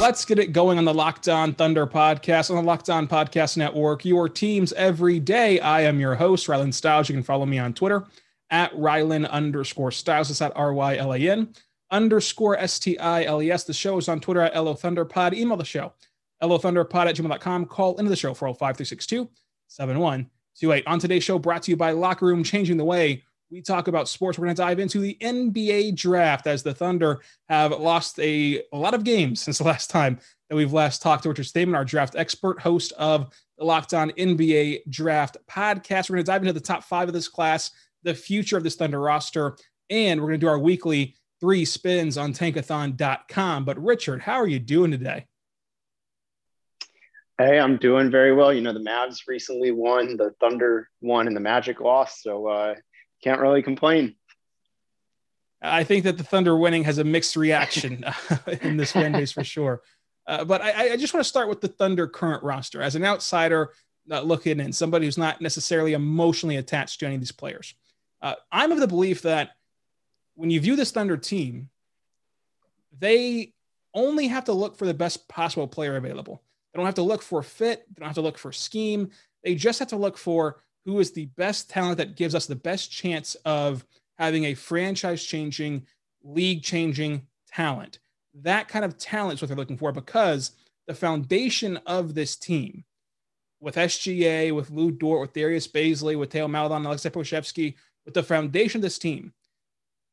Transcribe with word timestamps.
Let's 0.00 0.24
get 0.24 0.38
it 0.38 0.52
going 0.52 0.78
on 0.78 0.84
the 0.84 0.94
Locked 0.94 1.28
On 1.28 1.52
Thunder 1.52 1.84
podcast 1.84 2.50
on 2.50 2.56
the 2.56 2.62
Locked 2.62 2.88
On 2.88 3.08
Podcast 3.08 3.56
Network. 3.56 4.04
Your 4.04 4.28
teams 4.28 4.72
every 4.74 5.18
day. 5.18 5.58
I 5.58 5.80
am 5.80 5.98
your 5.98 6.14
host, 6.14 6.46
Rylan 6.46 6.72
Stiles. 6.72 7.08
You 7.08 7.16
can 7.16 7.24
follow 7.24 7.44
me 7.44 7.58
on 7.58 7.74
Twitter 7.74 8.04
at 8.48 8.72
Rylan 8.74 9.28
underscore 9.28 9.90
Stiles. 9.90 10.30
It's 10.30 10.40
at 10.40 10.52
R 10.54 10.72
Y 10.72 10.96
L 10.96 11.12
A 11.12 11.18
N 11.18 11.52
underscore 11.90 12.56
S 12.56 12.78
T 12.78 12.96
I 12.96 13.24
L 13.24 13.42
E 13.42 13.50
S. 13.50 13.64
The 13.64 13.74
show 13.74 13.98
is 13.98 14.08
on 14.08 14.20
Twitter 14.20 14.40
at 14.40 14.54
LO 14.54 14.74
Thunderpod. 14.74 15.34
Email 15.34 15.56
the 15.56 15.64
show, 15.64 15.92
LOThunderpod 16.44 17.08
at 17.08 17.16
gmail.com. 17.16 17.66
Call 17.66 17.98
into 17.98 18.08
the 18.08 18.16
show, 18.16 18.34
405 18.34 18.76
362 18.76 19.28
7128. 19.66 20.86
On 20.86 20.98
today's 21.00 21.24
show, 21.24 21.40
brought 21.40 21.64
to 21.64 21.72
you 21.72 21.76
by 21.76 21.90
Locker 21.90 22.26
Room, 22.26 22.44
changing 22.44 22.76
the 22.76 22.84
way 22.84 23.24
we 23.50 23.62
talk 23.62 23.88
about 23.88 24.08
sports. 24.08 24.38
We're 24.38 24.46
going 24.46 24.56
to 24.56 24.62
dive 24.62 24.78
into 24.78 25.00
the 25.00 25.16
NBA 25.20 25.96
draft 25.96 26.46
as 26.46 26.62
the 26.62 26.74
Thunder 26.74 27.20
have 27.48 27.72
lost 27.72 28.18
a, 28.20 28.62
a 28.72 28.76
lot 28.76 28.94
of 28.94 29.04
games 29.04 29.40
since 29.42 29.58
the 29.58 29.64
last 29.64 29.90
time 29.90 30.18
that 30.48 30.56
we've 30.56 30.72
last 30.72 31.02
talked 31.02 31.22
to 31.24 31.28
Richard 31.28 31.46
Stayman, 31.46 31.74
our 31.74 31.84
draft 31.84 32.16
expert, 32.16 32.60
host 32.60 32.92
of 32.92 33.32
the 33.58 33.64
Locked 33.64 33.94
On 33.94 34.10
NBA 34.12 34.90
Draft 34.90 35.36
podcast. 35.50 36.08
We're 36.08 36.16
going 36.16 36.24
to 36.24 36.30
dive 36.32 36.42
into 36.42 36.52
the 36.52 36.60
top 36.60 36.84
five 36.84 37.08
of 37.08 37.14
this 37.14 37.28
class, 37.28 37.70
the 38.02 38.14
future 38.14 38.56
of 38.56 38.64
this 38.64 38.76
Thunder 38.76 39.00
roster, 39.00 39.56
and 39.90 40.20
we're 40.20 40.28
going 40.28 40.40
to 40.40 40.44
do 40.44 40.50
our 40.50 40.58
weekly 40.58 41.16
three 41.40 41.64
spins 41.64 42.18
on 42.18 42.32
tankathon.com. 42.32 43.64
But 43.64 43.82
Richard, 43.82 44.22
how 44.22 44.34
are 44.34 44.46
you 44.46 44.58
doing 44.58 44.90
today? 44.90 45.26
Hey, 47.38 47.60
I'm 47.60 47.76
doing 47.76 48.10
very 48.10 48.34
well. 48.34 48.52
You 48.52 48.60
know, 48.60 48.72
the 48.72 48.80
Mavs 48.80 49.28
recently 49.28 49.70
won, 49.70 50.16
the 50.16 50.34
Thunder 50.40 50.88
won, 51.00 51.28
and 51.28 51.36
the 51.36 51.40
Magic 51.40 51.80
lost. 51.80 52.22
So 52.22 52.48
uh, 52.48 52.74
can't 53.22 53.40
really 53.40 53.62
complain. 53.62 54.14
I 55.60 55.84
think 55.84 56.04
that 56.04 56.18
the 56.18 56.24
Thunder 56.24 56.56
winning 56.56 56.84
has 56.84 56.98
a 56.98 57.04
mixed 57.04 57.36
reaction 57.36 58.04
in 58.62 58.76
this 58.76 58.92
fan 58.92 59.12
base 59.12 59.32
for 59.32 59.42
sure. 59.42 59.82
Uh, 60.26 60.44
but 60.44 60.60
I, 60.60 60.92
I, 60.92 60.96
just 60.96 61.14
want 61.14 61.24
to 61.24 61.28
start 61.28 61.48
with 61.48 61.62
the 61.62 61.68
Thunder 61.68 62.06
current 62.06 62.42
roster 62.44 62.82
as 62.82 62.94
an 62.94 63.04
outsider 63.04 63.70
uh, 64.10 64.20
looking 64.20 64.60
in, 64.60 64.72
somebody 64.72 65.06
who's 65.06 65.18
not 65.18 65.40
necessarily 65.40 65.94
emotionally 65.94 66.56
attached 66.56 67.00
to 67.00 67.06
any 67.06 67.14
of 67.14 67.20
these 67.20 67.32
players. 67.32 67.74
Uh, 68.20 68.34
I'm 68.52 68.70
of 68.70 68.78
the 68.78 68.86
belief 68.86 69.22
that 69.22 69.52
when 70.34 70.50
you 70.50 70.60
view 70.60 70.76
this 70.76 70.90
Thunder 70.90 71.16
team, 71.16 71.70
they 72.98 73.54
only 73.94 74.28
have 74.28 74.44
to 74.44 74.52
look 74.52 74.76
for 74.76 74.86
the 74.86 74.94
best 74.94 75.28
possible 75.28 75.66
player 75.66 75.96
available. 75.96 76.42
They 76.72 76.76
don't 76.76 76.86
have 76.86 76.96
to 76.96 77.02
look 77.02 77.22
for 77.22 77.42
fit. 77.42 77.86
They 77.88 78.00
don't 78.00 78.08
have 78.08 78.16
to 78.16 78.20
look 78.20 78.38
for 78.38 78.52
scheme. 78.52 79.10
They 79.42 79.54
just 79.54 79.78
have 79.78 79.88
to 79.88 79.96
look 79.96 80.18
for 80.18 80.62
who 80.88 81.00
is 81.00 81.12
the 81.12 81.26
best 81.36 81.68
talent 81.68 81.98
that 81.98 82.16
gives 82.16 82.34
us 82.34 82.46
the 82.46 82.56
best 82.56 82.90
chance 82.90 83.34
of 83.44 83.84
having 84.16 84.44
a 84.44 84.54
franchise 84.54 85.22
changing, 85.22 85.86
league 86.22 86.62
changing 86.62 87.26
talent. 87.46 87.98
That 88.32 88.68
kind 88.68 88.84
of 88.84 88.96
talent 88.96 89.34
is 89.34 89.42
what 89.42 89.48
they're 89.48 89.56
looking 89.56 89.76
for 89.76 89.92
because 89.92 90.52
the 90.86 90.94
foundation 90.94 91.76
of 91.86 92.14
this 92.14 92.36
team 92.36 92.84
with 93.60 93.74
SGA, 93.74 94.54
with 94.54 94.70
Lou 94.70 94.90
Dort, 94.90 95.20
with 95.20 95.34
Darius 95.34 95.68
Bazley, 95.68 96.18
with 96.18 96.30
Theo 96.30 96.48
Maledon, 96.48 96.84
Aleksej 96.84 97.10
Pokusevski, 97.10 97.74
with 98.06 98.14
the 98.14 98.22
foundation 98.22 98.78
of 98.78 98.82
this 98.82 98.98
team 98.98 99.34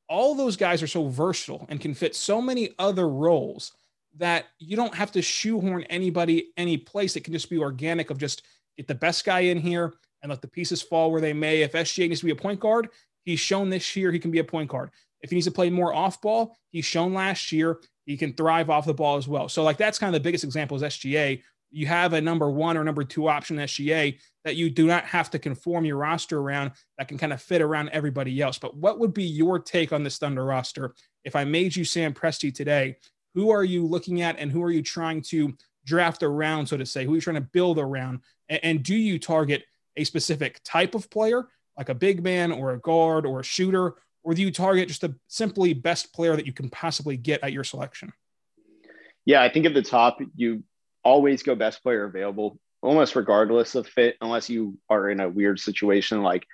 all 0.07 0.36
those 0.36 0.56
guys 0.56 0.84
are 0.84 0.88
so 0.88 1.07
versatile 1.07 1.66
and 1.69 1.81
can 1.81 1.94
fit 1.94 2.16
so 2.16 2.42
many 2.42 2.69
other 2.78 3.07
roles 3.07 3.72
that 4.18 4.46
you 4.59 4.75
don't 4.75 4.94
have 4.94 5.12
to 5.12 5.22
shoehorn 5.22 5.84
anybody 5.84 6.52
any 6.57 6.78
place. 6.78 7.16
It 7.16 7.24
can 7.24 7.34
just 7.34 7.50
be 7.50 7.57
organic 7.57 8.09
of 8.09 8.18
just 8.18 8.44
get 8.78 8.88
the 8.88 8.94
best 8.96 9.25
guy 9.25 9.40
in 9.40 9.57
here 9.57 9.94
and 10.25 10.31
let 10.31 10.41
the 10.41 10.47
pieces 10.47 10.81
fall 10.81 11.12
where 11.12 11.22
they 11.22 11.34
may. 11.34 11.62
If 11.62 11.74
SGA 11.74 12.09
needs 12.09 12.22
to 12.22 12.25
be 12.25 12.31
a 12.31 12.36
point 12.36 12.59
guard, 12.59 12.90
he's 13.24 13.40
shown 13.40 13.69
this 13.69 13.96
year 13.96 14.12
he 14.12 14.19
can 14.19 14.31
be 14.31 14.40
a 14.40 14.44
point 14.44 14.69
guard. 14.69 14.90
If 15.22 15.30
he 15.30 15.36
needs 15.36 15.46
to 15.46 15.52
play 15.52 15.69
more 15.69 15.94
off 15.94 16.19
ball, 16.19 16.58
he's 16.72 16.86
shown 16.86 17.13
last 17.13 17.52
year 17.52 17.80
he 18.06 18.18
can 18.18 18.34
thrive 18.34 18.69
off 18.69 18.86
the 18.86 18.94
ball 18.94 19.18
as 19.18 19.28
well. 19.28 19.47
So 19.50 19.63
like 19.63 19.78
that's 19.78 20.00
kind 20.00 20.13
of 20.13 20.19
the 20.19 20.24
biggest 20.25 20.44
example 20.44 20.75
is 20.78 20.84
SGA 20.84 21.41
you 21.75 21.88
have 21.88 22.13
a 22.13 22.22
number 22.22 22.50
one 22.50 22.78
or 22.78 22.86
number 22.86 23.03
two 23.03 23.28
option 23.28 23.58
SGA 23.58 24.18
that 24.46 24.56
you 24.56 24.69
do 24.69 24.88
not 24.88 25.03
have 25.03 25.30
to 25.31 25.40
conform 25.40 25.84
your 25.84 25.97
roster 25.97 26.40
around 26.40 26.72
that 26.97 27.09
can 27.09 27.18
kind 27.18 27.34
of 27.34 27.42
fit 27.42 27.62
around 27.62 27.90
everybody 27.90 28.42
else. 28.42 28.57
But 28.57 28.78
what 28.78 28.97
would 29.00 29.13
be 29.13 29.25
your 29.25 29.59
take 29.59 29.92
on 29.92 30.02
this 30.02 30.18
Thunder 30.18 30.46
roster? 30.46 30.96
If 31.25 31.36
I 31.36 31.44
made 31.44 31.75
you 31.75 31.84
Sam 31.84 32.13
Presti 32.13 32.53
today, 32.53 32.96
who 33.34 33.50
are 33.50 33.66
you 33.66 33.86
looking 33.86 34.22
at 34.22 34.40
and 34.40 34.52
who 34.52 34.63
are 34.63 34.72
you 34.72 34.81
trying 34.81 35.22
to 35.24 35.53
draft 35.86 36.24
around, 36.24 36.68
so 36.68 36.78
to 36.78 36.86
say? 36.86 37.03
Who 37.03 37.12
are 37.12 37.16
you 37.16 37.22
trying 37.22 37.36
to 37.36 37.50
build 37.52 37.78
around? 37.78 38.22
And, 38.47 38.59
and 38.63 38.84
do 38.84 38.96
you 38.96 39.19
target 39.19 39.66
a 39.97 40.03
specific 40.03 40.61
type 40.63 40.95
of 40.95 41.09
player, 41.09 41.47
like 41.78 41.89
a 41.89 41.95
big 41.95 42.23
man 42.23 42.51
or 42.51 42.72
a 42.72 42.79
guard 42.79 43.25
or 43.25 43.39
a 43.39 43.44
shooter, 43.44 43.95
or 44.23 44.33
do 44.33 44.41
you 44.41 44.51
target 44.51 44.88
just 44.88 45.01
the 45.01 45.16
simply 45.28 45.73
best 45.73 46.13
player 46.13 46.35
that 46.35 46.45
you 46.45 46.53
can 46.53 46.69
possibly 46.69 47.16
get 47.16 47.44
at 47.44 47.53
your 47.53 47.63
selection? 47.63 48.11
Yeah, 49.25 49.41
I 49.41 49.50
think 49.50 49.66
at 49.66 49.73
the 49.73 49.81
top, 49.81 50.19
you 50.35 50.63
always 51.03 51.44
go 51.44 51.56
best 51.56 51.83
player 51.83 52.06
available, 52.06 52.59
almost 52.81 53.16
regardless 53.16 53.75
of 53.75 53.88
fit, 53.88 54.16
unless 54.22 54.50
you 54.50 54.78
are 54.89 55.09
in 55.09 55.19
a 55.19 55.29
weird 55.29 55.59
situation. 55.59 56.22
Like, 56.23 56.45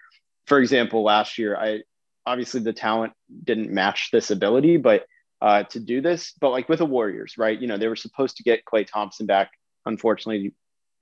for 0.47 0.59
example, 0.59 1.03
last 1.03 1.37
year, 1.37 1.55
I 1.55 1.81
obviously 2.25 2.61
the 2.61 2.73
talent 2.73 3.13
didn't 3.43 3.71
match 3.71 4.09
this 4.11 4.31
ability, 4.31 4.77
but 4.77 5.05
uh, 5.41 5.63
to 5.63 5.79
do 5.79 6.01
this, 6.01 6.33
but 6.39 6.51
like 6.51 6.69
with 6.69 6.79
the 6.79 6.85
Warriors, 6.85 7.37
right? 7.37 7.59
You 7.59 7.67
know, 7.67 7.77
they 7.77 7.87
were 7.87 7.95
supposed 7.95 8.37
to 8.37 8.43
get 8.43 8.65
Klay 8.65 8.85
Thompson 8.85 9.25
back. 9.25 9.51
Unfortunately, 9.85 10.53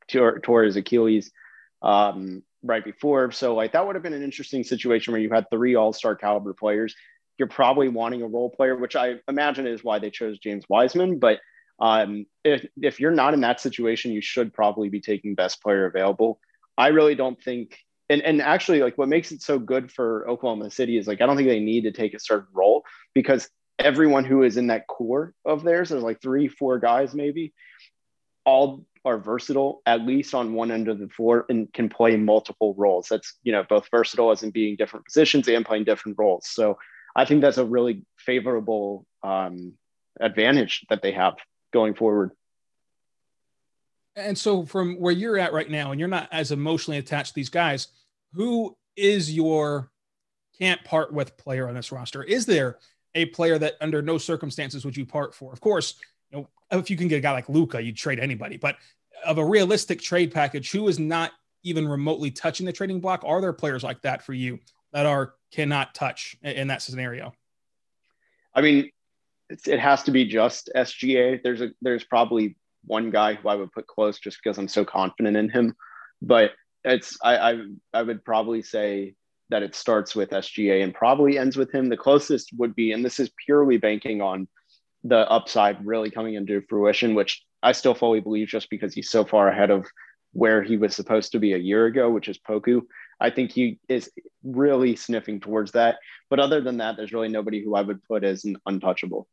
tore, 0.10 0.40
tore 0.40 0.64
his 0.64 0.78
Achilles 0.78 1.32
um, 1.82 2.44
right 2.64 2.84
before. 2.84 3.32
So, 3.32 3.56
like, 3.56 3.74
that 3.74 3.86
would 3.86 3.96
have 3.96 4.04
been 4.04 4.14
an 4.14 4.24
interesting 4.24 4.64
situation 4.64 5.12
where 5.12 5.22
you 5.22 5.30
had 5.30 5.50
three 5.50 5.76
all 5.76 5.94
star 5.94 6.16
caliber 6.16 6.54
players. 6.54 6.96
You're 7.38 7.48
probably 7.48 7.88
wanting 7.88 8.22
a 8.22 8.28
role 8.28 8.50
player, 8.50 8.76
which 8.76 8.96
I 8.96 9.16
imagine 9.28 9.66
is 9.66 9.84
why 9.84 10.00
they 10.00 10.10
chose 10.10 10.40
James 10.40 10.66
Wiseman. 10.68 11.20
But 11.20 11.40
um, 11.80 12.26
if, 12.44 12.66
if 12.82 13.00
you're 13.00 13.12
not 13.12 13.34
in 13.34 13.42
that 13.42 13.62
situation, 13.62 14.12
you 14.12 14.22
should 14.22 14.54
probably 14.54 14.90
be 14.90 15.00
taking 15.00 15.36
best 15.36 15.62
player 15.62 15.86
available. 15.86 16.40
I 16.78 16.88
really 16.90 17.16
don't 17.16 17.42
think, 17.42 17.78
and, 18.10 18.22
and 18.22 18.42
actually, 18.42 18.82
like 18.82 18.98
what 18.98 19.08
makes 19.08 19.32
it 19.32 19.42
so 19.42 19.60
good 19.60 19.92
for 19.92 20.28
Oklahoma 20.30 20.70
City 20.72 20.98
is 20.98 21.08
like, 21.08 21.22
I 21.22 21.26
don't 21.26 21.38
think 21.38 21.48
they 21.48 21.60
need 21.60 21.84
to 21.84 21.92
take 21.92 22.14
a 22.14 22.20
certain 22.20 22.50
role 22.54 22.84
because 23.14 23.50
everyone 23.78 24.26
who 24.26 24.44
is 24.44 24.58
in 24.58 24.68
that 24.68 24.88
core 24.88 25.34
of 25.46 25.64
theirs, 25.64 25.90
there's 25.90 26.04
like 26.04 26.22
three, 26.22 26.50
four 26.50 26.80
guys 26.80 27.14
maybe, 27.14 27.54
all 28.46 28.86
are 29.06 29.18
versatile 29.18 29.82
at 29.86 30.02
least 30.02 30.34
on 30.34 30.54
one 30.54 30.72
end 30.72 30.88
of 30.88 31.00
the 31.00 31.08
floor 31.08 31.46
and 31.50 31.72
can 31.74 31.90
play 31.90 32.18
multiple 32.18 32.74
roles. 32.78 33.08
That's, 33.08 33.36
you 33.44 33.52
know, 33.52 33.64
both 33.68 33.88
versatile 33.90 34.32
as 34.32 34.44
in 34.44 34.52
being 34.52 34.76
different 34.76 35.06
positions 35.06 35.48
and 35.48 35.66
playing 35.66 35.86
different 35.86 36.18
roles. 36.18 36.48
So 36.48 36.78
I 37.16 37.26
think 37.26 37.42
that's 37.42 37.58
a 37.58 37.66
really 37.66 38.06
favorable 38.18 39.06
um, 39.24 39.74
advantage 40.20 40.86
that 40.90 41.02
they 41.02 41.14
have 41.14 41.36
going 41.72 41.94
forward. 41.94 42.32
And 44.16 44.38
so, 44.38 44.66
from 44.66 44.96
where 44.96 45.14
you're 45.14 45.38
at 45.38 45.54
right 45.54 45.70
now, 45.70 45.92
and 45.92 46.00
you're 46.00 46.10
not 46.10 46.28
as 46.32 46.52
emotionally 46.52 46.98
attached 46.98 47.30
to 47.30 47.36
these 47.36 47.50
guys, 47.50 47.88
who 48.34 48.76
is 48.98 49.34
your 49.34 49.92
can't 50.60 50.84
part 50.84 51.14
with 51.14 51.38
player 51.38 51.70
on 51.70 51.76
this 51.76 51.92
roster? 51.92 52.22
Is 52.24 52.46
there 52.46 52.78
a 53.16 53.26
player 53.28 53.58
that 53.58 53.76
under 53.80 54.02
no 54.02 54.18
circumstances 54.18 54.84
would 54.84 54.98
you 54.98 55.06
part 55.06 55.34
for? 55.34 55.54
Of 55.54 55.62
course, 55.62 55.96
if 56.72 56.90
you 56.90 56.98
can 56.98 57.08
get 57.08 57.18
a 57.18 57.22
guy 57.22 57.32
like 57.32 57.50
Luka, 57.50 57.82
you'd 57.82 57.98
trade 57.98 58.20
anybody. 58.20 58.58
But 58.58 58.78
of 59.26 59.38
a 59.38 59.46
realistic 59.46 60.02
trade 60.02 60.32
package, 60.32 60.72
who 60.72 60.88
is 60.88 61.00
not 61.00 61.32
even 61.64 61.88
remotely 61.88 62.32
touching 62.32 62.66
the 62.66 62.74
trading 62.74 63.00
block? 63.00 63.24
Are 63.26 63.42
there 63.42 63.54
players 63.54 63.84
like 63.84 64.02
that 64.04 64.24
for 64.24 64.34
you 64.34 64.60
that 64.94 65.06
are 65.06 65.34
cannot 65.52 65.94
touch 65.94 66.36
in 66.42 66.68
that 66.68 66.82
scenario? 66.82 67.34
I 68.54 68.62
mean, 68.62 68.92
it 69.50 69.80
has 69.80 70.04
to 70.04 70.12
be 70.12 70.26
just 70.26 70.70
SGA. 70.76 71.42
There's 71.44 71.62
a 71.62 71.70
there's 71.82 72.04
probably 72.04 72.56
one 72.86 73.10
guy 73.10 73.34
who 73.34 73.50
I 73.50 73.56
would 73.56 73.72
put 73.72 73.88
close 73.88 74.20
just 74.20 74.40
because 74.42 74.58
I'm 74.58 74.68
so 74.68 74.86
confident 74.86 75.36
in 75.36 75.50
him, 75.50 75.76
but 76.22 76.52
it's 76.84 77.18
I 77.24 77.38
I, 77.38 77.62
I 77.94 78.04
would 78.04 78.24
probably 78.24 78.62
say 78.62 79.16
that 79.50 79.64
it 79.64 79.76
starts 79.76 80.16
with 80.16 80.30
SGA 80.30 80.84
and 80.84 80.94
probably 80.94 81.38
ends 81.38 81.58
with 81.58 81.74
him. 81.74 81.90
The 81.90 81.98
closest 81.98 82.52
would 82.58 82.76
be, 82.76 82.92
and 82.92 83.04
this 83.04 83.20
is 83.20 83.32
purely 83.44 83.78
banking 83.78 84.22
on 84.22 84.48
the 85.04 85.30
upside 85.30 85.86
really 85.86 86.12
coming 86.12 86.34
into 86.36 86.62
fruition, 86.70 87.16
which 87.16 87.44
I 87.64 87.72
still 87.72 87.94
fully 87.94 88.20
believe 88.20 88.48
just 88.48 88.70
because 88.70 88.94
he's 88.94 89.10
so 89.10 89.24
far 89.24 89.48
ahead 89.48 89.70
of 89.70 89.88
where 90.34 90.62
he 90.62 90.78
was 90.78 90.96
supposed 90.96 91.32
to 91.32 91.40
be 91.40 91.54
a 91.54 91.58
year 91.58 91.86
ago, 91.86 92.10
which 92.10 92.28
is 92.28 92.38
Poku. 92.38 92.82
I 93.20 93.30
think 93.30 93.52
he 93.52 93.80
is 93.90 94.12
really 94.44 94.96
sniffing 94.96 95.40
towards 95.40 95.72
that. 95.74 95.98
But 96.30 96.40
other 96.40 96.62
than 96.62 96.78
that, 96.78 96.96
there's 96.98 97.12
really 97.12 97.28
nobody 97.28 97.64
who 97.64 97.76
I 97.76 97.82
would 97.82 98.04
put 98.04 98.24
as 98.24 98.46
an 98.46 98.58
untouchable. 98.66 99.28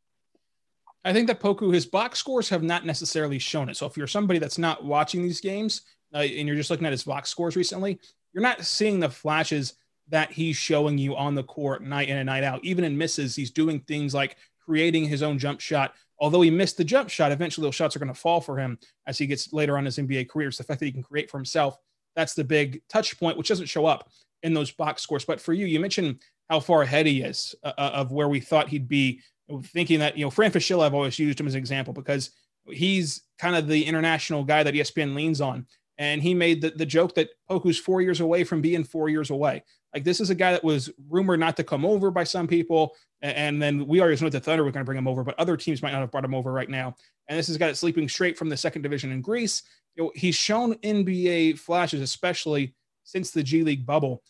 I 1.05 1.13
think 1.13 1.27
that 1.27 1.39
Poku, 1.39 1.73
his 1.73 1.85
box 1.85 2.19
scores 2.19 2.49
have 2.49 2.63
not 2.63 2.85
necessarily 2.85 3.39
shown 3.39 3.69
it. 3.69 3.77
So 3.77 3.85
if 3.85 3.95
you're 3.95 4.07
somebody 4.07 4.39
that's 4.39 4.57
not 4.57 4.83
watching 4.83 5.21
these 5.21 5.39
games 5.39 5.83
uh, 6.13 6.17
and 6.17 6.47
you're 6.47 6.57
just 6.57 6.69
looking 6.69 6.85
at 6.85 6.91
his 6.91 7.03
box 7.03 7.29
scores 7.29 7.55
recently, 7.55 7.99
you're 8.33 8.41
not 8.41 8.65
seeing 8.65 8.99
the 8.99 9.09
flashes 9.09 9.75
that 10.09 10.31
he's 10.31 10.57
showing 10.57 10.97
you 10.97 11.15
on 11.15 11.35
the 11.35 11.43
court 11.43 11.83
night 11.83 12.09
in 12.09 12.17
and 12.17 12.25
night 12.25 12.43
out. 12.43 12.63
Even 12.63 12.83
in 12.83 12.97
misses, 12.97 13.35
he's 13.35 13.51
doing 13.51 13.79
things 13.81 14.13
like 14.13 14.37
creating 14.67 15.05
his 15.05 15.23
own 15.23 15.39
jump 15.39 15.59
shot. 15.59 15.93
Although 16.19 16.41
he 16.41 16.49
missed 16.49 16.77
the 16.77 16.83
jump 16.83 17.09
shot, 17.09 17.31
eventually 17.31 17.65
those 17.65 17.75
shots 17.75 17.95
are 17.95 17.99
going 17.99 18.13
to 18.13 18.19
fall 18.19 18.41
for 18.41 18.57
him 18.57 18.77
as 19.05 19.17
he 19.17 19.27
gets 19.27 19.53
later 19.53 19.77
on 19.77 19.85
his 19.85 19.97
NBA 19.97 20.29
career. 20.29 20.47
It's 20.47 20.57
the 20.57 20.63
fact 20.63 20.79
that 20.79 20.87
he 20.87 20.91
can 20.91 21.03
create 21.03 21.29
for 21.29 21.37
himself. 21.37 21.77
That's 22.15 22.33
the 22.33 22.43
big 22.43 22.81
touch 22.89 23.19
point, 23.19 23.37
which 23.37 23.47
doesn't 23.47 23.67
show 23.67 23.85
up 23.85 24.09
in 24.43 24.53
those 24.53 24.71
box 24.71 25.03
scores. 25.03 25.25
But 25.25 25.39
for 25.39 25.53
you, 25.53 25.65
you 25.65 25.79
mentioned 25.79 26.19
how 26.49 26.59
far 26.59 26.81
ahead 26.81 27.05
he 27.05 27.21
is 27.21 27.55
uh, 27.63 27.73
uh 27.77 27.91
of 27.93 28.11
where 28.11 28.29
we 28.29 28.39
thought 28.39 28.69
he'd 28.69 28.87
be 28.87 29.21
thinking 29.65 29.99
that 29.99 30.17
you 30.17 30.25
know 30.25 30.29
Fran 30.29 30.51
Fraschilla, 30.51 30.85
I've 30.85 30.93
always 30.93 31.19
used 31.19 31.39
him 31.39 31.47
as 31.47 31.53
an 31.53 31.59
example 31.59 31.93
because 31.93 32.31
he's 32.69 33.21
kind 33.39 33.55
of 33.55 33.67
the 33.67 33.85
international 33.85 34.43
guy 34.43 34.63
that 34.63 34.73
ESPN 34.73 35.15
leans 35.15 35.41
on. 35.41 35.65
And 35.99 36.21
he 36.21 36.33
made 36.33 36.61
the, 36.61 36.69
the 36.71 36.85
joke 36.85 37.15
that 37.15 37.29
Poku's 37.49 37.79
four 37.79 38.01
years 38.01 38.19
away 38.19 38.43
from 38.43 38.61
being 38.61 38.83
four 38.83 39.09
years 39.09 39.29
away. 39.29 39.63
Like 39.93 40.03
this 40.03 40.19
is 40.19 40.29
a 40.29 40.35
guy 40.35 40.51
that 40.51 40.63
was 40.63 40.91
rumored 41.09 41.39
not 41.39 41.57
to 41.57 41.63
come 41.63 41.85
over 41.85 42.11
by 42.11 42.23
some 42.23 42.47
people, 42.47 42.95
and 43.21 43.61
then 43.61 43.87
we 43.87 43.99
always 43.99 44.21
know 44.21 44.29
that 44.29 44.43
Thunder 44.43 44.63
were 44.63 44.71
going 44.71 44.83
to 44.83 44.85
bring 44.85 44.97
him 44.97 45.07
over, 45.07 45.23
but 45.23 45.37
other 45.39 45.57
teams 45.57 45.81
might 45.81 45.91
not 45.91 46.01
have 46.01 46.11
brought 46.11 46.25
him 46.25 46.35
over 46.35 46.51
right 46.51 46.69
now. 46.69 46.95
And 47.27 47.37
this 47.37 47.49
is 47.49 47.57
got 47.57 47.69
it 47.69 47.77
sleeping 47.77 48.07
straight 48.07 48.37
from 48.37 48.49
the 48.49 48.57
second 48.57 48.83
division 48.83 49.11
in 49.11 49.21
Greece. 49.21 49.63
You 49.95 50.03
know, 50.03 50.11
he's 50.15 50.35
shown 50.35 50.75
NBA 50.75 51.57
flashes, 51.57 52.01
especially 52.01 52.75
since 53.03 53.31
the 53.31 53.43
G 53.43 53.63
League 53.63 53.85
bubble. 53.85 54.21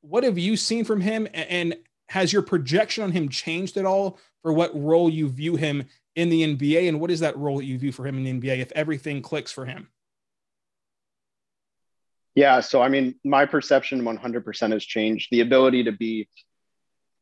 What 0.00 0.24
have 0.24 0.38
you 0.38 0.56
seen 0.56 0.84
from 0.84 1.00
him, 1.00 1.28
and 1.34 1.76
has 2.08 2.32
your 2.32 2.42
projection 2.42 3.04
on 3.04 3.12
him 3.12 3.28
changed 3.28 3.76
at 3.76 3.84
all 3.84 4.18
for 4.42 4.52
what 4.52 4.74
role 4.74 5.10
you 5.10 5.28
view 5.28 5.56
him 5.56 5.84
in 6.16 6.30
the 6.30 6.56
NBA? 6.56 6.88
And 6.88 6.98
what 6.98 7.10
is 7.10 7.20
that 7.20 7.36
role 7.36 7.58
that 7.58 7.66
you 7.66 7.78
view 7.78 7.92
for 7.92 8.06
him 8.06 8.16
in 8.16 8.24
the 8.24 8.48
NBA 8.48 8.60
if 8.60 8.72
everything 8.72 9.20
clicks 9.20 9.52
for 9.52 9.66
him? 9.66 9.88
Yeah. 12.34 12.60
So, 12.60 12.80
I 12.80 12.88
mean, 12.88 13.16
my 13.24 13.44
perception 13.44 14.02
100% 14.02 14.72
has 14.72 14.84
changed. 14.84 15.28
The 15.30 15.40
ability 15.40 15.84
to 15.84 15.92
be 15.92 16.28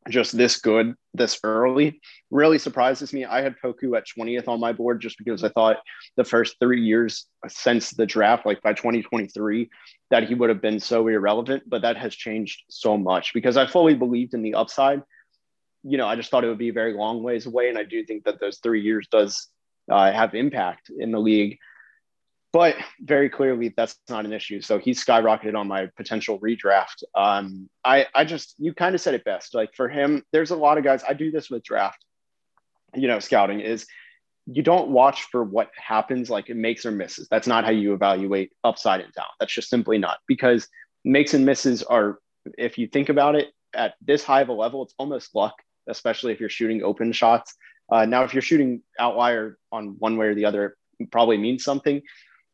just 0.08 0.37
this 0.37 0.60
good 0.60 0.94
this 1.14 1.38
early 1.44 2.00
really 2.31 2.58
surprises 2.58 3.12
me. 3.12 3.25
I 3.25 3.43
had 3.43 3.56
Poku 3.62 3.96
at 3.96 4.06
20th 4.06 4.49
on 4.49 4.60
my 4.60 4.72
board 4.72 5.00
just 5.00 5.19
because 5.19 5.44
I 5.44 5.49
thought 5.50 5.78
the 6.16 6.25
first 6.25 6.56
three 6.60 6.81
years 6.81 7.26
since 7.49 7.90
the 7.90 8.06
draft, 8.06 8.46
like 8.46 8.62
by 8.62 8.72
2023, 8.72 9.69
that 10.10 10.28
he 10.28 10.34
would 10.34 10.49
have 10.49 10.62
been 10.62 10.81
so 10.81 11.06
irrelevant. 11.08 11.64
But 11.66 11.82
that 11.82 11.96
has 11.96 12.14
changed 12.14 12.62
so 12.69 12.96
much 12.96 13.32
because 13.34 13.56
I 13.56 13.66
fully 13.66 13.94
believed 13.94 14.34
in 14.34 14.43
the 14.43 14.55
upside. 14.55 15.02
You 15.82 15.99
know, 15.99 16.06
I 16.06 16.16
just 16.16 16.31
thought 16.31 16.44
it 16.44 16.49
would 16.49 16.58
be 16.58 16.70
a 16.70 16.75
very 16.75 16.94
long 16.94 17.22
ways 17.22 17.46
away. 17.46 17.69
And 17.69 17.78
I 17.78 17.84
do 17.84 18.05
think 18.05 18.25
that 18.25 18.40
those 18.40 18.58
three 18.58 18.82
years 18.82 19.06
does 19.10 19.49
uh, 19.90 20.12
have 20.12 20.34
impact 20.34 20.90
in 20.96 21.12
the 21.12 21.20
league 21.20 21.58
but 22.52 22.76
very 23.00 23.28
clearly 23.28 23.74
that's 23.76 23.96
not 24.08 24.24
an 24.24 24.32
issue. 24.32 24.60
So 24.60 24.78
he's 24.78 25.04
skyrocketed 25.04 25.54
on 25.54 25.68
my 25.68 25.90
potential 25.96 26.38
redraft. 26.40 27.02
Um, 27.14 27.68
I, 27.84 28.06
I 28.14 28.24
just, 28.24 28.54
you 28.58 28.72
kind 28.72 28.94
of 28.94 29.00
said 29.00 29.14
it 29.14 29.24
best. 29.24 29.54
Like 29.54 29.74
for 29.74 29.88
him, 29.88 30.24
there's 30.32 30.50
a 30.50 30.56
lot 30.56 30.78
of 30.78 30.84
guys, 30.84 31.02
I 31.06 31.12
do 31.12 31.30
this 31.30 31.50
with 31.50 31.62
draft, 31.62 32.04
you 32.94 33.06
know, 33.06 33.18
scouting 33.18 33.60
is 33.60 33.86
you 34.46 34.62
don't 34.62 34.88
watch 34.88 35.24
for 35.24 35.44
what 35.44 35.70
happens, 35.76 36.30
like 36.30 36.48
it 36.48 36.56
makes 36.56 36.86
or 36.86 36.90
misses. 36.90 37.28
That's 37.30 37.46
not 37.46 37.64
how 37.64 37.70
you 37.70 37.92
evaluate 37.92 38.52
upside 38.64 39.02
and 39.02 39.12
down. 39.12 39.26
That's 39.38 39.52
just 39.52 39.68
simply 39.68 39.98
not 39.98 40.18
because 40.26 40.68
makes 41.04 41.34
and 41.34 41.44
misses 41.44 41.82
are, 41.82 42.18
if 42.56 42.78
you 42.78 42.86
think 42.86 43.10
about 43.10 43.34
it 43.34 43.48
at 43.74 43.94
this 44.00 44.24
high 44.24 44.40
of 44.40 44.48
a 44.48 44.54
level, 44.54 44.82
it's 44.82 44.94
almost 44.98 45.34
luck, 45.34 45.54
especially 45.86 46.32
if 46.32 46.40
you're 46.40 46.48
shooting 46.48 46.82
open 46.82 47.12
shots. 47.12 47.54
Uh, 47.92 48.06
now, 48.06 48.24
if 48.24 48.32
you're 48.32 48.40
shooting 48.40 48.82
outlier 48.98 49.58
on 49.70 49.96
one 49.98 50.16
way 50.16 50.28
or 50.28 50.34
the 50.34 50.46
other, 50.46 50.76
probably 51.10 51.36
means 51.36 51.62
something 51.62 52.00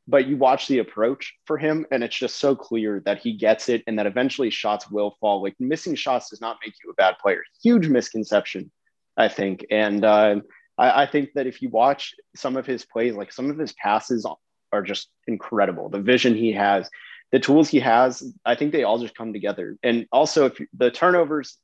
but 0.07 0.27
you 0.27 0.37
watch 0.37 0.69
the 0.69 0.79
approach 0.79 1.35
for 1.47 1.57
him 1.57 1.87
and 1.91 2.05
it's 2.05 2.17
just 2.17 2.37
so 2.37 2.55
clear 2.55 3.01
that 3.07 3.19
he 3.19 3.33
gets 3.33 3.69
it 3.69 3.83
and 3.87 3.99
that 3.99 4.07
eventually 4.07 4.51
shots 4.51 4.91
will 4.91 5.17
fall. 5.21 5.43
Like 5.43 5.55
missing 5.59 5.95
shots 5.95 6.31
does 6.31 6.41
not 6.41 6.59
make 6.65 6.75
you 6.83 6.91
a 6.91 6.95
bad 6.95 7.17
player. 7.19 7.43
Huge 7.63 7.89
misconception 7.89 8.71
i 9.17 9.29
think. 9.29 9.65
And 9.71 10.05
uh, 10.05 10.41
I, 10.77 11.03
I, 11.03 11.07
think 11.07 11.31
that 11.35 11.47
if 11.47 11.63
you 11.63 11.69
watch 11.69 12.15
some 12.35 12.57
of 12.57 12.67
his 12.67 12.85
plays 12.85 13.15
like 13.15 13.33
some 13.33 13.49
of 13.49 13.59
his 13.59 13.73
passes 13.75 14.27
are 14.73 14.83
just 14.83 15.09
incredible. 15.27 15.89
The 15.89 16.01
vision 16.01 16.35
he 16.35 16.53
has 16.53 16.91
the 17.33 17.41
tools 17.41 17.69
he 17.69 17.81
has 17.81 18.23
i 18.45 18.55
think 18.55 18.73
they 18.73 18.85
all 18.85 18.99
just 18.99 19.17
come 19.17 19.33
together. 19.33 19.77
And 19.83 20.07
also 20.13 20.47
if 20.47 20.61
the 20.77 20.91
turnovers 20.91 21.57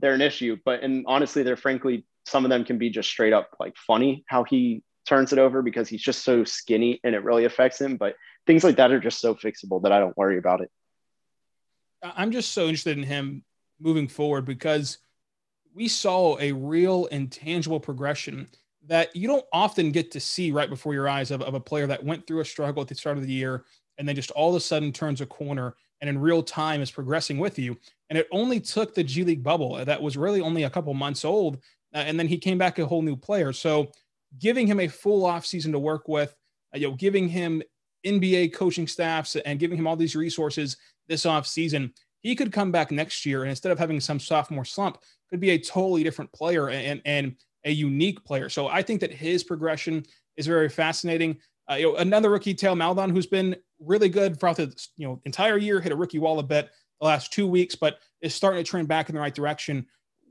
they're 0.00 0.14
an 0.14 0.20
issue 0.20 0.56
but 0.64 0.82
and 0.82 1.04
honestly 1.06 1.42
they're 1.42 1.56
frankly 1.56 2.06
some 2.26 2.44
of 2.44 2.50
them 2.50 2.64
can 2.64 2.78
be 2.78 2.90
just 2.90 3.08
straight 3.08 3.32
up 3.32 3.50
like 3.60 3.74
funny 3.76 4.24
how 4.26 4.44
he 4.44 4.82
turns 5.08 5.32
it 5.32 5.38
over 5.38 5.62
because 5.62 5.88
he's 5.88 6.02
just 6.02 6.22
so 6.22 6.44
skinny 6.44 7.00
and 7.02 7.14
it 7.14 7.24
really 7.24 7.46
affects 7.46 7.80
him. 7.80 7.96
But 7.96 8.14
things 8.46 8.62
like 8.62 8.76
that 8.76 8.92
are 8.92 9.00
just 9.00 9.20
so 9.20 9.34
fixable 9.34 9.82
that 9.82 9.92
I 9.92 9.98
don't 9.98 10.16
worry 10.16 10.38
about 10.38 10.60
it. 10.60 10.70
I'm 12.02 12.30
just 12.30 12.52
so 12.52 12.66
interested 12.66 12.96
in 12.96 13.04
him 13.04 13.42
moving 13.80 14.06
forward 14.06 14.44
because 14.44 14.98
we 15.74 15.88
saw 15.88 16.38
a 16.38 16.52
real 16.52 17.06
intangible 17.06 17.80
progression 17.80 18.48
that 18.86 19.14
you 19.16 19.26
don't 19.26 19.44
often 19.52 19.90
get 19.90 20.10
to 20.12 20.20
see 20.20 20.50
right 20.50 20.70
before 20.70 20.94
your 20.94 21.08
eyes 21.08 21.30
of, 21.30 21.42
of 21.42 21.54
a 21.54 21.60
player 21.60 21.86
that 21.86 22.04
went 22.04 22.26
through 22.26 22.40
a 22.40 22.44
struggle 22.44 22.82
at 22.82 22.88
the 22.88 22.94
start 22.94 23.18
of 23.18 23.26
the 23.26 23.32
year 23.32 23.64
and 23.96 24.06
then 24.06 24.14
just 24.14 24.30
all 24.32 24.50
of 24.50 24.56
a 24.56 24.60
sudden 24.60 24.92
turns 24.92 25.20
a 25.20 25.26
corner 25.26 25.74
and 26.00 26.08
in 26.08 26.18
real 26.18 26.42
time 26.42 26.80
is 26.80 26.90
progressing 26.90 27.38
with 27.38 27.58
you. 27.58 27.76
And 28.08 28.18
it 28.18 28.28
only 28.30 28.60
took 28.60 28.94
the 28.94 29.04
G 29.04 29.24
League 29.24 29.42
bubble 29.42 29.84
that 29.84 30.00
was 30.00 30.16
really 30.16 30.40
only 30.40 30.62
a 30.62 30.70
couple 30.70 30.94
months 30.94 31.24
old. 31.24 31.56
Uh, 31.94 31.98
and 31.98 32.18
then 32.18 32.28
he 32.28 32.38
came 32.38 32.58
back 32.58 32.78
a 32.78 32.86
whole 32.86 33.02
new 33.02 33.16
player. 33.16 33.52
So 33.52 33.90
giving 34.38 34.66
him 34.66 34.80
a 34.80 34.88
full 34.88 35.24
off 35.24 35.46
season 35.46 35.72
to 35.72 35.78
work 35.78 36.08
with, 36.08 36.34
uh, 36.74 36.78
you 36.78 36.88
know, 36.88 36.94
giving 36.94 37.28
him 37.28 37.62
NBA 38.06 38.52
coaching 38.52 38.86
staffs 38.86 39.36
and 39.36 39.58
giving 39.58 39.78
him 39.78 39.86
all 39.86 39.96
these 39.96 40.16
resources 40.16 40.76
this 41.08 41.26
off 41.26 41.46
season, 41.46 41.92
he 42.20 42.34
could 42.34 42.52
come 42.52 42.70
back 42.70 42.90
next 42.90 43.24
year 43.24 43.42
and 43.42 43.50
instead 43.50 43.72
of 43.72 43.78
having 43.78 44.00
some 44.00 44.20
sophomore 44.20 44.64
slump, 44.64 44.98
could 45.30 45.40
be 45.40 45.50
a 45.50 45.58
totally 45.58 46.02
different 46.02 46.32
player 46.32 46.70
and 46.70 47.02
and 47.04 47.36
a 47.64 47.70
unique 47.70 48.24
player. 48.24 48.48
So 48.48 48.68
I 48.68 48.82
think 48.82 49.00
that 49.00 49.12
his 49.12 49.44
progression 49.44 50.04
is 50.36 50.46
very 50.46 50.68
fascinating. 50.68 51.38
Uh, 51.70 51.74
you 51.74 51.92
know, 51.92 51.96
another 51.96 52.30
rookie, 52.30 52.54
Theo 52.54 52.74
Maledon, 52.74 53.10
who's 53.10 53.26
been 53.26 53.56
really 53.80 54.08
good 54.08 54.38
throughout 54.38 54.56
the 54.56 54.74
you 54.96 55.06
know 55.06 55.20
entire 55.24 55.58
year, 55.58 55.80
hit 55.80 55.92
a 55.92 55.96
rookie 55.96 56.18
wall 56.18 56.38
a 56.38 56.42
bit 56.42 56.70
the 57.00 57.06
last 57.06 57.32
two 57.32 57.46
weeks, 57.46 57.74
but 57.74 57.98
is 58.20 58.34
starting 58.34 58.62
to 58.62 58.68
trend 58.68 58.88
back 58.88 59.08
in 59.08 59.14
the 59.14 59.20
right 59.20 59.34
direction. 59.34 59.86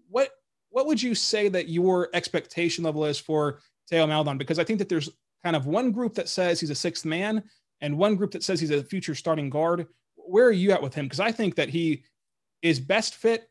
What 0.10 0.32
what 0.70 0.88
would 0.88 1.02
you 1.02 1.16
say 1.16 1.48
that 1.50 1.70
your 1.70 2.10
expectation 2.14 2.84
level 2.84 3.06
is 3.06 3.20
for 3.20 3.60
Theo 3.90 4.06
Maledon 4.08 4.38
because 4.38 4.60
I 4.60 4.64
think 4.64 4.80
that 4.80 4.90
there's 4.90 5.10
kind 5.44 5.56
of 5.56 5.66
one 5.66 5.92
group 5.92 6.14
that 6.16 6.30
says 6.30 6.60
he's 6.60 6.70
a 6.70 6.76
sixth 6.76 7.06
man 7.06 7.44
and 7.82 7.98
one 7.98 8.16
group 8.16 8.32
that 8.32 8.44
says 8.44 8.60
he's 8.60 8.72
a 8.72 8.84
future 8.84 9.16
starting 9.16 9.50
guard. 9.50 9.88
Where 10.16 10.46
are 10.46 10.52
you 10.52 10.72
at 10.72 10.82
with 10.82 10.94
him? 10.94 11.06
Because 11.06 11.20
I 11.20 11.32
think 11.32 11.56
that 11.56 11.70
he 11.70 12.04
is 12.62 12.80
best 12.80 13.16
fit 13.16 13.50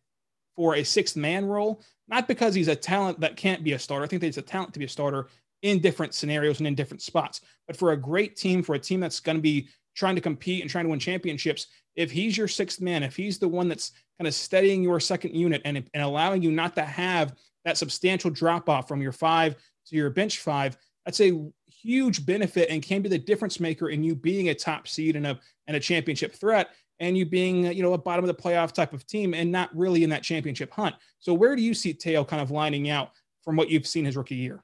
for 0.57 0.77
a 0.77 0.85
sixth 0.85 1.17
man 1.17 1.45
role, 1.45 1.83
not 2.09 2.29
because 2.29 2.55
he's 2.55 2.69
a 2.69 2.77
talent 2.77 3.21
that 3.21 3.37
can't 3.37 3.63
be 3.63 3.73
a 3.73 3.79
starter. 3.79 4.05
I 4.05 4.09
think 4.09 4.21
that 4.21 4.27
he's 4.27 4.39
a 4.39 4.43
talent 4.43 4.73
to 4.73 4.79
be 4.79 4.85
a 4.85 4.89
starter 4.89 5.29
in 5.63 5.81
different 5.81 6.15
scenarios 6.15 6.59
and 6.59 6.67
in 6.67 6.75
different 6.75 7.03
spots. 7.03 7.41
But 7.67 7.77
for 7.77 7.93
a 7.93 7.97
great 7.97 8.37
team, 8.37 8.63
for 8.63 8.75
a 8.75 8.79
team 8.79 9.01
that's 9.01 9.21
going 9.21 9.37
to 9.37 9.43
be 9.43 9.69
trying 9.95 10.15
to 10.15 10.21
compete 10.21 10.63
and 10.63 10.71
trying 10.71 10.85
to 10.85 10.91
win 10.91 10.99
championships, 10.99 11.69
if 11.95 12.11
he's 12.11 12.37
your 12.37 12.49
sixth 12.49 12.81
man, 12.81 13.03
if 13.03 13.17
he's 13.17 13.39
the 13.39 13.49
one 13.49 13.69
that's 13.69 13.93
kind 14.19 14.29
of 14.29 14.35
steadying 14.35 14.83
your 14.83 15.01
second 15.01 15.35
unit 15.35 15.63
and, 15.65 15.77
and 15.77 16.03
allowing 16.03 16.43
you 16.43 16.51
not 16.51 16.75
to 16.77 16.83
have 16.83 17.35
that 17.65 17.79
substantial 17.79 18.31
drop 18.31 18.69
off 18.69 18.87
from 18.87 19.03
your 19.03 19.13
five 19.13 19.57
to 19.87 19.97
your 19.97 20.11
bench 20.11 20.41
five, 20.41 20.77
that's 21.05 21.21
a 21.21 21.51
huge 21.69 22.27
benefit 22.27 22.69
and 22.71 22.83
can 22.83 23.03
be 23.03 23.09
the 23.09 23.19
difference 23.19 23.61
maker 23.61 23.89
in 23.89 24.03
you 24.03 24.15
being 24.15 24.49
a 24.49 24.55
top 24.55 24.89
seed 24.89 25.17
and 25.17 25.27
a 25.27 25.39
and 25.67 25.77
a 25.77 25.81
championship 25.81 26.35
threat 26.35 26.71
and 27.01 27.17
you 27.17 27.27
being 27.27 27.65
you 27.73 27.83
know 27.83 27.93
a 27.93 27.99
bottom 27.99 28.25
of 28.25 28.29
the 28.29 28.43
playoff 28.43 28.73
type 28.73 28.93
of 28.93 29.07
team 29.07 29.35
and 29.35 29.51
not 29.51 29.75
really 29.77 30.03
in 30.03 30.11
that 30.11 30.23
championship 30.23 30.73
hunt. 30.73 30.95
So 31.19 31.35
where 31.35 31.55
do 31.55 31.63
you 31.63 31.75
see 31.75 31.93
Theo 31.93 32.25
kind 32.25 32.43
of 32.43 32.51
lining 32.51 32.91
out 32.91 33.11
from 33.43 33.57
what 33.57 33.71
you've 33.71 33.87
seen 33.87 34.05
his 34.05 34.17
rookie 34.17 34.37
year? 34.37 34.63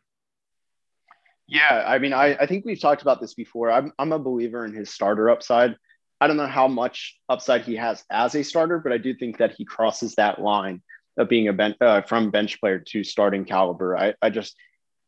Yeah, 1.47 1.85
I 1.87 1.99
mean, 1.99 2.12
I, 2.12 2.35
I 2.37 2.47
think 2.47 2.64
we've 2.64 2.81
talked 2.81 3.02
about 3.02 3.21
this 3.21 3.35
before. 3.35 3.71
I'm, 3.71 3.93
I'm 3.99 4.12
a 4.12 4.19
believer 4.19 4.64
in 4.64 4.73
his 4.73 4.91
starter 4.91 5.29
upside. 5.29 5.76
I 6.21 6.26
don't 6.26 6.37
know 6.37 6.47
how 6.47 6.69
much 6.69 7.19
upside 7.29 7.62
he 7.62 7.76
has 7.76 8.05
as 8.11 8.35
a 8.35 8.43
starter, 8.43 8.79
but 8.79 8.93
I 8.93 8.99
do 8.99 9.12
think 9.12 9.38
that 9.38 9.52
he 9.52 9.64
crosses 9.64 10.14
that 10.14 10.41
line 10.41 10.83
of 11.19 11.29
being 11.29 11.49
a 11.49 11.52
bench 11.52 11.76
uh, 11.81 12.02
from 12.02 12.31
bench 12.31 12.59
player 12.61 12.79
to 12.79 13.05
starting 13.05 13.45
caliber. 13.45 13.99
I, 13.99 14.14
I 14.23 14.31
just 14.31 14.57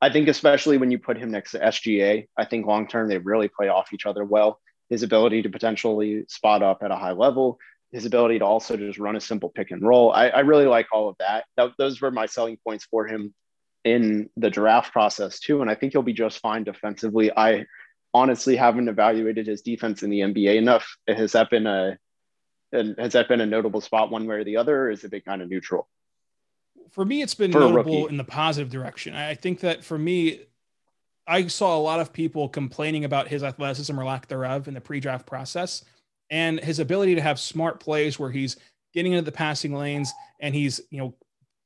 I 0.04 0.11
think 0.11 0.28
especially 0.28 0.76
when 0.76 0.90
you 0.90 0.99
put 0.99 1.16
him 1.16 1.30
next 1.30 1.52
to 1.52 1.61
SGA, 1.61 2.28
I 2.37 2.44
think 2.44 2.66
long 2.66 2.87
term 2.87 3.08
they 3.08 3.16
really 3.16 3.49
play 3.49 3.68
off 3.68 3.94
each 3.94 4.04
other 4.04 4.23
well. 4.23 4.61
His 4.90 5.02
ability 5.02 5.40
to 5.40 5.49
potentially 5.49 6.26
spot 6.28 6.62
up 6.62 6.82
at 6.82 6.90
a 6.90 6.96
high 6.96 7.12
level, 7.12 7.58
his 7.90 8.04
ability 8.04 8.40
to 8.40 8.44
also 8.44 8.76
just 8.76 8.99
run 8.99 9.16
a 9.16 9.20
simple 9.20 9.49
pick 9.49 9.70
and 9.70 9.80
roll. 9.80 10.12
I, 10.12 10.28
I 10.28 10.40
really 10.40 10.66
like 10.66 10.88
all 10.92 11.08
of 11.08 11.16
that. 11.20 11.46
that. 11.56 11.70
Those 11.78 12.02
were 12.02 12.11
my 12.11 12.26
selling 12.26 12.58
points 12.62 12.84
for 12.84 13.06
him 13.06 13.32
in 13.82 14.28
the 14.37 14.50
draft 14.50 14.92
process 14.92 15.40
too. 15.40 15.62
And 15.62 15.70
I 15.70 15.75
think 15.75 15.92
he'll 15.92 16.02
be 16.02 16.12
just 16.12 16.40
fine 16.40 16.64
defensively. 16.64 17.30
I 17.34 17.64
honestly 18.12 18.56
haven't 18.56 18.88
evaluated 18.88 19.46
his 19.46 19.62
defense 19.62 20.02
in 20.02 20.11
the 20.11 20.20
NBA 20.20 20.56
enough. 20.56 20.87
Has 21.08 21.32
that 21.32 21.49
been 21.49 21.66
a 21.66 21.96
has 22.75 23.14
that 23.14 23.28
been 23.28 23.40
a 23.40 23.46
notable 23.46 23.80
spot 23.80 24.11
one 24.11 24.26
way 24.26 24.37
or 24.37 24.44
the 24.44 24.58
other, 24.58 24.82
or 24.82 24.90
is 24.90 25.02
it 25.02 25.12
been 25.12 25.23
kind 25.23 25.40
of 25.40 25.49
neutral? 25.49 25.88
For 26.91 27.05
me, 27.05 27.23
it's 27.23 27.35
been 27.35 27.53
for 27.53 27.61
notable 27.61 28.07
in 28.07 28.17
the 28.17 28.25
positive 28.25 28.71
direction. 28.71 29.14
I 29.14 29.35
think 29.35 29.61
that 29.61 29.85
for 29.85 29.99
me, 29.99 30.41
I 31.26 31.47
saw 31.47 31.76
a 31.76 31.81
lot 31.81 32.00
of 32.00 32.12
people 32.12 32.49
complaining 32.49 33.05
about 33.05 33.29
his 33.29 33.43
athleticism 33.43 33.99
or 33.99 34.05
lack 34.05 34.29
thereof 34.29 34.69
in 34.69 34.75
the 34.75 34.81
pre-draft 34.81 35.26
process 35.26 35.85
and 36.31 36.61
his 36.61 36.79
ability 36.79 37.14
to 37.14 37.21
have 37.21 37.38
smart 37.38 37.81
plays 37.81 38.19
where 38.19 38.31
he's 38.31 38.57
getting 38.93 39.12
into 39.12 39.25
the 39.25 39.33
passing 39.33 39.75
lanes 39.75 40.12
and 40.41 40.55
he's, 40.55 40.81
you 40.91 40.99
know, 40.99 41.14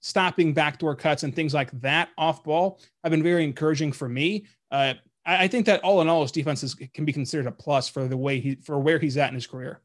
stopping 0.01 0.55
backdoor 0.55 0.95
cuts 0.95 1.25
and 1.25 1.35
things 1.35 1.53
like 1.53 1.71
that 1.81 2.09
off 2.17 2.45
ball 2.45 2.81
have 3.03 3.11
been 3.11 3.23
very 3.23 3.45
encouraging 3.45 3.93
for 3.93 4.09
me. 4.09 4.47
Uh, 4.71 4.95
I, 5.27 5.45
I 5.45 5.49
think 5.49 5.67
that 5.67 5.83
all 5.83 6.01
in 6.01 6.09
all, 6.09 6.23
his 6.23 6.33
defenses 6.33 6.75
can 6.75 7.05
be 7.05 7.13
considered 7.13 7.47
a 7.47 7.53
plus 7.53 7.89
for 7.89 8.07
the 8.07 8.17
way 8.17 8.41
he 8.41 8.55
for 8.57 8.79
where 8.79 8.99
he's 8.99 9.17
at 9.17 9.29
in 9.29 9.35
his 9.35 9.47
career. 9.47 9.81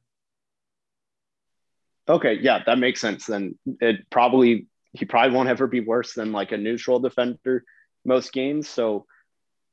Okay, 2.08 2.34
yeah, 2.42 2.62
that 2.66 2.78
makes 2.78 3.00
sense. 3.00 3.26
Then 3.26 3.58
it 3.80 4.10
probably 4.10 4.68
he 4.94 5.06
probably 5.06 5.36
won't 5.36 5.50
ever 5.50 5.68
be 5.68 5.80
worse 5.80 6.14
than 6.14 6.32
like 6.32 6.52
a 6.52 6.58
neutral 6.58 7.00
defender 7.00 7.64
most 8.06 8.32
games. 8.32 8.68
So, 8.70 9.06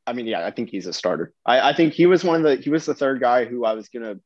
I 0.07 0.12
mean, 0.12 0.27
yeah, 0.27 0.47
I 0.47 0.50
think 0.50 0.71
he's 0.71 0.87
a 0.87 0.93
starter. 0.93 1.33
I, 1.45 1.71
I 1.71 1.73
think 1.75 1.93
he 1.93 2.07
was 2.07 2.25
one 2.25 2.37
of 2.37 2.43
the 2.43 2.57
he 2.57 2.71
was 2.71 2.87
the 2.87 2.95
third 2.95 3.21
guy 3.21 3.45
who 3.45 3.65
I 3.65 3.75
was 3.75 3.89
gonna. 3.89 4.17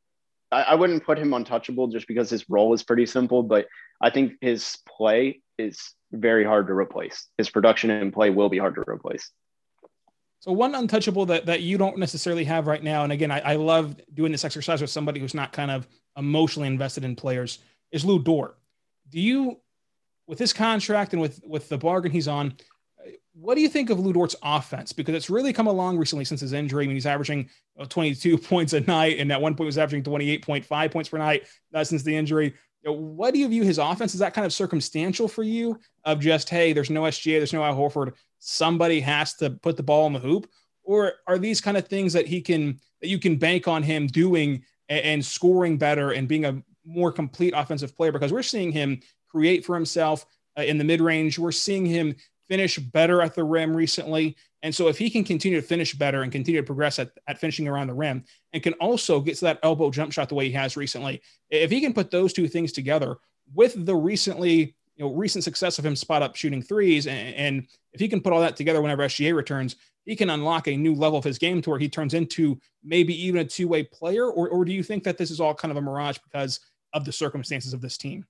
I, 0.53 0.63
I 0.63 0.75
wouldn't 0.75 1.05
put 1.05 1.19
him 1.19 1.35
untouchable 1.35 1.89
just 1.89 2.07
because 2.07 2.31
his 2.31 2.49
role 2.49 2.73
is 2.75 2.83
pretty 2.83 3.07
simple, 3.07 3.43
but 3.43 3.67
I 4.01 4.11
think 4.11 4.35
his 4.41 4.79
play 4.87 5.41
is 5.59 5.95
very 6.13 6.45
hard 6.45 6.69
to 6.69 6.75
replace. 6.75 7.27
His 7.39 7.51
production 7.51 7.91
and 7.91 8.13
play 8.13 8.31
will 8.31 8.49
be 8.49 8.59
hard 8.59 8.77
to 8.77 8.85
replace. 8.89 9.31
So 10.41 10.53
one 10.53 10.75
untouchable 10.75 11.25
that, 11.27 11.47
that 11.47 11.63
you 11.63 11.79
don't 11.79 11.97
necessarily 11.97 12.45
have 12.45 12.67
right 12.67 12.83
now, 12.83 13.03
and 13.03 13.11
again, 13.11 13.31
I, 13.31 13.41
I 13.41 13.57
love 13.57 13.97
doing 14.13 14.31
this 14.31 14.45
exercise 14.45 14.83
with 14.83 14.91
somebody 14.91 15.19
who's 15.19 15.33
not 15.33 15.53
kind 15.53 15.71
of 15.71 15.89
emotionally 16.19 16.69
invested 16.69 17.03
in 17.03 17.17
players, 17.17 17.61
is 17.91 18.05
Lou 18.05 18.19
Dort. 18.19 18.59
Do 19.09 19.21
you, 19.21 19.59
with 20.26 20.38
his 20.38 20.52
contract 20.52 21.12
and 21.12 21.21
with 21.21 21.40
with 21.45 21.69
the 21.69 21.78
bargain 21.78 22.12
he's 22.12 22.28
on, 22.28 22.54
what 23.35 23.54
do 23.54 23.61
you 23.61 23.69
think 23.69 23.90
of 23.90 23.99
Lu 23.99 24.12
Dort's 24.12 24.37
offense? 24.43 24.93
Because 24.93 25.14
it's 25.14 25.31
really 25.31 25.52
come 25.52 25.66
along 25.66 25.99
recently 25.99 26.25
since 26.25 26.40
his 26.40 26.52
injury. 26.52 26.85
I 26.85 26.87
mean, 26.87 26.97
he's 26.97 27.07
averaging 27.07 27.50
22 27.88 28.38
points 28.38 28.73
a 28.73 28.81
night, 28.81 29.19
and 29.19 29.31
at 29.33 29.40
one 29.40 29.54
point 29.54 29.66
was 29.66 29.78
averaging 29.78 30.02
28.5 30.02 30.90
points 30.90 31.09
per 31.09 31.19
night 31.19 31.45
uh, 31.75 31.85
since 31.85 32.02
the 32.02 32.16
injury 32.16 32.54
what 32.93 33.33
do 33.33 33.40
you 33.40 33.49
view 33.49 33.62
his 33.62 33.78
offense? 33.78 34.14
Is 34.14 34.21
that 34.21 34.35
kind 34.35 34.45
of 34.45 34.52
circumstantial 34.52 35.28
for 35.28 35.43
you? 35.43 35.78
Of 36.04 36.21
just 36.21 36.50
hey, 36.50 36.73
there's 36.73 36.90
no 36.90 37.02
SGA, 37.02 37.38
there's 37.38 37.52
no 37.52 37.64
Al 37.64 37.75
Horford. 37.75 38.12
Somebody 38.38 39.00
has 39.00 39.35
to 39.35 39.50
put 39.50 39.76
the 39.76 39.83
ball 39.83 40.07
in 40.07 40.12
the 40.12 40.19
hoop, 40.19 40.49
or 40.83 41.14
are 41.26 41.38
these 41.38 41.61
kind 41.61 41.76
of 41.76 41.88
things 41.88 42.12
that 42.12 42.26
he 42.26 42.40
can 42.40 42.78
that 43.00 43.09
you 43.09 43.19
can 43.19 43.37
bank 43.37 43.69
on 43.69 43.83
him 43.83 44.07
doing 44.07 44.64
and, 44.88 45.04
and 45.04 45.25
scoring 45.25 45.78
better 45.78 46.12
and 46.12 46.28
being 46.28 46.45
a 46.45 46.62
more 46.85 47.11
complete 47.11 47.54
offensive 47.57 47.97
player? 47.97 48.12
Because 48.12 48.33
we're 48.33 48.43
seeing 48.43 48.71
him 48.71 49.00
create 49.35 49.64
for 49.64 49.75
himself 49.75 50.25
uh, 50.57 50.62
in 50.62 50.79
the 50.79 50.85
mid 50.85 51.00
range. 51.00 51.38
We're 51.38 51.53
seeing 51.53 51.85
him 51.85 52.14
finish 52.49 52.79
better 52.79 53.21
at 53.21 53.35
the 53.35 53.43
rim 53.43 53.76
recently. 53.76 54.37
And 54.62 54.75
so 54.75 54.88
if 54.88 54.97
he 54.97 55.11
can 55.11 55.25
continue 55.25 55.61
to 55.61 55.67
finish 55.67 55.95
better 55.95 56.23
and 56.23 56.31
continue 56.31 56.61
to 56.61 56.67
progress 56.67 56.99
at, 56.99 57.11
at 57.26 57.38
finishing 57.38 57.67
around 57.67 57.88
the 57.88 57.95
rim 57.95 58.25
and 58.53 58.62
can 58.62 58.75
also 58.75 59.21
get 59.21 59.37
to 59.37 59.47
that 59.47 59.59
elbow 59.62 59.91
jump 59.91 60.12
shot 60.12 60.29
the 60.29 60.35
way 60.35 60.47
he 60.47 60.53
has 60.53 60.76
recently, 60.76 61.21
if 61.50 61.71
he 61.71 61.81
can 61.81 61.93
put 61.93 62.11
those 62.11 62.33
two 62.33 62.47
things 62.47 62.71
together 62.71 63.17
with 63.55 63.85
the 63.85 63.95
recently, 63.95 64.75
you 64.97 65.05
know, 65.05 65.12
recent 65.12 65.43
success 65.43 65.79
of 65.79 65.85
him 65.85 65.97
spot 65.97 66.23
up 66.23 66.37
shooting 66.37 66.62
threes, 66.62 67.07
and, 67.07 67.35
and 67.35 67.67
if 67.93 68.00
he 68.00 68.09
can 68.09 68.21
put 68.21 68.33
all 68.33 68.41
that 68.41 68.57
together 68.57 68.81
whenever 68.81 69.03
SGA 69.03 69.35
returns, 69.35 69.76
he 70.05 70.14
can 70.14 70.31
unlock 70.31 70.69
a 70.69 70.76
new 70.76 70.95
level 70.95 71.19
of 71.19 71.25
his 71.25 71.38
game 71.38 71.61
to 71.62 71.71
where 71.71 71.79
he 71.79 71.88
turns 71.88 72.14
into 72.14 72.59
maybe 72.83 73.14
even 73.26 73.41
a 73.41 73.45
two-way 73.45 73.83
player, 73.83 74.26
or, 74.26 74.49
or 74.49 74.64
do 74.64 74.73
you 74.73 74.83
think 74.83 75.03
that 75.05 75.19
this 75.19 75.31
is 75.31 75.41
all 75.41 75.55
kind 75.55 75.73
of 75.73 75.76
a 75.76 75.83
mirage 75.83 76.19
because 76.19 76.61
of 76.93 77.05
the 77.05 77.12
circumstances 77.12 77.73
of 77.73 77.81
this 77.81 77.99
team? 77.99 78.25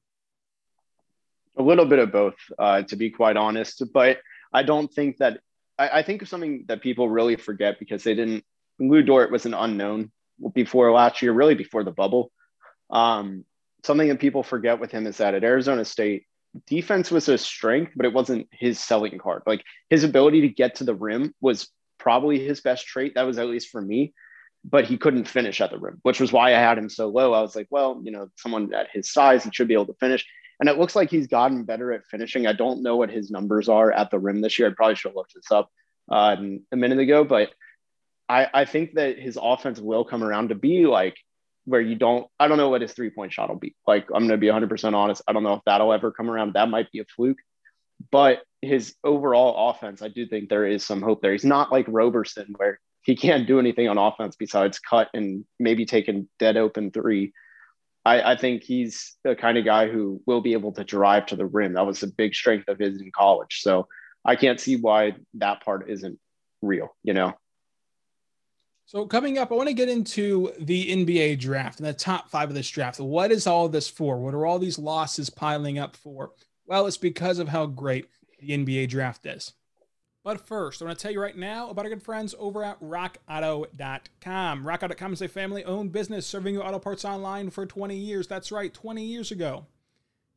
A 1.56 1.62
little 1.62 1.86
bit 1.86 1.98
of 1.98 2.12
both, 2.12 2.34
uh, 2.58 2.82
to 2.82 2.96
be 2.96 3.10
quite 3.10 3.36
honest. 3.36 3.82
But 3.92 4.18
I 4.52 4.62
don't 4.62 4.92
think 4.92 5.18
that 5.18 5.40
I, 5.78 6.00
I, 6.00 6.02
think 6.02 6.22
of 6.22 6.28
something 6.28 6.64
that 6.68 6.82
people 6.82 7.08
really 7.08 7.36
forget 7.36 7.78
because 7.78 8.02
they 8.02 8.14
didn't. 8.14 8.44
Lu 8.78 9.02
Dort 9.02 9.30
was 9.30 9.46
an 9.46 9.54
unknown 9.54 10.10
before 10.52 10.90
last 10.92 11.22
year, 11.22 11.32
really 11.32 11.54
before 11.54 11.84
the 11.84 11.92
bubble. 11.92 12.32
Um, 12.90 13.44
something 13.84 14.08
that 14.08 14.20
people 14.20 14.42
forget 14.42 14.80
with 14.80 14.90
him 14.90 15.06
is 15.06 15.18
that 15.18 15.34
at 15.34 15.44
Arizona 15.44 15.84
State, 15.84 16.26
defense 16.66 17.10
was 17.10 17.28
a 17.28 17.38
strength, 17.38 17.92
but 17.96 18.06
it 18.06 18.12
wasn't 18.12 18.48
his 18.52 18.78
selling 18.80 19.18
card. 19.18 19.42
Like 19.46 19.64
his 19.90 20.04
ability 20.04 20.42
to 20.42 20.48
get 20.48 20.76
to 20.76 20.84
the 20.84 20.94
rim 20.94 21.34
was 21.40 21.68
probably 21.98 22.44
his 22.44 22.60
best 22.60 22.86
trait. 22.86 23.14
That 23.14 23.26
was 23.26 23.38
at 23.38 23.48
least 23.48 23.70
for 23.70 23.80
me. 23.80 24.12
But 24.64 24.86
he 24.86 24.96
couldn't 24.96 25.28
finish 25.28 25.60
at 25.60 25.70
the 25.70 25.78
rim, 25.78 25.98
which 26.02 26.20
was 26.20 26.32
why 26.32 26.54
I 26.54 26.58
had 26.58 26.78
him 26.78 26.88
so 26.88 27.08
low. 27.08 27.34
I 27.34 27.42
was 27.42 27.54
like, 27.54 27.66
well, 27.70 28.00
you 28.02 28.10
know, 28.10 28.28
someone 28.36 28.72
at 28.72 28.88
his 28.92 29.12
size, 29.12 29.44
he 29.44 29.50
should 29.52 29.68
be 29.68 29.74
able 29.74 29.86
to 29.86 29.94
finish. 29.94 30.24
And 30.60 30.68
it 30.68 30.78
looks 30.78 30.94
like 30.94 31.10
he's 31.10 31.26
gotten 31.26 31.64
better 31.64 31.92
at 31.92 32.06
finishing. 32.06 32.46
I 32.46 32.52
don't 32.52 32.82
know 32.82 32.96
what 32.96 33.10
his 33.10 33.30
numbers 33.30 33.68
are 33.68 33.92
at 33.92 34.10
the 34.10 34.18
rim 34.18 34.40
this 34.40 34.58
year. 34.58 34.68
I 34.68 34.74
probably 34.74 34.94
should 34.94 35.10
have 35.10 35.16
looked 35.16 35.34
this 35.34 35.50
up 35.50 35.70
uh, 36.10 36.36
a 36.72 36.76
minute 36.76 36.98
ago, 36.98 37.24
but 37.24 37.50
I, 38.28 38.48
I 38.54 38.64
think 38.64 38.94
that 38.94 39.18
his 39.18 39.38
offense 39.40 39.80
will 39.80 40.04
come 40.04 40.22
around 40.22 40.48
to 40.48 40.54
be 40.54 40.86
like 40.86 41.16
where 41.64 41.80
you 41.80 41.94
don't, 41.94 42.26
I 42.38 42.48
don't 42.48 42.58
know 42.58 42.68
what 42.68 42.82
his 42.82 42.92
three 42.92 43.10
point 43.10 43.32
shot 43.32 43.48
will 43.48 43.58
be. 43.58 43.74
Like, 43.86 44.06
I'm 44.14 44.26
going 44.26 44.30
to 44.30 44.36
be 44.38 44.48
100% 44.48 44.94
honest. 44.94 45.22
I 45.26 45.32
don't 45.32 45.42
know 45.42 45.54
if 45.54 45.62
that'll 45.66 45.92
ever 45.92 46.12
come 46.12 46.30
around. 46.30 46.54
That 46.54 46.68
might 46.68 46.90
be 46.92 47.00
a 47.00 47.04
fluke. 47.04 47.38
But 48.10 48.42
his 48.60 48.94
overall 49.02 49.70
offense, 49.70 50.02
I 50.02 50.08
do 50.08 50.26
think 50.26 50.48
there 50.48 50.66
is 50.66 50.84
some 50.84 51.02
hope 51.02 51.22
there. 51.22 51.32
He's 51.32 51.44
not 51.44 51.72
like 51.72 51.86
Roberson, 51.88 52.54
where 52.56 52.80
he 53.02 53.16
can't 53.16 53.46
do 53.46 53.58
anything 53.58 53.88
on 53.88 53.98
offense 53.98 54.36
besides 54.36 54.78
cut 54.78 55.08
and 55.14 55.44
maybe 55.58 55.86
take 55.86 56.08
a 56.08 56.24
dead 56.38 56.56
open 56.56 56.90
three. 56.90 57.32
I, 58.04 58.32
I, 58.32 58.36
think 58.36 58.62
he's 58.62 59.16
the 59.24 59.34
kind 59.34 59.56
of 59.56 59.64
guy 59.64 59.88
who 59.88 60.20
will 60.26 60.40
be 60.40 60.52
able 60.52 60.72
to 60.72 60.84
drive 60.84 61.26
to 61.26 61.36
the 61.36 61.46
rim. 61.46 61.72
That 61.72 61.86
was 61.86 62.02
a 62.02 62.06
big 62.06 62.34
strength 62.34 62.68
of 62.68 62.78
his 62.78 63.00
in 63.00 63.10
college. 63.12 63.62
So 63.62 63.88
I 64.24 64.36
can't 64.36 64.60
see 64.60 64.76
why 64.76 65.16
that 65.34 65.62
part 65.64 65.88
isn't 65.88 66.18
real, 66.60 66.94
you 67.02 67.14
know? 67.14 67.34
So 68.86 69.06
coming 69.06 69.38
up, 69.38 69.50
I 69.50 69.54
want 69.54 69.68
to 69.68 69.74
get 69.74 69.88
into 69.88 70.52
the 70.58 70.88
NBA 70.88 71.38
draft 71.40 71.80
and 71.80 71.88
the 71.88 71.94
top 71.94 72.30
five 72.30 72.50
of 72.50 72.54
this 72.54 72.68
draft. 72.68 73.00
What 73.00 73.32
is 73.32 73.46
all 73.46 73.68
this 73.68 73.88
for? 73.88 74.18
What 74.18 74.34
are 74.34 74.44
all 74.44 74.58
these 74.58 74.78
losses 74.78 75.30
piling 75.30 75.78
up 75.78 75.96
for? 75.96 76.32
Well, 76.66 76.86
it's 76.86 76.98
because 76.98 77.38
of 77.38 77.48
how 77.48 77.66
great 77.66 78.08
the 78.40 78.50
NBA 78.50 78.90
draft 78.90 79.24
is. 79.24 79.54
But 80.24 80.40
first, 80.40 80.80
I 80.80 80.86
want 80.86 80.98
to 80.98 81.02
tell 81.02 81.12
you 81.12 81.20
right 81.20 81.36
now 81.36 81.68
about 81.68 81.84
our 81.84 81.90
good 81.90 82.02
friends 82.02 82.34
over 82.38 82.64
at 82.64 82.80
rockauto.com. 82.80 84.64
Rockauto.com 84.64 85.12
is 85.12 85.20
a 85.20 85.28
family 85.28 85.62
owned 85.64 85.92
business 85.92 86.26
serving 86.26 86.54
you 86.54 86.62
auto 86.62 86.78
parts 86.78 87.04
online 87.04 87.50
for 87.50 87.66
20 87.66 87.94
years. 87.94 88.26
That's 88.26 88.50
right, 88.50 88.72
20 88.72 89.04
years 89.04 89.30
ago. 89.30 89.66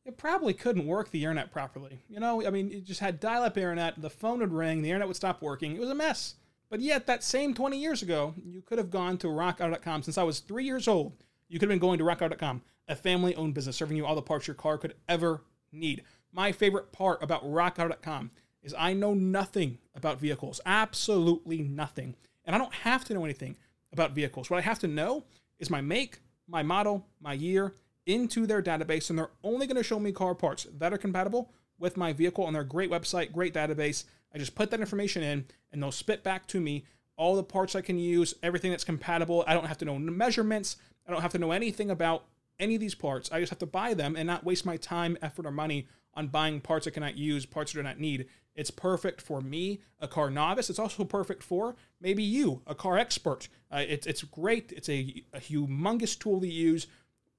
It 0.04 0.18
probably 0.18 0.52
couldn't 0.52 0.86
work 0.86 1.10
the 1.10 1.22
internet 1.22 1.50
properly. 1.50 2.00
You 2.06 2.20
know, 2.20 2.46
I 2.46 2.50
mean, 2.50 2.70
it 2.70 2.84
just 2.84 3.00
had 3.00 3.18
dial 3.18 3.44
up 3.44 3.56
internet, 3.56 4.00
the 4.00 4.10
phone 4.10 4.40
would 4.40 4.52
ring, 4.52 4.82
the 4.82 4.90
internet 4.90 5.08
would 5.08 5.16
stop 5.16 5.40
working. 5.40 5.74
It 5.74 5.80
was 5.80 5.90
a 5.90 5.94
mess. 5.94 6.34
But 6.68 6.80
yet, 6.80 7.06
that 7.06 7.24
same 7.24 7.54
20 7.54 7.78
years 7.78 8.02
ago, 8.02 8.34
you 8.36 8.60
could 8.60 8.76
have 8.76 8.90
gone 8.90 9.16
to 9.18 9.28
rockauto.com. 9.28 10.02
Since 10.02 10.18
I 10.18 10.22
was 10.22 10.40
three 10.40 10.64
years 10.64 10.86
old, 10.86 11.14
you 11.48 11.58
could 11.58 11.70
have 11.70 11.80
been 11.80 11.88
going 11.88 11.98
to 11.98 12.04
rockauto.com, 12.04 12.60
a 12.88 12.94
family 12.94 13.34
owned 13.36 13.54
business 13.54 13.76
serving 13.76 13.96
you 13.96 14.04
all 14.04 14.14
the 14.14 14.20
parts 14.20 14.46
your 14.46 14.54
car 14.54 14.76
could 14.76 14.94
ever 15.08 15.40
need. 15.72 16.04
My 16.30 16.52
favorite 16.52 16.92
part 16.92 17.22
about 17.22 17.42
rockauto.com 17.42 18.32
is 18.62 18.74
I 18.78 18.92
know 18.92 19.14
nothing 19.14 19.78
about 19.94 20.20
vehicles, 20.20 20.60
absolutely 20.66 21.62
nothing. 21.62 22.14
And 22.44 22.54
I 22.54 22.58
don't 22.58 22.74
have 22.74 23.04
to 23.06 23.14
know 23.14 23.24
anything 23.24 23.56
about 23.92 24.12
vehicles. 24.12 24.50
What 24.50 24.58
I 24.58 24.62
have 24.62 24.78
to 24.80 24.88
know 24.88 25.24
is 25.58 25.70
my 25.70 25.80
make, 25.80 26.20
my 26.46 26.62
model, 26.62 27.06
my 27.20 27.32
year 27.32 27.74
into 28.06 28.46
their 28.46 28.62
database, 28.62 29.10
and 29.10 29.18
they're 29.18 29.30
only 29.44 29.66
going 29.66 29.76
to 29.76 29.82
show 29.82 30.00
me 30.00 30.12
car 30.12 30.34
parts 30.34 30.66
that 30.78 30.92
are 30.92 30.98
compatible 30.98 31.52
with 31.78 31.96
my 31.96 32.12
vehicle 32.12 32.44
on 32.44 32.54
their 32.54 32.64
great 32.64 32.90
website, 32.90 33.32
great 33.32 33.54
database. 33.54 34.04
I 34.34 34.38
just 34.38 34.54
put 34.54 34.70
that 34.70 34.80
information 34.80 35.22
in, 35.22 35.44
and 35.72 35.82
they'll 35.82 35.92
spit 35.92 36.22
back 36.22 36.46
to 36.48 36.60
me 36.60 36.84
all 37.16 37.36
the 37.36 37.42
parts 37.42 37.74
I 37.74 37.80
can 37.80 37.98
use, 37.98 38.34
everything 38.42 38.70
that's 38.70 38.84
compatible. 38.84 39.44
I 39.46 39.54
don't 39.54 39.66
have 39.66 39.78
to 39.78 39.84
know 39.84 39.98
measurements. 39.98 40.76
I 41.06 41.12
don't 41.12 41.22
have 41.22 41.32
to 41.32 41.38
know 41.38 41.52
anything 41.52 41.90
about 41.90 42.24
any 42.58 42.74
of 42.74 42.80
these 42.80 42.94
parts. 42.94 43.30
I 43.30 43.40
just 43.40 43.50
have 43.50 43.58
to 43.60 43.66
buy 43.66 43.94
them 43.94 44.16
and 44.16 44.26
not 44.26 44.44
waste 44.44 44.64
my 44.64 44.76
time, 44.76 45.18
effort, 45.20 45.46
or 45.46 45.50
money 45.50 45.86
on 46.14 46.28
buying 46.28 46.60
parts 46.60 46.86
I 46.86 46.90
cannot 46.90 47.16
use, 47.16 47.44
parts 47.46 47.74
I 47.74 47.78
do 47.78 47.82
not 47.82 48.00
need. 48.00 48.26
It's 48.58 48.72
perfect 48.72 49.22
for 49.22 49.40
me, 49.40 49.82
a 50.00 50.08
car 50.08 50.30
novice. 50.30 50.68
It's 50.68 50.80
also 50.80 51.04
perfect 51.04 51.44
for 51.44 51.76
maybe 52.00 52.24
you, 52.24 52.60
a 52.66 52.74
car 52.74 52.98
expert. 52.98 53.48
Uh, 53.70 53.84
it's, 53.86 54.04
it's 54.04 54.24
great. 54.24 54.72
It's 54.72 54.88
a, 54.88 55.22
a 55.32 55.38
humongous 55.38 56.18
tool 56.18 56.40
to 56.40 56.48
use. 56.48 56.88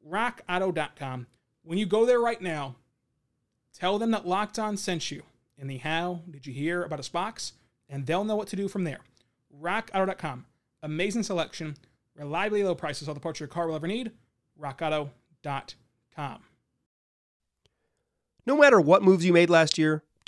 RockAuto.com. 0.09 1.27
When 1.63 1.77
you 1.77 1.85
go 1.85 2.05
there 2.05 2.21
right 2.21 2.41
now, 2.41 2.77
tell 3.77 3.99
them 3.99 4.11
that 4.11 4.25
Locked 4.25 4.57
On 4.59 4.77
sent 4.77 5.11
you 5.11 5.23
in 5.57 5.67
the 5.67 5.79
How 5.79 6.21
Did 6.31 6.47
You 6.47 6.53
Hear 6.53 6.83
About 6.83 6.99
Us 6.99 7.09
box, 7.09 7.51
and 7.89 8.05
they'll 8.05 8.23
know 8.23 8.37
what 8.37 8.47
to 8.47 8.55
do 8.55 8.69
from 8.69 8.85
there. 8.85 9.01
RockAuto.com. 9.61 10.45
Amazing 10.83 11.23
selection, 11.23 11.75
reliably 12.15 12.63
low 12.63 12.75
prices, 12.75 13.09
all 13.09 13.13
the 13.13 13.19
parts 13.19 13.41
your 13.41 13.47
car 13.47 13.67
will 13.67 13.75
ever 13.75 13.87
need. 13.87 14.11
RockAuto.com. 14.57 16.39
No 18.45 18.57
matter 18.57 18.79
what 18.79 19.03
moves 19.03 19.25
you 19.25 19.33
made 19.33 19.49
last 19.49 19.77
year, 19.77 20.01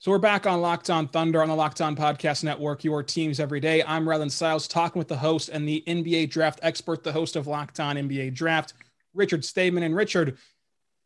So 0.00 0.12
we're 0.12 0.18
back 0.18 0.46
on 0.46 0.60
Locked 0.60 0.90
On 0.90 1.08
Thunder 1.08 1.42
on 1.42 1.48
the 1.48 1.56
Locked 1.56 1.80
On 1.80 1.96
Podcast 1.96 2.44
Network, 2.44 2.84
your 2.84 3.02
teams 3.02 3.40
every 3.40 3.58
day. 3.58 3.82
I'm 3.82 4.04
Rylan 4.04 4.30
Stiles, 4.30 4.68
talking 4.68 5.00
with 5.00 5.08
the 5.08 5.16
host 5.16 5.48
and 5.48 5.66
the 5.66 5.82
NBA 5.88 6.30
draft 6.30 6.60
expert, 6.62 7.02
the 7.02 7.10
host 7.10 7.34
of 7.34 7.48
Locked 7.48 7.80
On 7.80 7.96
NBA 7.96 8.32
Draft, 8.32 8.74
Richard 9.12 9.44
Stayman. 9.44 9.82
And 9.82 9.96
Richard, 9.96 10.38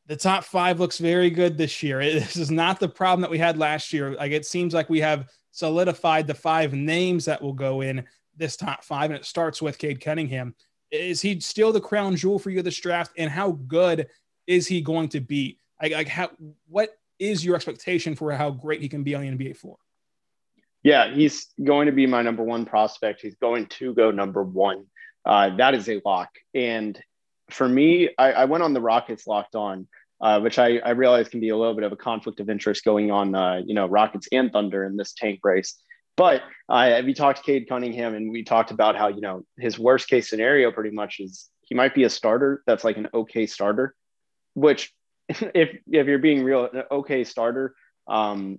the 0.09 0.17
top 0.17 0.45
five 0.45 0.79
looks 0.79 0.99
very 0.99 1.31
good 1.31 1.57
this 1.57 1.83
year. 1.83 2.01
This 2.03 2.37
is 2.37 2.51
not 2.51 2.81
the 2.81 2.89
problem 2.89 3.23
that 3.23 3.31
we 3.31 3.39
had 3.39 3.57
last 3.57 3.95
year. 3.95 4.15
Like 4.15 4.33
it 4.33 4.45
seems 4.45 4.75
like 4.75 4.91
we 4.91 5.01
have 5.01 5.31
solidified 5.53 6.27
the 6.27 6.35
five 6.35 6.75
names 6.75 7.25
that 7.25 7.41
will 7.41 7.55
go 7.55 7.81
in 7.81 8.05
this 8.37 8.59
top 8.59 8.85
five, 8.85 9.11
and 9.11 9.19
it 9.19 9.25
starts 9.25 9.63
with 9.63 9.79
Cade 9.79 10.03
Cunningham. 10.03 10.55
Is 10.91 11.23
he 11.23 11.41
still 11.41 11.73
the 11.73 11.81
crown 11.81 12.15
jewel 12.15 12.39
for 12.39 12.51
you 12.51 12.61
this 12.61 12.79
draft? 12.79 13.13
And 13.17 13.31
how 13.31 13.53
good 13.53 14.09
is 14.47 14.67
he 14.67 14.83
going 14.83 15.09
to 15.09 15.21
be? 15.21 15.57
Like, 15.81 15.93
like 15.93 16.09
how 16.09 16.29
what 16.69 16.91
is 17.19 17.45
your 17.45 17.57
expectation 17.57 18.15
for 18.15 18.33
how 18.33 18.51
great 18.51 18.81
he 18.81 18.89
can 18.89 19.03
be 19.03 19.15
on 19.15 19.23
the 19.23 19.29
NBA 19.29 19.57
floor? 19.57 19.77
Yeah, 20.83 21.15
he's 21.15 21.47
going 21.63 21.87
to 21.87 21.93
be 21.93 22.07
my 22.07 22.23
number 22.23 22.43
one 22.43 22.65
prospect. 22.65 23.21
He's 23.21 23.37
going 23.37 23.67
to 23.67 23.95
go 23.95 24.11
number 24.11 24.43
one. 24.43 24.87
Uh, 25.25 25.55
that 25.57 25.75
is 25.75 25.89
a 25.89 26.01
lock. 26.05 26.31
And 26.55 27.01
for 27.51 27.69
me, 27.69 28.11
I, 28.19 28.33
I, 28.33 28.45
went 28.47 28.65
on 28.65 28.73
the 28.73 28.81
Rockets 28.81 29.27
locked 29.27 29.55
on, 29.55 29.87
uh, 30.21 30.41
which 30.41 30.59
I, 30.59 30.79
I 30.79 30.91
realize 30.91 31.29
can 31.29 31.39
be 31.39 31.51
a 31.51 31.57
little 31.57 31.75
bit 31.75 31.85
of 31.85 31.93
a 31.93 31.97
conflict 31.97 32.41
of 32.41 32.51
interest 32.51 32.85
going 32.85 33.13
on, 33.13 33.35
uh, 33.35 33.61
you 33.65 33.75
know, 33.75 33.87
Rockets 33.87 34.27
and 34.33 34.51
Thunder 34.51 34.85
in 34.85 34.97
this 34.97 35.13
tank 35.13 35.41
race. 35.45 35.77
But 36.17 36.43
uh, 36.69 37.03
we 37.05 37.15
talked 37.15 37.39
to 37.39 37.45
Cade 37.45 37.69
Cunningham 37.69 38.15
and 38.15 38.31
we 38.31 38.43
talked 38.43 38.71
about 38.71 38.97
how, 38.97 39.09
you 39.09 39.21
know, 39.21 39.45
his 39.59 39.79
worst 39.79 40.09
case 40.09 40.29
scenario 40.29 40.71
pretty 40.73 40.91
much 40.91 41.21
is 41.21 41.49
he 41.63 41.75
might 41.75 41.95
be 41.95 42.05
a 42.05 42.11
starter 42.11 42.63
that's 42.67 42.85
like 42.85 42.97
an 42.97 43.09
okay 43.15 43.47
starter, 43.47 43.95
which 44.55 44.93
if 45.29 45.77
if 45.87 46.07
you're 46.07 46.19
being 46.19 46.45
real, 46.45 46.69
an 46.73 46.85
okay 46.91 47.25
starter 47.25 47.75
um, 48.09 48.59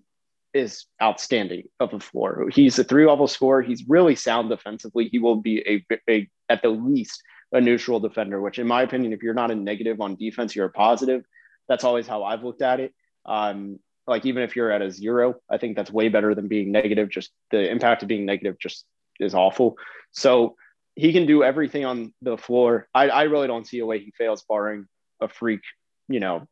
is 0.53 0.85
outstanding 1.01 1.63
of 1.79 1.91
the 1.91 1.99
floor. 1.99 2.49
He's 2.51 2.77
a 2.79 2.83
three 2.83 3.05
level 3.05 3.27
scorer. 3.27 3.61
He's 3.61 3.83
really 3.87 4.15
sound 4.15 4.49
defensively. 4.49 5.09
He 5.09 5.19
will 5.19 5.37
be 5.37 5.83
a, 5.89 5.97
a 6.09 6.29
at 6.49 6.61
the 6.61 6.69
least 6.69 7.21
a 7.51 7.61
neutral 7.61 7.99
defender. 7.99 8.41
Which, 8.41 8.59
in 8.59 8.67
my 8.67 8.81
opinion, 8.83 9.13
if 9.13 9.23
you're 9.23 9.33
not 9.33 9.51
a 9.51 9.55
negative 9.55 10.01
on 10.01 10.15
defense, 10.15 10.55
you're 10.55 10.67
a 10.67 10.71
positive. 10.71 11.23
That's 11.67 11.83
always 11.83 12.07
how 12.07 12.23
I've 12.23 12.43
looked 12.43 12.61
at 12.61 12.79
it. 12.79 12.93
Um, 13.25 13.79
like 14.05 14.25
even 14.25 14.43
if 14.43 14.55
you're 14.55 14.71
at 14.71 14.81
a 14.81 14.91
zero, 14.91 15.35
I 15.49 15.57
think 15.57 15.75
that's 15.75 15.91
way 15.91 16.09
better 16.09 16.35
than 16.35 16.47
being 16.47 16.71
negative. 16.71 17.09
Just 17.09 17.31
the 17.51 17.69
impact 17.69 18.01
of 18.01 18.09
being 18.09 18.25
negative 18.25 18.57
just 18.59 18.85
is 19.19 19.33
awful. 19.33 19.77
So 20.11 20.55
he 20.95 21.13
can 21.13 21.25
do 21.25 21.43
everything 21.43 21.85
on 21.85 22.13
the 22.21 22.37
floor. 22.37 22.87
I, 22.93 23.09
I 23.09 23.23
really 23.23 23.47
don't 23.47 23.65
see 23.65 23.79
a 23.79 23.85
way 23.85 23.99
he 23.99 24.11
fails, 24.17 24.43
barring 24.47 24.87
a 25.21 25.27
freak, 25.27 25.61
you 26.07 26.19
know, 26.19 26.47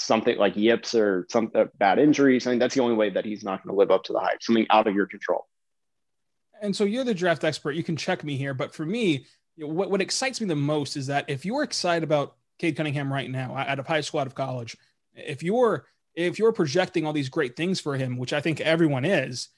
something 0.00 0.36
like 0.38 0.56
yips 0.56 0.94
or 0.94 1.26
some 1.30 1.50
uh, 1.54 1.64
bad 1.78 1.98
injuries. 1.98 2.46
I 2.46 2.50
think 2.50 2.60
that's 2.60 2.74
the 2.74 2.82
only 2.82 2.96
way 2.96 3.10
that 3.10 3.24
he's 3.24 3.44
not 3.44 3.62
going 3.62 3.74
to 3.74 3.78
live 3.78 3.90
up 3.90 4.04
to 4.04 4.12
the 4.12 4.20
hype, 4.20 4.42
something 4.42 4.66
out 4.70 4.86
of 4.86 4.94
your 4.94 5.06
control. 5.06 5.46
And 6.62 6.74
so 6.74 6.84
you're 6.84 7.04
the 7.04 7.14
draft 7.14 7.44
expert. 7.44 7.72
You 7.72 7.82
can 7.82 7.96
check 7.96 8.22
me 8.22 8.36
here. 8.36 8.54
But 8.54 8.74
for 8.74 8.84
me, 8.84 9.26
what, 9.56 9.90
what 9.90 10.00
excites 10.00 10.40
me 10.40 10.46
the 10.46 10.56
most 10.56 10.96
is 10.96 11.06
that 11.06 11.28
if 11.28 11.44
you're 11.44 11.62
excited 11.62 12.04
about 12.04 12.36
Cade 12.58 12.76
Cunningham 12.76 13.12
right 13.12 13.30
now, 13.30 13.56
out 13.56 13.78
of 13.78 13.86
high 13.86 14.02
school, 14.02 14.20
out 14.20 14.26
of 14.26 14.34
college, 14.34 14.76
if 15.14 15.42
you're 15.42 15.86
if 16.14 16.38
you're 16.38 16.52
projecting 16.52 17.06
all 17.06 17.12
these 17.12 17.28
great 17.28 17.56
things 17.56 17.80
for 17.80 17.96
him, 17.96 18.18
which 18.18 18.32
I 18.32 18.40
think 18.40 18.60
everyone 18.60 19.04
is, 19.04 19.48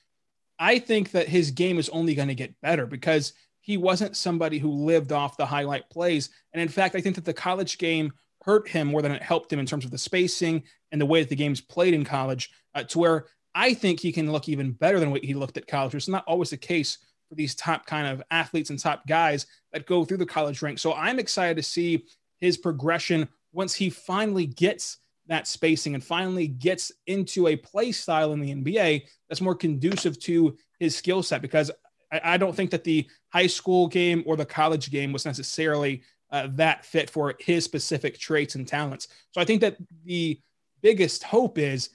I 0.59 0.79
think 0.79 1.13
that 1.13 1.29
his 1.29 1.51
game 1.51 1.79
is 1.79 1.89
only 1.89 2.15
going 2.15 2.29
to 2.29 2.35
get 2.35 2.61
better 2.61 2.87
because 2.87 3.33
he 3.61 3.77
wasn't 3.77 4.17
somebody 4.17 4.59
who 4.59 4.71
lived 4.71 5.13
off 5.13 5.37
the 5.37 5.47
highlight 5.47 5.89
plays. 5.89 6.31
And 6.53 6.61
in 6.61 6.69
fact, 6.69 6.95
I 6.95 7.01
think 7.01 7.15
that 7.15 7.25
the 7.25 7.33
college 7.33 7.79
game 7.79 8.13
hurt 8.45 8.69
him 8.69 8.89
more 8.89 9.03
than 9.03 9.13
it 9.13 9.23
helped 9.23 9.53
him 9.53 9.59
in 9.59 9.67
terms 9.67 9.85
of 9.85 9.91
the 9.91 9.99
spacing 9.99 10.63
and 10.91 11.01
the 11.01 11.07
way 11.07 11.21
that 11.21 11.29
the 11.29 11.37
game's 11.37 11.61
played 11.61 11.95
in 11.95 12.05
college, 12.05 12.51
uh, 12.75 12.83
to 12.85 12.99
where 12.99 13.27
I 13.55 13.75
think 13.75 14.01
he 14.01 14.13
can 14.13 14.33
look 14.33 14.49
even 14.49 14.73
better 14.73 14.99
than 14.99 15.11
what 15.11 15.25
he 15.25 15.35
looked 15.35 15.57
at 15.57 15.67
college, 15.67 15.95
is 15.95 16.09
not 16.09 16.25
always 16.27 16.51
the 16.51 16.57
case 16.57 16.99
for 17.29 17.35
these 17.35 17.55
top 17.55 17.87
kind 17.87 18.07
of 18.07 18.23
athletes 18.31 18.71
and 18.71 18.79
top 18.79 19.07
guys 19.07 19.47
that 19.73 19.87
go 19.87 20.05
through 20.05 20.19
the 20.19 20.27
college 20.27 20.61
ranks. 20.63 20.83
So 20.83 20.93
I'm 20.95 21.19
excited 21.19 21.57
to 21.57 21.63
see 21.63 22.07
his 22.41 22.57
progression 22.57 23.29
once 23.53 23.75
he 23.75 23.91
finally 23.91 24.47
gets 24.47 24.99
that 25.29 25.47
spacing 25.47 25.95
and 25.95 26.03
finally 26.03 26.49
gets 26.49 26.91
into 27.07 27.47
a 27.47 27.57
play 27.57 27.93
style 27.93 28.33
in 28.33 28.41
the 28.41 28.55
NBA 28.55 29.03
that's 29.29 29.41
more 29.41 29.55
conducive 29.55 30.19
to 30.21 30.57
his 30.81 30.97
skill 30.97 31.23
set 31.23 31.41
because 31.43 31.71
I, 32.11 32.21
I, 32.25 32.37
don't 32.37 32.55
think 32.55 32.71
that 32.73 32.85
the 32.85 33.09
high 33.33 33.47
school 33.47 33.87
game 33.87 34.25
or 34.27 34.37
the 34.37 34.45
college 34.45 34.91
game 34.91 35.13
was 35.13 35.25
necessarily 35.25 36.03
uh, 36.33 36.49
that 36.53 36.85
fit 36.85 37.11
for 37.11 37.35
his 37.39 37.65
specific 37.65 38.19
traits 38.19 38.55
and 38.55 38.67
talents. 38.67 39.09
So 39.31 39.41
I 39.41 39.45
think 39.45 39.61
that 39.61 39.77
the 40.05 40.41
biggest 40.81 41.23
hope 41.23 41.59
is 41.59 41.91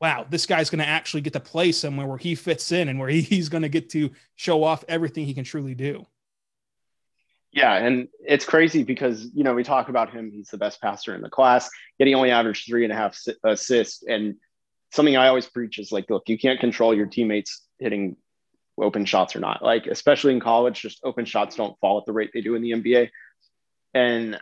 wow, 0.00 0.26
this 0.28 0.44
guy's 0.44 0.68
going 0.68 0.80
to 0.80 0.86
actually 0.86 1.22
get 1.22 1.32
to 1.32 1.40
play 1.40 1.72
somewhere 1.72 2.06
where 2.06 2.18
he 2.18 2.34
fits 2.34 2.70
in 2.70 2.88
and 2.88 2.98
where 2.98 3.08
he's 3.08 3.48
going 3.48 3.62
to 3.62 3.68
get 3.68 3.88
to 3.90 4.10
show 4.34 4.62
off 4.62 4.84
everything 4.88 5.24
he 5.24 5.34
can 5.34 5.44
truly 5.44 5.74
do. 5.74 6.06
Yeah, 7.52 7.74
and 7.74 8.08
it's 8.20 8.44
crazy 8.44 8.82
because 8.82 9.30
you 9.32 9.42
know 9.42 9.54
we 9.54 9.64
talk 9.64 9.88
about 9.88 10.12
him; 10.12 10.30
he's 10.30 10.48
the 10.48 10.58
best 10.58 10.78
passer 10.82 11.14
in 11.14 11.22
the 11.22 11.30
class. 11.30 11.70
Yet 11.98 12.06
he 12.06 12.14
only 12.14 12.30
averaged 12.30 12.66
three 12.66 12.84
and 12.84 12.92
a 12.92 12.96
half 12.96 13.18
assists. 13.44 14.02
And 14.06 14.34
something 14.92 15.16
I 15.16 15.28
always 15.28 15.46
preach 15.46 15.78
is 15.78 15.90
like, 15.90 16.10
look, 16.10 16.28
you 16.28 16.36
can't 16.36 16.60
control 16.60 16.94
your 16.94 17.06
teammates 17.06 17.62
hitting 17.78 18.16
open 18.78 19.06
shots 19.06 19.34
or 19.34 19.40
not. 19.40 19.62
Like 19.62 19.86
especially 19.86 20.34
in 20.34 20.40
college, 20.40 20.82
just 20.82 21.00
open 21.02 21.24
shots 21.24 21.56
don't 21.56 21.78
fall 21.80 21.96
at 21.96 22.04
the 22.04 22.12
rate 22.12 22.30
they 22.34 22.42
do 22.42 22.56
in 22.56 22.62
the 22.62 22.72
NBA. 22.72 23.08
And 23.96 24.38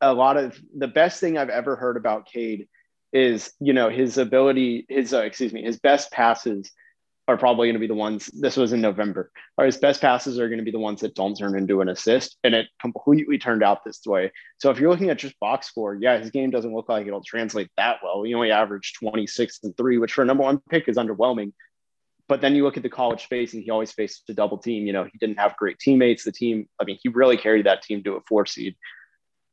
a 0.00 0.12
lot 0.12 0.36
of 0.36 0.60
the 0.76 0.88
best 0.88 1.20
thing 1.20 1.38
I've 1.38 1.48
ever 1.48 1.76
heard 1.76 1.96
about 1.96 2.26
Cade 2.26 2.66
is, 3.12 3.52
you 3.60 3.72
know, 3.72 3.88
his 3.88 4.18
ability, 4.18 4.84
his, 4.88 5.14
uh, 5.14 5.22
excuse 5.22 5.52
me, 5.52 5.62
his 5.62 5.78
best 5.78 6.10
passes 6.10 6.72
are 7.28 7.36
probably 7.36 7.68
going 7.68 7.76
to 7.76 7.80
be 7.80 7.86
the 7.86 7.94
ones, 7.94 8.26
this 8.26 8.56
was 8.56 8.72
in 8.72 8.80
November, 8.80 9.30
or 9.56 9.64
his 9.64 9.76
best 9.76 10.00
passes 10.00 10.40
are 10.40 10.48
going 10.48 10.58
to 10.58 10.64
be 10.64 10.72
the 10.72 10.80
ones 10.80 11.02
that 11.02 11.14
don't 11.14 11.36
turn 11.36 11.56
into 11.56 11.82
an 11.82 11.88
assist. 11.88 12.36
And 12.42 12.52
it 12.52 12.66
completely 12.80 13.38
turned 13.38 13.62
out 13.62 13.84
this 13.84 14.00
way. 14.04 14.32
So 14.58 14.70
if 14.70 14.80
you're 14.80 14.90
looking 14.90 15.10
at 15.10 15.18
just 15.18 15.38
box 15.38 15.68
score, 15.68 15.94
yeah, 15.94 16.18
his 16.18 16.30
game 16.30 16.50
doesn't 16.50 16.74
look 16.74 16.88
like 16.88 17.06
it'll 17.06 17.22
translate 17.22 17.70
that 17.76 17.98
well. 18.02 18.24
He 18.24 18.34
only 18.34 18.50
averaged 18.50 18.96
26 18.98 19.60
and 19.62 19.76
three, 19.76 19.98
which 19.98 20.14
for 20.14 20.22
a 20.22 20.26
number 20.26 20.42
one 20.42 20.60
pick 20.68 20.88
is 20.88 20.96
underwhelming. 20.96 21.52
But 22.28 22.40
then 22.40 22.56
you 22.56 22.64
look 22.64 22.76
at 22.76 22.82
the 22.82 22.88
college 22.88 23.22
spacing, 23.22 23.62
he 23.62 23.70
always 23.70 23.92
faced 23.92 24.28
a 24.28 24.34
double 24.34 24.58
team. 24.58 24.84
You 24.84 24.92
know, 24.92 25.04
he 25.04 25.16
didn't 25.18 25.38
have 25.38 25.56
great 25.56 25.78
teammates. 25.78 26.24
The 26.24 26.32
team, 26.32 26.68
I 26.80 26.84
mean, 26.84 26.98
he 27.02 27.08
really 27.08 27.36
carried 27.36 27.66
that 27.66 27.82
team 27.82 28.02
to 28.02 28.16
a 28.16 28.20
four 28.22 28.46
seed. 28.46 28.76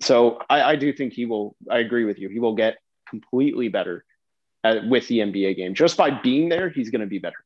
So 0.04 0.40
I, 0.50 0.62
I 0.62 0.76
do 0.76 0.92
think 0.94 1.14
he 1.14 1.26
will. 1.26 1.56
I 1.70 1.80
agree 1.80 2.06
with 2.06 2.20
you. 2.20 2.30
He 2.30 2.40
will 2.40 2.56
get 2.56 2.78
completely 3.10 3.70
better 3.70 4.06
at, 4.64 4.88
with 4.88 5.08
the 5.08 5.20
NBA 5.20 5.56
game. 5.56 5.74
Just 5.74 5.98
by 5.98 6.10
being 6.10 6.50
there, 6.50 6.70
he's 6.70 6.90
going 6.90 7.02
to 7.02 7.08
be 7.08 7.20
better. 7.20 7.46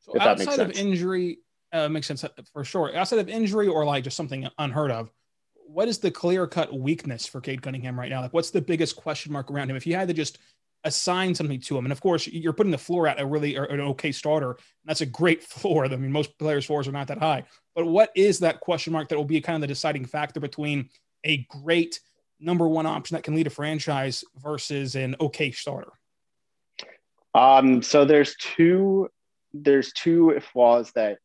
So 0.00 0.12
if 0.14 0.22
outside 0.22 0.60
of 0.60 0.72
injury, 0.72 1.38
uh, 1.72 1.88
makes 1.88 2.06
sense 2.06 2.24
for 2.52 2.64
sure. 2.64 2.94
Outside 2.96 3.18
of 3.18 3.28
injury 3.28 3.68
or 3.68 3.84
like 3.84 4.04
just 4.04 4.16
something 4.16 4.48
unheard 4.58 4.90
of, 4.90 5.10
what 5.66 5.88
is 5.88 5.98
the 5.98 6.10
clear 6.10 6.46
cut 6.46 6.76
weakness 6.76 7.26
for 7.26 7.40
Cade 7.40 7.62
Cunningham 7.62 7.98
right 7.98 8.10
now? 8.10 8.20
Like, 8.22 8.32
what's 8.32 8.50
the 8.50 8.60
biggest 8.60 8.96
question 8.96 9.32
mark 9.32 9.50
around 9.50 9.70
him? 9.70 9.76
If 9.76 9.86
you 9.86 9.94
had 9.94 10.08
to 10.08 10.14
just 10.14 10.38
assign 10.84 11.34
something 11.34 11.60
to 11.60 11.76
him, 11.76 11.84
and 11.84 11.92
of 11.92 12.00
course, 12.00 12.26
you're 12.26 12.54
putting 12.54 12.72
the 12.72 12.78
floor 12.78 13.06
at 13.06 13.20
a 13.20 13.26
really 13.26 13.56
or 13.56 13.64
an 13.64 13.80
okay 13.80 14.10
starter. 14.10 14.56
that's 14.84 15.02
a 15.02 15.06
great 15.06 15.42
floor. 15.44 15.84
I 15.84 15.88
mean, 15.88 16.10
most 16.10 16.38
players' 16.38 16.64
floors 16.64 16.88
are 16.88 16.92
not 16.92 17.08
that 17.08 17.18
high. 17.18 17.44
But 17.74 17.86
what 17.86 18.10
is 18.16 18.40
that 18.40 18.60
question 18.60 18.92
mark 18.92 19.08
that 19.08 19.16
will 19.16 19.24
be 19.24 19.40
kind 19.40 19.56
of 19.56 19.60
the 19.60 19.66
deciding 19.68 20.06
factor 20.06 20.40
between 20.40 20.88
a 21.24 21.46
great 21.48 22.00
number 22.38 22.66
one 22.66 22.86
option 22.86 23.14
that 23.14 23.22
can 23.22 23.34
lead 23.34 23.46
a 23.46 23.50
franchise 23.50 24.24
versus 24.36 24.94
an 24.94 25.16
okay 25.20 25.50
starter? 25.50 25.92
Um, 27.34 27.82
so 27.82 28.04
there's 28.04 28.34
two 28.36 29.08
there's 29.52 29.92
two 29.92 30.38
flaws 30.52 30.92
that 30.92 31.18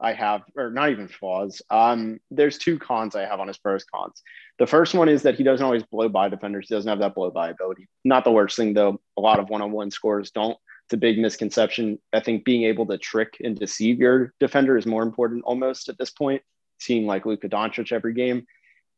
I 0.00 0.12
have, 0.12 0.42
or 0.56 0.70
not 0.70 0.90
even 0.90 1.08
flaws. 1.08 1.60
Um, 1.70 2.20
there's 2.30 2.58
two 2.58 2.78
cons 2.78 3.16
I 3.16 3.22
have 3.22 3.40
on 3.40 3.48
his 3.48 3.58
pros 3.58 3.84
cons. 3.84 4.22
The 4.58 4.66
first 4.66 4.94
one 4.94 5.08
is 5.08 5.22
that 5.22 5.34
he 5.34 5.42
doesn't 5.42 5.64
always 5.64 5.82
blow 5.84 6.08
by 6.08 6.28
defenders. 6.28 6.66
He 6.68 6.74
doesn't 6.74 6.88
have 6.88 7.00
that 7.00 7.14
blow 7.14 7.30
by 7.30 7.50
ability. 7.50 7.88
Not 8.04 8.24
the 8.24 8.32
worst 8.32 8.56
thing 8.56 8.74
though. 8.74 9.00
A 9.16 9.20
lot 9.20 9.40
of 9.40 9.48
one-on-one 9.48 9.90
scores 9.90 10.30
don't. 10.30 10.56
It's 10.86 10.94
a 10.94 10.98
big 10.98 11.18
misconception. 11.18 11.98
I 12.12 12.20
think 12.20 12.44
being 12.44 12.64
able 12.64 12.86
to 12.86 12.98
trick 12.98 13.36
and 13.40 13.58
deceive 13.58 13.98
your 13.98 14.32
defender 14.40 14.76
is 14.76 14.86
more 14.86 15.02
important 15.02 15.44
almost 15.44 15.88
at 15.88 15.98
this 15.98 16.10
point. 16.10 16.42
Seeing 16.78 17.06
like 17.06 17.26
Luka 17.26 17.48
Doncic 17.48 17.92
every 17.92 18.14
game. 18.14 18.46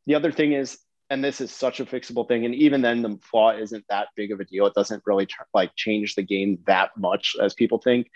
The 0.07 0.15
other 0.15 0.33
thing 0.33 0.53
is, 0.53 0.79
and 1.11 1.25
this 1.25 1.41
is 1.41 1.51
such 1.51 1.81
a 1.81 1.85
fixable 1.85 2.27
thing, 2.27 2.45
and 2.45 2.55
even 2.55 2.83
then 2.83 3.03
the 3.03 3.19
flaw 3.23 3.53
isn't 3.53 3.85
that 3.89 4.09
big 4.17 4.31
of 4.33 4.41
a 4.41 4.45
deal. 4.45 4.67
It 4.67 4.75
doesn't 4.75 5.03
really 5.07 5.27
like 5.53 5.75
change 5.75 6.15
the 6.15 6.23
game 6.23 6.59
that 6.67 6.91
much 6.97 7.35
as 7.41 7.53
people 7.55 7.79
think 7.79 8.09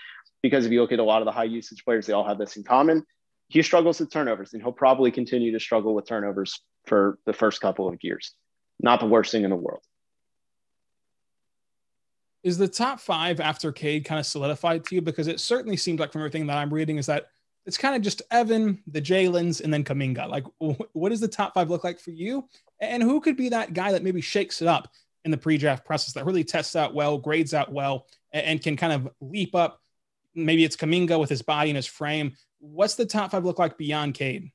because 0.42 0.64
if 0.64 0.72
you 0.72 0.80
look 0.80 0.92
at 0.92 0.98
a 0.98 1.04
lot 1.04 1.22
of 1.22 1.26
the 1.26 1.32
high 1.32 1.44
usage 1.44 1.84
players, 1.84 2.06
they 2.06 2.12
all 2.12 2.26
have 2.26 2.38
this 2.38 2.56
in 2.56 2.62
common. 2.62 3.04
He 3.48 3.62
struggles 3.62 3.98
with 4.00 4.10
turnovers, 4.10 4.52
and 4.52 4.62
he'll 4.62 4.72
probably 4.72 5.10
continue 5.10 5.52
to 5.52 5.60
struggle 5.60 5.94
with 5.94 6.06
turnovers 6.06 6.60
for 6.86 7.18
the 7.26 7.32
first 7.32 7.60
couple 7.60 7.88
of 7.88 7.98
years. 8.02 8.32
Not 8.80 9.00
the 9.00 9.06
worst 9.06 9.32
thing 9.32 9.44
in 9.44 9.50
the 9.50 9.56
world. 9.56 9.82
Is 12.42 12.58
the 12.58 12.68
top 12.68 13.00
five 13.00 13.40
after 13.40 13.72
Cade 13.72 14.04
kind 14.04 14.18
of 14.18 14.26
solidified 14.26 14.84
to 14.84 14.94
you? 14.94 15.00
Because 15.00 15.28
it 15.28 15.40
certainly 15.40 15.78
seems 15.78 15.98
like 15.98 16.12
from 16.12 16.20
everything 16.20 16.46
that 16.48 16.58
I'm 16.58 16.72
reading 16.72 16.98
is 16.98 17.06
that 17.06 17.28
it's 17.66 17.78
kind 17.78 17.96
of 17.96 18.02
just 18.02 18.22
Evan, 18.30 18.82
the 18.86 19.00
Jalen's, 19.00 19.60
and 19.60 19.72
then 19.72 19.84
Kuminga. 19.84 20.28
Like, 20.28 20.44
what 20.58 21.08
does 21.08 21.20
the 21.20 21.28
top 21.28 21.54
five 21.54 21.70
look 21.70 21.84
like 21.84 22.00
for 22.00 22.10
you? 22.10 22.48
And 22.80 23.02
who 23.02 23.20
could 23.20 23.36
be 23.36 23.50
that 23.50 23.72
guy 23.72 23.92
that 23.92 24.02
maybe 24.02 24.20
shakes 24.20 24.60
it 24.60 24.68
up 24.68 24.88
in 25.24 25.30
the 25.30 25.38
pre-draft 25.38 25.86
process 25.86 26.12
that 26.14 26.26
really 26.26 26.44
tests 26.44 26.76
out 26.76 26.94
well, 26.94 27.16
grades 27.16 27.54
out 27.54 27.72
well, 27.72 28.06
and 28.32 28.62
can 28.62 28.76
kind 28.76 28.92
of 28.92 29.08
leap 29.20 29.54
up 29.54 29.80
maybe 30.34 30.64
it's 30.64 30.76
Kuminga 30.76 31.18
with 31.18 31.30
his 31.30 31.42
body 31.42 31.70
and 31.70 31.76
his 31.76 31.86
frame. 31.86 32.36
What's 32.58 32.94
the 32.94 33.06
top 33.06 33.30
five 33.30 33.44
look 33.44 33.58
like 33.58 33.78
beyond 33.78 34.14
Cade? 34.14 34.50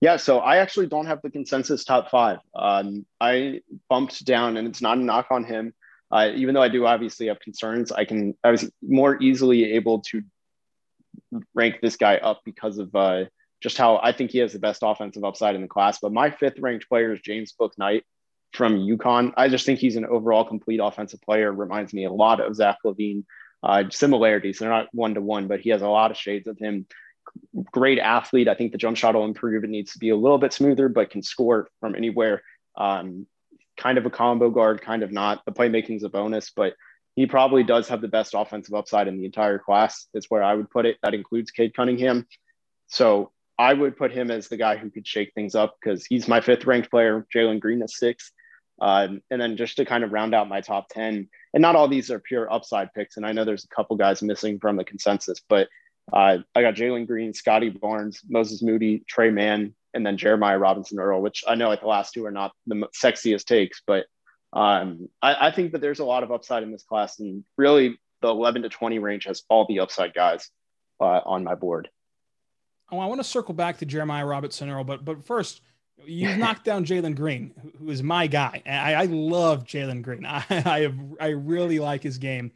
Yeah, 0.00 0.16
so 0.16 0.38
I 0.38 0.58
actually 0.58 0.86
don't 0.86 1.06
have 1.06 1.20
the 1.22 1.30
consensus 1.30 1.84
top 1.84 2.10
five. 2.10 2.38
Um, 2.54 3.04
I 3.20 3.60
bumped 3.88 4.24
down, 4.24 4.56
and 4.56 4.66
it's 4.66 4.80
not 4.80 4.98
a 4.98 5.00
knock 5.00 5.26
on 5.30 5.44
him. 5.44 5.74
Uh, 6.10 6.30
even 6.34 6.54
though 6.54 6.62
I 6.62 6.68
do 6.68 6.86
obviously 6.86 7.26
have 7.26 7.38
concerns, 7.40 7.92
I 7.92 8.04
can 8.04 8.34
I 8.42 8.50
was 8.50 8.70
more 8.80 9.20
easily 9.20 9.74
able 9.74 10.00
to 10.08 10.22
rank 11.54 11.76
this 11.80 11.96
guy 11.96 12.16
up 12.16 12.42
because 12.44 12.78
of 12.78 12.94
uh, 12.94 13.24
just 13.60 13.76
how 13.76 13.98
I 14.02 14.12
think 14.12 14.30
he 14.30 14.38
has 14.38 14.52
the 14.52 14.58
best 14.58 14.82
offensive 14.82 15.24
upside 15.24 15.54
in 15.54 15.62
the 15.62 15.68
class. 15.68 15.98
But 16.00 16.12
my 16.12 16.30
fifth 16.30 16.58
ranked 16.58 16.88
player 16.88 17.12
is 17.12 17.20
James 17.20 17.54
Bouknight 17.58 18.02
from 18.52 18.78
UConn. 18.78 19.32
I 19.36 19.48
just 19.48 19.66
think 19.66 19.78
he's 19.78 19.96
an 19.96 20.06
overall 20.06 20.44
complete 20.44 20.80
offensive 20.82 21.20
player. 21.22 21.52
Reminds 21.52 21.92
me 21.92 22.04
a 22.04 22.12
lot 22.12 22.40
of 22.40 22.54
Zach 22.54 22.78
LaVine 22.84 23.24
uh, 23.62 23.84
similarities. 23.90 24.58
They're 24.58 24.68
not 24.68 24.88
one 24.92 25.14
to 25.14 25.20
one, 25.20 25.48
but 25.48 25.60
he 25.60 25.70
has 25.70 25.82
a 25.82 25.88
lot 25.88 26.10
of 26.10 26.16
shades 26.16 26.46
of 26.46 26.58
him. 26.58 26.86
Great 27.72 27.98
athlete. 27.98 28.48
I 28.48 28.54
think 28.54 28.72
the 28.72 28.78
jump 28.78 28.96
shot 28.96 29.14
will 29.14 29.24
improve. 29.24 29.64
It 29.64 29.70
needs 29.70 29.92
to 29.92 29.98
be 29.98 30.10
a 30.10 30.16
little 30.16 30.38
bit 30.38 30.52
smoother, 30.52 30.88
but 30.88 31.10
can 31.10 31.22
score 31.22 31.68
from 31.80 31.94
anywhere. 31.94 32.42
Um, 32.76 33.26
kind 33.76 33.98
of 33.98 34.06
a 34.06 34.10
combo 34.10 34.50
guard, 34.50 34.80
kind 34.80 35.02
of 35.02 35.12
not. 35.12 35.44
The 35.44 35.52
playmaking 35.52 35.96
is 35.96 36.04
a 36.04 36.08
bonus, 36.08 36.50
but 36.54 36.74
he 37.18 37.26
probably 37.26 37.64
does 37.64 37.88
have 37.88 38.00
the 38.00 38.06
best 38.06 38.32
offensive 38.36 38.76
upside 38.76 39.08
in 39.08 39.18
the 39.18 39.24
entire 39.24 39.58
class. 39.58 40.06
Is 40.14 40.26
where 40.28 40.44
I 40.44 40.54
would 40.54 40.70
put 40.70 40.86
it. 40.86 40.98
That 41.02 41.14
includes 41.14 41.50
Cade 41.50 41.74
Cunningham. 41.74 42.28
So 42.86 43.32
I 43.58 43.74
would 43.74 43.96
put 43.96 44.12
him 44.12 44.30
as 44.30 44.46
the 44.46 44.56
guy 44.56 44.76
who 44.76 44.88
could 44.88 45.04
shake 45.04 45.32
things 45.34 45.56
up 45.56 45.76
because 45.82 46.06
he's 46.06 46.28
my 46.28 46.40
fifth 46.40 46.64
ranked 46.64 46.92
player. 46.92 47.26
Jalen 47.34 47.58
Green 47.58 47.82
is 47.82 47.98
sixth. 47.98 48.30
Um, 48.80 49.20
and 49.32 49.40
then 49.40 49.56
just 49.56 49.78
to 49.78 49.84
kind 49.84 50.04
of 50.04 50.12
round 50.12 50.32
out 50.32 50.48
my 50.48 50.60
top 50.60 50.90
10, 50.90 51.28
and 51.54 51.60
not 51.60 51.74
all 51.74 51.88
these 51.88 52.12
are 52.12 52.20
pure 52.20 52.52
upside 52.52 52.94
picks. 52.94 53.16
And 53.16 53.26
I 53.26 53.32
know 53.32 53.44
there's 53.44 53.64
a 53.64 53.74
couple 53.74 53.96
guys 53.96 54.22
missing 54.22 54.60
from 54.60 54.76
the 54.76 54.84
consensus, 54.84 55.40
but 55.48 55.66
uh, 56.12 56.38
I 56.54 56.62
got 56.62 56.74
Jalen 56.74 57.08
Green, 57.08 57.34
Scotty 57.34 57.70
Barnes, 57.70 58.20
Moses 58.28 58.62
Moody, 58.62 59.02
Tre 59.08 59.30
Mann, 59.30 59.74
and 59.92 60.06
then 60.06 60.18
Jeremiah 60.18 60.58
Robinson 60.58 61.00
Earl, 61.00 61.20
which 61.20 61.42
I 61.48 61.56
know 61.56 61.66
like 61.66 61.80
the 61.80 61.88
last 61.88 62.14
two 62.14 62.24
are 62.26 62.30
not 62.30 62.52
the 62.68 62.86
sexiest 62.94 63.46
takes, 63.46 63.82
but 63.84 64.06
um, 64.52 65.08
I, 65.20 65.48
I, 65.48 65.50
think 65.50 65.72
that 65.72 65.80
there's 65.80 65.98
a 65.98 66.04
lot 66.04 66.22
of 66.22 66.32
upside 66.32 66.62
in 66.62 66.72
this 66.72 66.82
class. 66.82 67.18
And 67.18 67.44
really, 67.56 67.98
the 68.22 68.28
11 68.28 68.62
to 68.62 68.68
20 68.68 68.98
range 68.98 69.24
has 69.24 69.42
all 69.48 69.66
the 69.66 69.80
upside 69.80 70.14
guys 70.14 70.50
uh, 71.00 71.20
on 71.24 71.44
my 71.44 71.54
board. 71.54 71.88
Oh, 72.90 72.98
I 72.98 73.06
want 73.06 73.20
to 73.20 73.24
circle 73.24 73.54
back 73.54 73.78
to 73.78 73.86
Jeremiah 73.86 74.24
Robinson 74.24 74.70
Earl, 74.70 74.84
but 74.84 75.04
but 75.04 75.24
first, 75.24 75.60
you've 76.04 76.38
knocked 76.38 76.64
down 76.64 76.86
Jalen 76.86 77.14
Green, 77.14 77.52
who 77.78 77.90
is 77.90 78.02
my 78.02 78.26
guy. 78.26 78.62
I, 78.66 78.94
I 78.94 79.04
love 79.04 79.64
Jalen 79.64 80.02
Green. 80.02 80.24
I, 80.26 80.42
I 80.48 80.80
have, 80.80 80.98
I 81.20 81.28
really 81.28 81.78
like 81.78 82.02
his 82.02 82.16
game. 82.16 82.52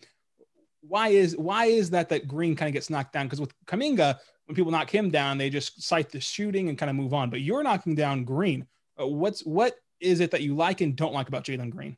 Why 0.81 1.09
is 1.09 1.37
why 1.37 1.67
is 1.67 1.91
that 1.91 2.09
that 2.09 2.27
Green 2.27 2.57
kind 2.57 2.69
of 2.69 2.73
gets 2.73 2.89
knocked 2.89 3.13
down? 3.13 3.27
Because 3.27 3.41
with 3.41 3.53
Kuminga, 3.67 4.19
when 4.47 4.57
people 4.57 4.73
knock 4.73 4.91
him 4.91 5.11
down, 5.11 5.37
they 5.37 5.51
just 5.51 5.83
cite 5.83 6.11
the 6.11 6.21
shooting 6.21 6.71
and 6.71 6.79
kind 6.79 6.91
of 6.91 6.97
move 6.97 7.13
on. 7.13 7.29
But 7.29 7.43
you're 7.43 7.63
knocking 7.63 7.95
down 7.95 8.25
Green. 8.25 8.67
Uh, 8.99 9.07
what's 9.07 9.45
what 9.45 9.75
is 10.03 10.21
it 10.21 10.33
that 10.33 10.43
you 10.43 10.55
like 10.55 10.81
and 10.81 10.97
don't 10.97 11.13
like 11.13 11.29
about 11.29 11.45
Jalen 11.45 11.71
Green? 11.71 11.97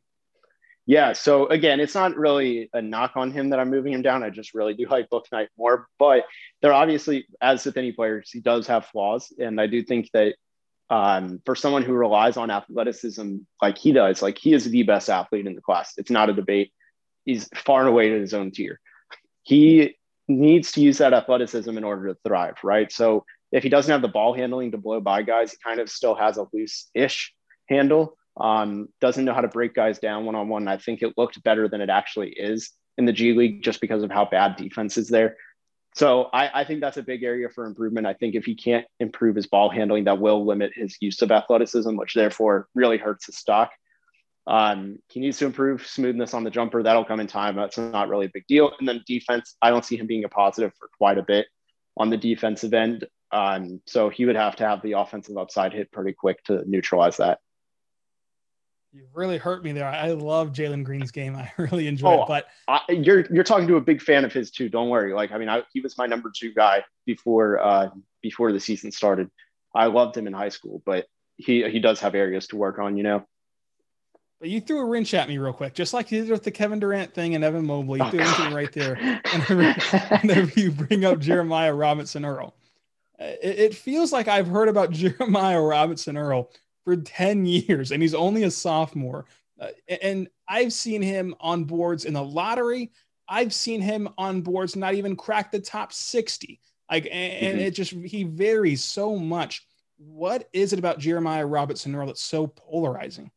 Yeah. 0.87 1.15
So 1.15 1.47
again, 1.47 1.81
it's 1.81 1.95
not 1.95 2.17
really 2.17 2.69
a 2.75 2.83
knock 2.83 3.13
on 3.17 3.33
him 3.33 3.51
that 3.51 3.59
I'm 3.59 3.71
moving 3.71 3.95
him 3.95 4.03
down. 4.03 4.23
I 4.23 4.31
just 4.31 4.55
really 4.55 4.75
do 4.75 4.87
like 4.91 5.09
Bouknight 5.11 5.49
more. 5.57 5.89
But 5.99 6.25
there 6.63 6.73
obviously, 6.73 7.27
as 7.41 7.65
with 7.65 7.77
any 7.77 7.93
players, 7.93 8.31
he 8.31 8.41
does 8.41 8.67
have 8.67 8.87
flaws, 8.87 9.33
and 9.39 9.61
I 9.61 9.67
do 9.67 9.83
think 9.83 10.11
that 10.13 10.35
um, 10.91 11.41
for 11.47 11.57
someone 11.57 11.83
who 11.83 11.95
relies 11.95 12.37
on 12.37 12.51
athleticism 12.51 13.39
like 13.63 13.79
he 13.79 13.93
does, 13.93 14.21
like 14.21 14.39
he 14.39 14.53
is 14.53 14.65
the 14.71 14.83
best 14.83 15.09
athlete 15.09 15.47
in 15.47 15.55
the 15.55 15.63
class. 15.63 15.95
It's 15.97 16.11
not 16.11 16.29
a 16.29 16.35
debate. 16.35 16.73
He's 17.25 17.49
far 17.55 17.81
and 17.81 17.89
away 17.89 18.11
to 18.11 18.21
his 18.21 18.35
own 18.35 18.51
tier. 18.51 18.81
He 19.43 19.97
needs 20.29 20.73
to 20.73 20.83
use 20.83 20.99
that 20.99 21.15
athleticism 21.15 21.77
in 21.77 21.85
order 21.85 22.09
to 22.09 22.19
thrive, 22.27 22.57
right? 22.63 22.93
So 22.93 23.25
if 23.51 23.63
he 23.63 23.71
doesn't 23.71 23.91
have 23.91 24.03
the 24.03 24.09
ball 24.09 24.35
handling 24.35 24.73
to 24.73 24.79
blow 24.79 25.01
by 25.01 25.23
guys, 25.23 25.53
he 25.53 25.57
kind 25.65 25.81
of 25.81 25.89
still 25.89 26.15
has 26.15 26.37
a 26.37 26.47
loose-ish 26.53 27.33
handle. 27.69 28.17
Um, 28.37 28.89
doesn't 29.01 29.25
know 29.25 29.35
how 29.35 29.41
to 29.41 29.49
break 29.49 29.75
guys 29.75 29.99
down 29.99 30.25
one 30.25 30.35
on 30.35 30.49
one. 30.49 30.67
I 30.67 30.77
think 30.77 31.03
it 31.03 31.15
looked 31.17 31.43
better 31.43 31.69
than 31.69 31.81
it 31.81 31.91
actually 31.91 32.31
is 32.31 32.73
in 32.99 33.05
the 33.05 33.13
G 33.13 33.33
League 33.33 33.63
just 33.63 33.81
because 33.81 34.03
of 34.03 34.11
how 34.11 34.25
bad 34.25 34.57
defense 34.57 34.97
is 34.97 35.09
there. 35.09 35.37
So 35.95 36.25
I, 36.33 36.63
I, 36.63 36.65
think 36.65 36.81
that's 36.81 36.97
a 36.97 37.05
big 37.05 37.23
area 37.23 37.49
for 37.49 37.67
improvement. 37.67 38.09
I 38.09 38.15
think 38.15 38.35
if 38.35 38.45
he 38.45 38.57
can't 38.57 38.85
improve 38.99 39.37
his 39.37 39.47
ball 39.47 39.71
handling, 39.71 40.05
that 40.05 40.19
will 40.19 40.45
limit 40.45 40.73
his 40.75 40.97
use 41.01 41.23
of 41.23 41.31
athleticism, 41.31 41.95
which 41.97 42.15
therefore 42.15 42.67
really 42.75 42.99
hurts 42.99 43.27
his 43.27 43.39
stock. 43.39 43.71
Um, 44.47 44.99
he 45.09 45.21
needs 45.21 45.39
to 45.39 45.47
improve 45.47 45.87
smoothness 45.87 46.35
on 46.35 46.43
the 46.43 46.51
jumper. 46.51 46.83
That'll 46.83 47.05
come 47.05 47.21
in 47.21 47.29
time. 47.29 47.55
That's 47.55 47.79
not 47.79 48.09
really 48.09 48.27
a 48.27 48.31
big 48.35 48.47
deal. 48.49 48.73
And 48.79 48.89
then 48.89 49.05
defense, 49.07 49.57
I 49.63 49.71
don't 49.71 49.85
see 49.85 49.97
him 49.97 50.09
being 50.09 50.25
a 50.25 50.29
positive 50.29 50.73
for 50.79 50.91
quite 50.99 51.17
a 51.17 51.23
bit 51.23 51.47
on 51.97 52.11
the 52.11 52.17
defensive 52.17 52.75
end. 52.75 53.07
Um, 53.31 53.81
so 53.87 54.09
he 54.09 54.27
would 54.27 54.37
have 54.37 54.57
to 54.57 54.69
have 54.69 54.83
the 54.83 54.93
offensive 54.93 55.37
upside 55.37 55.73
hit 55.73 55.93
pretty 55.93 56.13
quick 56.13 56.43
to 56.45 56.63
neutralize 56.67 57.19
that. 57.19 57.39
You 58.95 59.09
really 59.13 59.39
hurt 59.39 59.65
me 59.65 59.73
there. 59.73 59.89
I 59.89 60.13
love 60.13 60.53
Jalen 60.53 60.85
Green's 60.85 61.11
game. 61.11 61.35
I 61.37 61.51
really 61.59 61.89
enjoy 61.89 62.19
oh, 62.19 62.23
it. 62.23 62.29
But 62.29 62.47
I, 62.69 62.81
you're 62.93 63.27
you're 63.27 63.43
talking 63.43 63.67
to 63.67 63.77
a 63.77 63.81
big 63.81 64.01
fan 64.01 64.25
of 64.25 64.33
his 64.33 64.53
too. 64.53 64.69
Don't 64.69 64.89
worry. 64.89 65.13
Like 65.13 65.33
I 65.33 65.39
mean, 65.39 65.49
I, 65.49 65.63
he 65.73 65.81
was 65.81 65.99
my 65.99 66.07
number 66.07 66.31
two 66.35 66.55
guy 66.55 66.85
before 67.05 67.61
uh, 67.61 67.91
before 68.23 68.53
the 68.53 68.61
season 68.61 68.93
started. 68.93 69.31
I 69.75 69.87
loved 69.87 70.17
him 70.17 70.29
in 70.29 70.33
high 70.33 70.49
school, 70.51 70.81
but 70.87 71.07
he 71.37 71.69
he 71.69 71.81
does 71.81 71.99
have 72.01 72.15
areas 72.15 72.47
to 72.49 72.57
work 72.57 72.79
on. 72.79 72.97
You 72.97 73.03
know. 73.03 73.27
But 74.39 74.51
you 74.51 74.61
threw 74.61 74.79
a 74.79 74.85
wrench 74.85 75.13
at 75.15 75.29
me 75.29 75.39
real 75.39 75.53
quick, 75.53 75.75
just 75.75 75.93
like 75.95 76.13
you 76.13 76.21
did 76.21 76.31
with 76.31 76.45
the 76.45 76.51
Kevin 76.51 76.79
Durant 76.79 77.15
thing 77.15 77.35
and 77.35 77.43
Evan 77.43 77.67
Mobley. 77.67 77.99
You 77.99 78.07
oh, 78.07 78.11
threw 78.11 78.21
wrench 78.21 78.53
right 78.53 78.73
there. 78.73 78.95
Whenever 80.21 80.61
you 80.61 80.71
bring 80.71 81.05
up 81.05 81.19
Jeremiah 81.19 81.75
Robinson 81.75 82.25
Earl, 82.25 82.55
it, 83.19 83.59
it 83.59 83.75
feels 83.75 84.13
like 84.13 84.29
I've 84.29 84.47
heard 84.47 84.69
about 84.69 84.91
Jeremiah 84.93 85.61
Robinson 85.61 86.17
Earl 86.17 86.51
for 86.85 86.97
10 86.97 87.47
years 87.47 87.91
and 87.91 88.03
he's 88.03 88.15
only 88.15 88.45
a 88.45 88.51
sophomore. 88.51 89.27
Uh, 89.61 89.69
and 90.03 90.29
I've 90.49 90.73
seen 90.73 91.03
him 91.03 91.35
on 91.41 91.65
boards 91.65 92.05
in 92.05 92.15
the 92.15 92.25
lottery. 92.25 92.91
I've 93.29 93.55
seen 93.55 93.81
him 93.81 94.09
on 94.19 94.43
boards 94.43 94.77
not 94.77 94.95
even 94.95 95.17
crack 95.17 95.51
the 95.51 95.61
top 95.61 95.93
60. 95.93 96.61
Like, 96.91 97.09
and, 97.11 97.57
mm-hmm. 97.57 97.61
it 97.61 97.71
just, 97.71 97.93
he 97.93 98.25
varies 98.25 98.85
so 98.85 99.17
much. 99.17 99.67
What 99.97 100.49
is 100.53 100.73
it 100.73 100.79
about 100.79 100.99
Jeremiah 100.99 101.47
Robinson 101.47 101.95
Earl 101.95 102.09
that's 102.09 102.23
so 102.23 102.47
polarizing? 102.47 103.31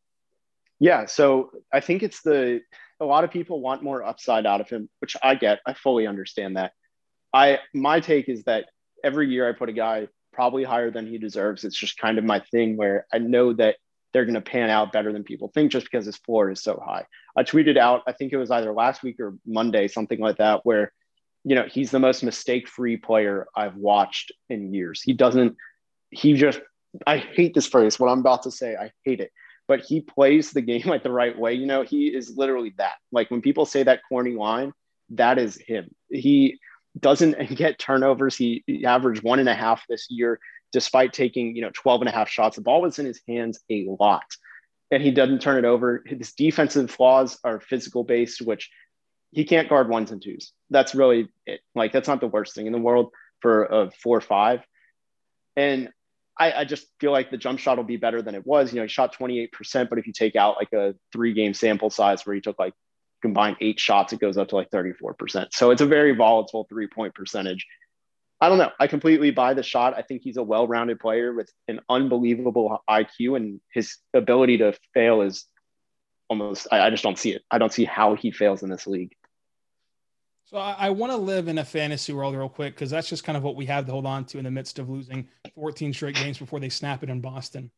Yeah. 0.80 1.06
So 1.06 1.52
I 1.72 1.80
think 1.80 2.04
it's 2.04 2.22
the, 2.22 2.62
a 3.00 3.06
lot 3.06 3.24
of 3.24 3.32
people 3.32 3.62
want 3.62 3.84
more 3.84 4.04
upside 4.04 4.46
out 4.46 4.60
of 4.60 4.70
him, 4.70 4.90
which 5.00 5.16
I 5.24 5.36
get. 5.36 5.60
I 5.66 5.74
fully 5.74 6.08
understand 6.08 6.58
that. 6.58 6.74
I, 7.34 7.60
my 7.74 8.00
take 8.00 8.28
is 8.28 8.44
that 8.44 8.66
every 9.04 9.30
year 9.30 9.48
I 9.48 9.54
put 9.54 9.70
a 9.70 9.74
guy 9.74 10.08
probably 10.38 10.64
higher 10.64 10.92
than 10.92 11.08
he 11.08 11.18
deserves. 11.18 11.64
It's 11.64 11.76
just 11.76 11.98
kind 11.98 12.20
of 12.20 12.24
my 12.24 12.40
thing 12.52 12.78
where 12.78 13.08
I 13.12 13.18
know 13.18 13.54
that 13.54 13.78
they're 14.14 14.24
going 14.24 14.36
to 14.36 14.42
pan 14.42 14.70
out 14.70 14.92
better 14.92 15.12
than 15.12 15.24
people 15.24 15.50
think 15.52 15.72
just 15.72 15.88
because 15.88 16.06
his 16.06 16.18
floor 16.18 16.52
is 16.52 16.62
so 16.62 16.80
high. 16.86 17.06
I 17.36 17.42
tweeted 17.42 17.76
out, 17.76 18.04
I 18.08 18.12
think 18.12 18.32
it 18.32 18.38
was 18.38 18.52
either 18.52 18.72
last 18.72 19.02
week 19.02 19.20
or 19.20 19.36
Monday, 19.48 19.88
something 19.88 20.20
like 20.20 20.38
that, 20.38 20.64
where, 20.64 20.94
you 21.44 21.56
know, 21.56 21.66
he's 21.68 21.90
the 21.90 21.98
most 21.98 22.24
mistake 22.24 22.68
free 22.68 22.98
player 22.98 23.48
I've 23.56 23.78
watched 23.78 24.32
in 24.48 24.76
years. 24.76 25.02
He 25.02 25.14
doesn't, 25.14 25.56
he 26.12 26.36
just, 26.36 26.62
I 27.08 27.18
hate 27.18 27.56
this 27.56 27.68
phrase, 27.68 28.00
what 28.00 28.12
I'm 28.12 28.20
about 28.20 28.44
to 28.44 28.52
say, 28.52 28.76
I 28.76 28.92
hate 29.06 29.22
it, 29.22 29.32
but 29.68 29.80
he 29.80 30.02
plays 30.02 30.52
the 30.52 30.62
game 30.62 30.84
like 30.86 31.02
the 31.02 31.12
right 31.12 31.36
way. 31.36 31.56
You 31.56 31.66
know, 31.66 31.82
he 31.82 32.16
is 32.16 32.38
literally 32.38 32.76
that. 32.78 32.94
Like 33.12 33.32
when 33.32 33.42
people 33.42 33.66
say 33.66 33.82
that 33.82 34.02
corny 34.08 34.36
line, 34.36 34.72
that 35.10 35.40
is 35.40 35.58
him. 35.58 35.90
He, 36.12 36.60
doesn't 37.00 37.50
get 37.56 37.80
turnovers. 37.80 38.36
He, 38.36 38.64
he 38.68 38.86
averaged 38.86 39.24
one 39.24 39.40
and 39.40 39.50
a 39.50 39.56
half 39.56 39.84
this 39.88 40.08
year, 40.10 40.40
despite 40.72 41.14
taking, 41.14 41.56
you 41.56 41.62
know, 41.62 41.72
12 41.74 42.02
and 42.02 42.10
a 42.10 42.14
half 42.14 42.30
shots. 42.30 42.56
The 42.56 42.62
ball 42.62 42.82
was 42.82 43.00
in 43.00 43.06
his 43.06 43.22
hands 43.28 43.60
a 43.70 43.88
lot 44.00 44.26
and 44.92 45.04
he 45.04 45.12
doesn't 45.12 45.42
turn 45.42 45.58
it 45.58 45.68
over. 45.68 46.04
His 46.06 46.34
defensive 46.34 46.90
flaws 46.90 47.38
are 47.44 47.60
physical 47.60 48.04
based, 48.04 48.42
which 48.42 48.70
he 49.32 49.44
can't 49.44 49.70
guard 49.70 49.90
ones 49.90 50.12
and 50.12 50.22
twos. 50.22 50.54
That's 50.70 50.96
really 50.96 51.30
it. 51.46 51.62
Like 51.76 51.92
that's 51.92 52.08
not 52.08 52.22
the 52.22 52.28
worst 52.28 52.56
thing 52.56 52.68
in 52.68 52.74
the 52.74 52.80
world 52.80 53.12
for 53.42 53.66
a 53.66 53.92
four 53.92 54.18
or 54.18 54.22
five. 54.22 54.62
And 55.56 55.90
I, 56.40 56.52
I, 56.54 56.66
just 56.66 56.86
feel 57.00 57.12
like 57.12 57.32
the 57.32 57.38
jump 57.38 57.58
shot 57.58 57.78
will 57.78 57.84
be 57.84 57.98
better 57.98 58.22
than 58.22 58.36
it 58.36 58.46
was. 58.46 58.72
You 58.72 58.78
know, 58.78 58.84
he 58.84 58.90
shot 58.90 59.18
28%, 59.18 59.90
but 59.90 59.98
if 59.98 60.06
you 60.06 60.14
take 60.14 60.36
out 60.36 60.56
like 60.56 60.72
a 60.72 60.94
three 61.12 61.34
game 61.34 61.54
sample 61.56 61.90
size 61.90 62.26
where 62.26 62.36
he 62.36 62.42
took 62.42 62.60
like 62.60 62.74
combined 63.22 63.58
eight 63.62 63.80
shots, 63.80 64.14
it 64.14 64.20
goes 64.20 64.38
up 64.38 64.50
to 64.50 64.56
like 64.56 64.70
34%. 64.70 65.48
So 65.52 65.72
it's 65.72 65.82
a 65.82 65.86
very 65.86 66.14
volatile 66.16 66.66
three 66.70 66.88
point 66.88 67.16
percentage. 67.16 67.66
I 68.40 68.50
don't 68.50 68.60
know. 68.60 68.72
I 68.80 68.88
completely 68.88 69.32
buy 69.32 69.56
the 69.56 69.64
shot. 69.64 69.96
I 69.98 70.04
think 70.04 70.22
he's 70.22 70.38
a 70.38 70.44
well 70.44 70.68
rounded 70.68 71.00
player 71.00 71.34
with 71.34 71.52
an 71.68 71.80
unbelievable 71.90 72.84
IQ, 72.90 73.36
and 73.36 73.60
his 73.74 73.98
ability 74.14 74.60
to 74.60 74.78
fail 74.94 75.22
is 75.22 75.46
almost, 76.30 76.68
I, 76.72 76.82
I 76.82 76.90
just 76.92 77.04
don't 77.04 77.18
see 77.18 77.32
it. 77.32 77.42
I 77.50 77.58
don't 77.58 77.74
see 77.74 77.86
how 77.86 78.16
he 78.16 78.32
fails 78.32 78.62
in 78.62 78.70
this 78.70 78.86
league. 78.86 79.16
So 80.46 80.58
I, 80.58 80.76
I 80.78 80.90
want 80.92 81.12
to 81.12 81.18
live 81.18 81.48
in 81.48 81.58
a 81.58 81.66
fantasy 81.66 82.14
world 82.14 82.36
real 82.36 82.48
quick 82.48 82.76
because 82.76 82.90
that's 82.90 83.10
just 83.10 83.24
kind 83.24 83.38
of 83.38 83.44
what 83.44 83.56
we 83.56 83.66
have 83.66 83.86
to 83.86 83.92
hold 83.92 84.06
on 84.06 84.24
to 84.26 84.38
in 84.38 84.46
the 84.46 84.52
midst 84.52 84.80
of 84.80 84.88
losing 84.88 85.28
14 85.56 85.94
straight 85.94 86.16
games 86.16 86.38
before 86.38 86.60
they 86.60 86.70
snap 86.70 87.04
it 87.04 87.10
in 87.10 87.20
Boston. 87.20 87.72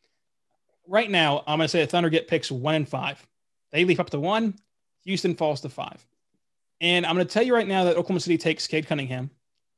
Right 0.87 1.09
now, 1.09 1.43
I'm 1.47 1.57
going 1.57 1.65
to 1.65 1.69
say 1.69 1.81
the 1.81 1.87
Thunder 1.87 2.09
get 2.09 2.27
picks 2.27 2.51
one 2.51 2.75
and 2.75 2.87
five. 2.87 3.25
They 3.71 3.85
leap 3.85 3.99
up 3.99 4.09
to 4.11 4.19
one. 4.19 4.55
Houston 5.05 5.35
falls 5.35 5.61
to 5.61 5.69
five. 5.69 6.05
And 6.81 7.05
I'm 7.05 7.15
going 7.15 7.27
to 7.27 7.33
tell 7.33 7.43
you 7.43 7.53
right 7.53 7.67
now 7.67 7.83
that 7.85 7.97
Oklahoma 7.97 8.21
City 8.21 8.37
takes 8.37 8.67
Cade 8.67 8.87
Cunningham, 8.87 9.29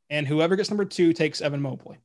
and 0.09 0.27
whoever 0.27 0.55
gets 0.55 0.69
number 0.69 0.85
two 0.85 1.13
takes 1.13 1.41
Evan 1.41 1.61
Mobley. 1.61 1.97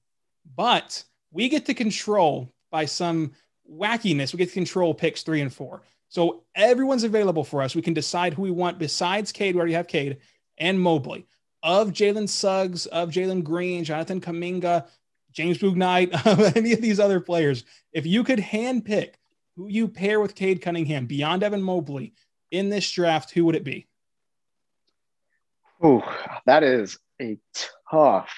But 0.54 1.02
we 1.30 1.48
get 1.48 1.66
to 1.66 1.74
control 1.74 2.52
by 2.70 2.86
some 2.86 3.32
wackiness. 3.70 4.32
We 4.32 4.38
get 4.38 4.48
to 4.48 4.54
control 4.54 4.94
picks 4.94 5.22
three 5.22 5.40
and 5.40 5.52
four. 5.52 5.82
So 6.08 6.44
everyone's 6.54 7.04
available 7.04 7.44
for 7.44 7.62
us. 7.62 7.74
We 7.74 7.82
can 7.82 7.94
decide 7.94 8.32
who 8.32 8.42
we 8.42 8.50
want 8.50 8.78
besides 8.78 9.32
Cade. 9.32 9.54
We 9.54 9.58
already 9.58 9.74
have 9.74 9.88
Cade 9.88 10.18
and 10.58 10.80
Mobley. 10.80 11.26
Of 11.62 11.90
Jalen 11.90 12.28
Suggs, 12.28 12.86
of 12.86 13.10
Jalen 13.10 13.42
Green, 13.42 13.82
Jonathan 13.82 14.20
Kuminga, 14.20 14.86
James 15.32 15.58
Bouknight, 15.58 16.56
any 16.56 16.72
of 16.72 16.80
these 16.80 17.00
other 17.00 17.20
players, 17.20 17.64
if 17.92 18.06
you 18.06 18.22
could 18.24 18.38
handpick 18.38 19.14
who 19.56 19.68
you 19.68 19.88
pair 19.88 20.20
with 20.20 20.34
Cade 20.34 20.62
Cunningham 20.62 21.06
beyond 21.06 21.42
Evan 21.42 21.62
Mobley 21.62 22.12
in 22.50 22.68
this 22.68 22.90
draft, 22.90 23.30
who 23.30 23.44
would 23.46 23.56
it 23.56 23.64
be? 23.64 23.86
Oh, 25.82 26.02
that 26.46 26.62
is 26.62 26.98
a 27.20 27.38
tough 27.90 28.30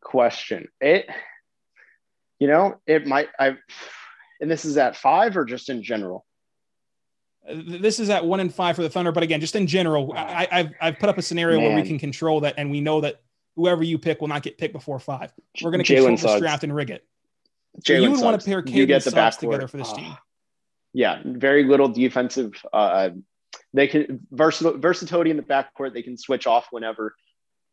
question. 0.00 0.68
It, 0.80 1.06
you 2.38 2.46
know, 2.46 2.76
it 2.86 3.06
might. 3.06 3.28
I, 3.38 3.56
and 4.40 4.50
this 4.50 4.64
is 4.64 4.76
at 4.76 4.96
five 4.96 5.36
or 5.36 5.44
just 5.44 5.68
in 5.68 5.82
general. 5.82 6.24
This 7.52 7.98
is 7.98 8.08
at 8.08 8.24
one 8.24 8.38
and 8.38 8.54
five 8.54 8.76
for 8.76 8.82
the 8.82 8.90
Thunder, 8.90 9.10
but 9.10 9.24
again, 9.24 9.40
just 9.40 9.56
in 9.56 9.66
general, 9.66 10.12
I, 10.14 10.46
have 10.50 10.70
I've 10.80 10.98
put 11.00 11.08
up 11.08 11.18
a 11.18 11.22
scenario 11.22 11.58
Man. 11.58 11.68
where 11.68 11.82
we 11.82 11.88
can 11.88 11.98
control 11.98 12.40
that, 12.40 12.54
and 12.56 12.70
we 12.70 12.80
know 12.80 13.00
that 13.00 13.20
whoever 13.56 13.82
you 13.82 13.98
pick 13.98 14.20
will 14.20 14.28
not 14.28 14.42
get 14.42 14.58
picked 14.58 14.72
before 14.72 15.00
five. 15.00 15.32
We're 15.60 15.72
going 15.72 15.82
to 15.82 15.94
control 15.94 16.16
this 16.16 16.38
draft 16.40 16.62
and 16.62 16.74
rig 16.74 16.90
it. 16.90 17.04
You 17.86 18.02
would 18.02 18.10
Suggs. 18.10 18.22
want 18.22 18.40
to 18.40 18.46
pair 18.46 18.62
Cade 18.62 18.86
get 18.86 19.02
the 19.02 19.10
Suggs 19.10 19.38
together 19.38 19.66
for 19.66 19.78
this 19.78 19.90
uh, 19.90 19.96
team. 19.96 20.16
Yeah, 20.92 21.22
very 21.24 21.64
little 21.64 21.88
defensive. 21.88 22.52
Uh, 22.72 23.10
they 23.72 23.86
can 23.86 24.26
versatile, 24.30 24.78
versatility 24.78 25.30
in 25.30 25.36
the 25.36 25.42
backcourt. 25.42 25.94
They 25.94 26.02
can 26.02 26.16
switch 26.16 26.46
off 26.46 26.66
whenever. 26.70 27.14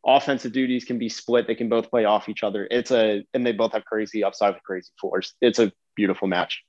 Offensive 0.05 0.53
duties 0.53 0.85
can 0.85 0.97
be 0.97 1.09
split. 1.09 1.45
They 1.45 1.55
can 1.55 1.67
both 1.67 1.89
play 1.89 2.05
off 2.05 2.29
each 2.29 2.43
other. 2.43 2.67
It's 2.71 2.91
a 2.91 3.25
and 3.33 3.45
they 3.45 3.51
both 3.51 3.73
have 3.73 3.83
crazy 3.83 4.23
upside 4.23 4.53
with 4.53 4.63
crazy 4.63 4.91
floors. 4.99 5.33
It's 5.41 5.59
a 5.59 5.73
beautiful 5.95 6.27
match. 6.27 6.63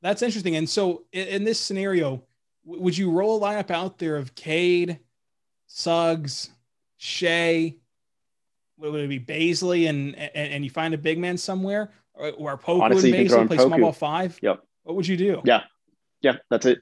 That's 0.00 0.22
interesting. 0.22 0.56
And 0.56 0.68
so 0.68 1.04
in, 1.12 1.28
in 1.28 1.44
this 1.44 1.60
scenario, 1.60 2.22
w- 2.64 2.82
would 2.82 2.96
you 2.96 3.10
roll 3.10 3.36
a 3.36 3.46
lineup 3.46 3.70
out 3.70 3.98
there 3.98 4.16
of 4.16 4.34
Cade, 4.34 5.00
Suggs, 5.66 6.48
Shai? 6.96 7.74
Would 8.78 8.94
it 8.94 9.08
be 9.08 9.20
Bazley 9.20 9.90
and, 9.90 10.16
and, 10.16 10.30
and 10.34 10.64
you 10.64 10.70
find 10.70 10.94
a 10.94 10.98
big 10.98 11.18
man 11.18 11.36
somewhere, 11.36 11.92
or, 12.14 12.30
or 12.30 12.56
Poku 12.56 12.80
Honestly, 12.80 13.14
and 13.14 13.28
Bazley 13.28 13.46
play 13.46 13.56
Poku. 13.58 13.66
small 13.66 13.78
ball 13.78 13.92
five? 13.92 14.38
Yep. 14.40 14.64
What 14.84 14.96
would 14.96 15.06
you 15.06 15.16
do? 15.16 15.42
Yeah, 15.44 15.62
yeah, 16.20 16.36
that's 16.50 16.66
it. 16.66 16.80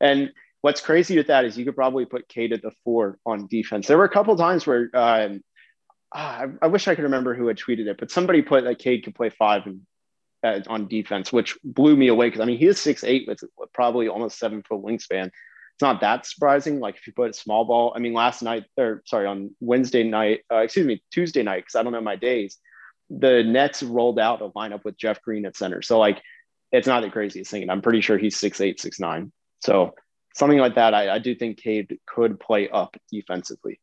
And 0.00 0.32
what's 0.60 0.80
crazy 0.80 1.16
with 1.16 1.28
that 1.28 1.44
is 1.44 1.56
you 1.56 1.64
could 1.64 1.76
probably 1.76 2.04
put 2.04 2.28
Cade 2.28 2.52
at 2.52 2.62
the 2.62 2.72
four 2.84 3.18
on 3.24 3.46
defense. 3.48 3.86
There 3.86 3.98
were 3.98 4.04
a 4.04 4.10
couple 4.10 4.36
times 4.36 4.66
where 4.66 4.90
um, 4.94 5.42
ah, 6.14 6.42
I, 6.42 6.46
I, 6.62 6.66
wish 6.68 6.88
I 6.88 6.94
could 6.94 7.04
remember 7.04 7.34
who 7.34 7.46
had 7.46 7.58
tweeted 7.58 7.86
it, 7.86 7.96
but 7.98 8.10
somebody 8.10 8.42
put 8.42 8.64
that 8.64 8.78
Cade 8.78 9.04
could 9.04 9.14
play 9.14 9.30
five 9.30 9.66
and 9.66 9.80
uh, 10.42 10.60
on 10.68 10.88
defense, 10.88 11.32
which 11.32 11.58
blew 11.64 11.96
me 11.96 12.08
away 12.08 12.28
because 12.28 12.40
I 12.40 12.44
mean 12.44 12.58
he 12.58 12.66
is 12.66 12.80
six 12.80 13.04
eight 13.04 13.26
with 13.26 13.42
probably 13.72 14.08
almost 14.08 14.38
seven 14.38 14.62
foot 14.62 14.82
wingspan. 14.82 15.26
It's 15.26 15.82
not 15.82 16.00
that 16.00 16.26
surprising. 16.26 16.80
Like 16.80 16.96
if 16.96 17.06
you 17.06 17.12
put 17.12 17.30
a 17.30 17.34
small 17.34 17.64
ball, 17.64 17.92
I 17.94 17.98
mean 17.98 18.12
last 18.12 18.42
night 18.42 18.64
or 18.76 19.02
sorry 19.06 19.26
on 19.26 19.54
Wednesday 19.60 20.04
night, 20.04 20.40
uh, 20.52 20.58
excuse 20.58 20.86
me 20.86 21.02
Tuesday 21.12 21.42
night 21.42 21.64
because 21.64 21.74
I 21.74 21.82
don't 21.82 21.92
know 21.92 22.00
my 22.00 22.16
days. 22.16 22.58
The 23.10 23.42
Nets 23.42 23.82
rolled 23.82 24.18
out 24.18 24.42
a 24.42 24.50
lineup 24.50 24.84
with 24.84 24.98
Jeff 24.98 25.22
Green 25.22 25.46
at 25.46 25.56
center, 25.56 25.82
so 25.82 25.98
like 25.98 26.22
it's 26.72 26.86
not 26.86 27.02
the 27.02 27.10
craziest 27.10 27.50
thing. 27.50 27.62
And 27.62 27.70
I'm 27.70 27.82
pretty 27.82 28.00
sure 28.00 28.18
he's 28.18 28.36
six 28.36 28.60
eight 28.60 28.80
six 28.80 29.00
nine. 29.00 29.32
So 29.60 29.94
something 30.34 30.58
like 30.58 30.74
that, 30.76 30.94
I, 30.94 31.14
I 31.14 31.18
do 31.18 31.34
think 31.34 31.58
Cade 31.58 31.98
could 32.06 32.38
play 32.38 32.68
up 32.68 32.96
defensively. 33.10 33.80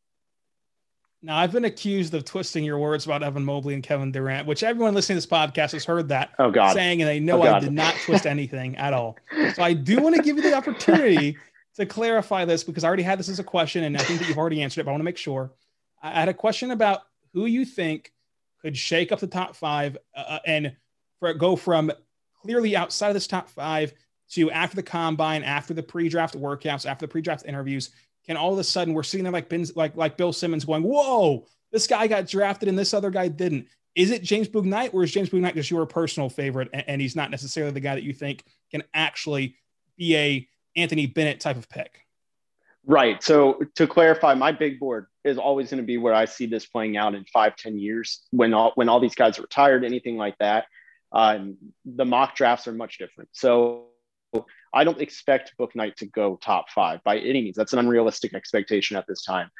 Now, 1.22 1.38
I've 1.38 1.50
been 1.50 1.64
accused 1.64 2.14
of 2.14 2.24
twisting 2.24 2.62
your 2.62 2.78
words 2.78 3.04
about 3.04 3.22
Evan 3.22 3.44
Mobley 3.44 3.74
and 3.74 3.82
Kevin 3.82 4.12
Durant, 4.12 4.46
which 4.46 4.62
everyone 4.62 4.94
listening 4.94 5.20
to 5.20 5.26
this 5.26 5.26
podcast 5.26 5.72
has 5.72 5.84
heard 5.84 6.08
that 6.10 6.30
oh, 6.38 6.50
God. 6.50 6.74
saying, 6.74 7.02
and 7.02 7.08
they 7.08 7.18
know 7.18 7.42
oh, 7.42 7.54
I 7.54 7.58
did 7.58 7.72
not 7.72 7.94
twist 8.04 8.26
anything 8.26 8.76
at 8.76 8.92
all. 8.92 9.16
So 9.54 9.62
I 9.62 9.72
do 9.72 10.00
want 10.00 10.14
to 10.14 10.22
give 10.22 10.36
you 10.36 10.42
the 10.42 10.54
opportunity 10.54 11.36
to 11.76 11.86
clarify 11.86 12.44
this 12.44 12.62
because 12.62 12.84
I 12.84 12.88
already 12.88 13.02
had 13.02 13.18
this 13.18 13.28
as 13.28 13.38
a 13.38 13.44
question, 13.44 13.84
and 13.84 13.96
I 13.96 14.02
think 14.02 14.20
that 14.20 14.28
you've 14.28 14.38
already 14.38 14.62
answered 14.62 14.82
it, 14.82 14.84
but 14.84 14.90
I 14.90 14.92
want 14.92 15.00
to 15.00 15.06
make 15.06 15.16
sure. 15.16 15.52
I 16.02 16.10
had 16.10 16.28
a 16.28 16.34
question 16.34 16.70
about 16.70 17.00
who 17.32 17.46
you 17.46 17.64
think 17.64 18.12
could 18.60 18.76
shake 18.76 19.10
up 19.10 19.18
the 19.18 19.26
top 19.26 19.56
five 19.56 19.96
uh, 20.14 20.20
uh 20.20 20.38
and 20.46 20.76
for 21.18 21.32
go 21.34 21.56
from 21.56 21.90
clearly 22.46 22.76
outside 22.76 23.08
of 23.08 23.14
this 23.14 23.26
top 23.26 23.48
five 23.48 23.92
to 24.30 24.50
after 24.50 24.76
the 24.76 24.82
combine, 24.82 25.42
after 25.42 25.74
the 25.74 25.82
pre-draft 25.82 26.36
workouts, 26.38 26.86
after 26.86 27.06
the 27.06 27.10
pre-draft 27.10 27.44
interviews, 27.46 27.90
can 28.26 28.36
all 28.36 28.52
of 28.52 28.58
a 28.58 28.64
sudden 28.64 28.94
we're 28.94 29.02
sitting 29.02 29.24
there 29.24 29.32
like 29.32 29.48
Ben, 29.48 29.66
like 29.74 29.96
like 29.96 30.16
Bill 30.16 30.32
Simmons 30.32 30.64
going, 30.64 30.82
"Whoa, 30.82 31.46
this 31.72 31.86
guy 31.86 32.06
got 32.06 32.26
drafted 32.26 32.68
and 32.68 32.78
this 32.78 32.94
other 32.94 33.10
guy 33.10 33.28
didn't." 33.28 33.68
Is 33.94 34.10
it 34.10 34.22
James 34.22 34.48
Bouknight, 34.48 34.92
or 34.92 35.04
is 35.04 35.12
James 35.12 35.30
Bouknight 35.30 35.54
just 35.54 35.70
your 35.70 35.86
personal 35.86 36.28
favorite, 36.28 36.68
and, 36.72 36.84
and 36.86 37.00
he's 37.00 37.16
not 37.16 37.30
necessarily 37.30 37.72
the 37.72 37.80
guy 37.80 37.94
that 37.94 38.04
you 38.04 38.12
think 38.12 38.44
can 38.70 38.82
actually 38.94 39.56
be 39.96 40.16
a 40.16 40.48
Anthony 40.76 41.06
Bennett 41.06 41.40
type 41.40 41.56
of 41.56 41.68
pick? 41.68 42.06
Right. 42.84 43.20
So 43.22 43.60
to 43.74 43.86
clarify, 43.86 44.34
my 44.34 44.52
big 44.52 44.78
board 44.78 45.06
is 45.24 45.38
always 45.38 45.70
going 45.70 45.82
to 45.82 45.86
be 45.86 45.98
where 45.98 46.14
I 46.14 46.24
see 46.24 46.46
this 46.46 46.66
playing 46.66 46.96
out 46.96 47.14
in 47.14 47.24
five, 47.24 47.56
ten 47.56 47.78
years 47.78 48.22
when 48.30 48.54
all 48.54 48.72
when 48.76 48.88
all 48.88 49.00
these 49.00 49.14
guys 49.14 49.38
are 49.38 49.42
retired, 49.42 49.84
anything 49.84 50.16
like 50.16 50.38
that. 50.38 50.66
Um, 51.12 51.56
the 51.84 52.04
mock 52.04 52.34
drafts 52.36 52.66
are 52.66 52.72
much 52.72 52.98
different. 52.98 53.30
So 53.32 53.86
I 54.72 54.84
don't 54.84 55.00
expect 55.00 55.54
Bouknight 55.58 55.96
to 55.96 56.06
go 56.06 56.36
top 56.36 56.70
five 56.70 57.02
by 57.04 57.18
any 57.18 57.42
means. 57.42 57.56
That's 57.56 57.72
an 57.72 57.78
unrealistic 57.78 58.34
expectation 58.34 58.96
at 58.96 59.06
this 59.06 59.24
time. 59.24 59.50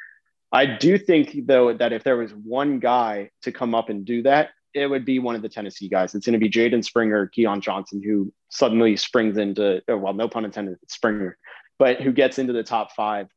I 0.51 0.65
do 0.65 0.97
think, 0.97 1.45
though, 1.45 1.73
that 1.73 1.91
if 1.91 2.03
there 2.03 2.17
was 2.17 2.31
one 2.31 2.79
guy 2.79 3.31
to 3.41 3.51
come 3.51 3.75
up 3.75 3.89
and 3.89 4.05
do 4.05 4.23
that, 4.23 4.49
it 4.73 4.87
would 4.87 5.05
be 5.05 5.19
one 5.19 5.35
of 5.35 5.41
the 5.41 5.49
Tennessee 5.49 5.89
guys. 5.89 6.13
It's 6.13 6.25
going 6.25 6.39
to 6.39 6.39
be 6.39 6.49
Jaden 6.49 6.83
Springer, 6.83 7.27
Keon 7.27 7.61
Johnson, 7.61 8.01
who 8.03 8.31
suddenly 8.49 8.95
springs 8.95 9.37
into, 9.37 9.81
oh, 9.87 9.97
well, 9.97 10.13
no 10.13 10.29
pun 10.29 10.45
intended, 10.45 10.77
Springer, 10.87 11.37
but 11.79 12.01
who 12.01 12.11
gets 12.11 12.37
into 12.37 12.53
the 12.53 12.63
top 12.63 12.93
five 12.93 13.27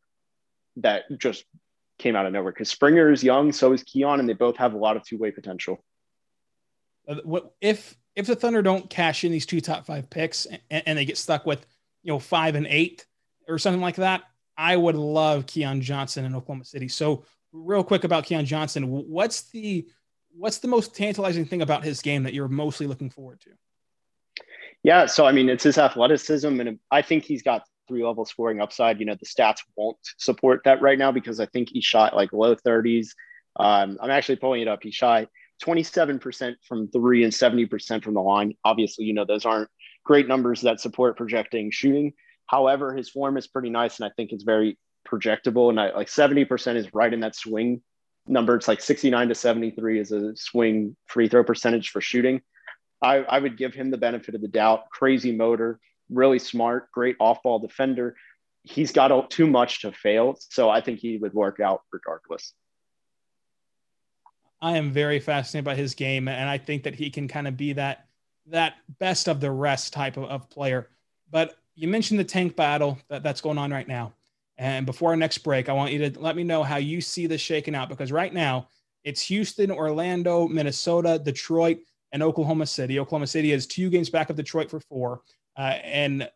that 0.76 1.04
just 1.18 1.44
came 1.98 2.14
out 2.14 2.26
of 2.26 2.32
nowhere. 2.32 2.52
Because 2.52 2.68
Springer 2.68 3.10
is 3.10 3.24
young, 3.24 3.52
so 3.52 3.72
is 3.72 3.82
Keon, 3.82 4.20
and 4.20 4.28
they 4.28 4.34
both 4.34 4.56
have 4.56 4.74
a 4.74 4.78
lot 4.78 4.96
of 4.96 5.04
two 5.04 5.18
way 5.18 5.30
potential. 5.30 5.82
Uh, 7.10 7.16
what 7.24 7.54
if 7.60 7.96
if 8.14 8.26
the 8.26 8.36
Thunder 8.36 8.62
don't 8.62 8.88
cash 8.88 9.24
in 9.24 9.32
these 9.32 9.46
two 9.46 9.60
top 9.60 9.84
five 9.86 10.08
picks 10.08 10.46
and, 10.46 10.60
and, 10.70 10.98
they 10.98 11.04
get 11.04 11.16
stuck 11.16 11.46
with, 11.46 11.64
you 12.02 12.12
know, 12.12 12.18
five 12.18 12.54
and 12.54 12.66
eight 12.66 13.06
or 13.48 13.58
something 13.58 13.80
like 13.80 13.96
that, 13.96 14.22
I 14.56 14.76
would 14.76 14.96
love 14.96 15.46
Keon 15.46 15.80
Johnson 15.80 16.24
in 16.24 16.34
Oklahoma 16.34 16.64
City. 16.64 16.88
So, 16.88 17.24
real 17.52 17.84
quick 17.84 18.04
about 18.04 18.24
Keon 18.24 18.46
Johnson, 18.46 18.84
what's 18.88 19.42
the 19.50 19.88
what's 20.32 20.58
the 20.58 20.68
most 20.68 20.94
tantalizing 20.94 21.44
thing 21.44 21.62
about 21.62 21.84
his 21.84 22.00
game 22.00 22.22
that 22.22 22.34
you're 22.34 22.48
mostly 22.48 22.86
looking 22.86 23.10
forward 23.10 23.40
to? 23.40 23.50
Yeah, 24.82 25.06
so 25.06 25.26
I 25.26 25.32
mean, 25.32 25.48
it's 25.48 25.64
his 25.64 25.78
athleticism, 25.78 26.60
and 26.60 26.78
I 26.90 27.02
think 27.02 27.24
he's 27.24 27.42
got 27.42 27.64
three 27.88 28.04
level 28.04 28.24
scoring 28.24 28.60
upside. 28.60 29.00
You 29.00 29.06
know, 29.06 29.16
the 29.18 29.26
stats 29.26 29.58
won't 29.76 29.98
support 30.18 30.62
that 30.64 30.80
right 30.80 30.98
now 30.98 31.12
because 31.12 31.40
I 31.40 31.46
think 31.46 31.70
he 31.70 31.80
shot 31.80 32.14
like 32.14 32.32
low 32.32 32.54
30s. 32.54 33.08
Um, 33.56 33.98
I'm 34.00 34.10
actually 34.10 34.36
pulling 34.36 34.62
it 34.62 34.68
up. 34.68 34.80
He 34.82 34.90
shot 34.90 35.28
27% 35.62 36.54
from 36.66 36.88
three 36.88 37.24
and 37.24 37.32
70% 37.32 38.02
from 38.02 38.14
the 38.14 38.20
line. 38.20 38.54
Obviously, 38.64 39.04
you 39.04 39.14
know, 39.14 39.24
those 39.24 39.44
aren't 39.44 39.68
great 40.04 40.26
numbers 40.26 40.62
that 40.62 40.80
support 40.80 41.16
projecting 41.16 41.70
shooting. 41.70 42.12
However, 42.46 42.94
his 42.94 43.08
form 43.08 43.36
is 43.36 43.46
pretty 43.46 43.70
nice 43.70 44.00
and 44.00 44.06
I 44.06 44.12
think 44.16 44.32
it's 44.32 44.44
very 44.44 44.78
projectable. 45.08 45.70
And 45.70 45.80
I, 45.80 45.94
like 45.94 46.08
70% 46.08 46.76
is 46.76 46.92
right 46.92 47.12
in 47.12 47.20
that 47.20 47.36
swing 47.36 47.82
number. 48.26 48.56
It's 48.56 48.68
like 48.68 48.80
69 48.80 49.28
to 49.28 49.34
73 49.34 50.00
is 50.00 50.12
a 50.12 50.34
swing 50.36 50.96
free 51.06 51.28
throw 51.28 51.44
percentage 51.44 51.90
for 51.90 52.00
shooting. 52.00 52.40
I, 53.02 53.18
I 53.18 53.38
would 53.38 53.56
give 53.56 53.74
him 53.74 53.90
the 53.90 53.98
benefit 53.98 54.34
of 54.34 54.40
the 54.40 54.48
doubt. 54.48 54.90
Crazy 54.90 55.32
motor, 55.32 55.78
really 56.10 56.38
smart, 56.38 56.90
great 56.92 57.16
off 57.18 57.42
ball 57.42 57.58
defender. 57.58 58.16
He's 58.62 58.92
got 58.92 59.30
too 59.30 59.46
much 59.46 59.82
to 59.82 59.92
fail. 59.92 60.36
So 60.38 60.68
I 60.68 60.80
think 60.80 60.98
he 61.00 61.16
would 61.16 61.32
work 61.32 61.60
out 61.60 61.80
regardless. 61.92 62.52
I 64.62 64.76
am 64.76 64.92
very 64.92 65.20
fascinated 65.20 65.64
by 65.64 65.74
his 65.74 65.94
game, 65.94 66.28
and 66.28 66.48
I 66.48 66.58
think 66.58 66.82
that 66.82 66.94
he 66.94 67.10
can 67.10 67.28
kind 67.28 67.48
of 67.48 67.56
be 67.56 67.72
that 67.74 68.06
that 68.46 68.74
best 68.98 69.28
of 69.28 69.40
the 69.40 69.50
rest 69.50 69.92
type 69.92 70.16
of, 70.16 70.24
of 70.24 70.50
player. 70.50 70.88
But 71.30 71.56
you 71.74 71.88
mentioned 71.88 72.18
the 72.18 72.24
tank 72.24 72.56
battle 72.56 72.98
that, 73.08 73.22
that's 73.22 73.40
going 73.40 73.58
on 73.58 73.70
right 73.70 73.86
now. 73.86 74.12
And 74.58 74.84
before 74.84 75.10
our 75.10 75.16
next 75.16 75.38
break, 75.38 75.68
I 75.68 75.72
want 75.72 75.92
you 75.92 76.10
to 76.10 76.20
let 76.20 76.36
me 76.36 76.44
know 76.44 76.62
how 76.62 76.76
you 76.76 77.00
see 77.00 77.26
this 77.26 77.40
shaking 77.40 77.74
out 77.74 77.88
because 77.88 78.12
right 78.12 78.32
now 78.32 78.68
it's 79.04 79.22
Houston, 79.22 79.70
Orlando, 79.70 80.46
Minnesota, 80.48 81.18
Detroit, 81.18 81.78
and 82.12 82.22
Oklahoma 82.22 82.66
City. 82.66 82.98
Oklahoma 82.98 83.26
City 83.26 83.52
is 83.52 83.66
two 83.66 83.88
games 83.88 84.10
back 84.10 84.28
of 84.30 84.36
Detroit 84.36 84.68
for 84.68 84.80
four. 84.80 85.22
Uh, 85.56 85.78
and 85.82 86.30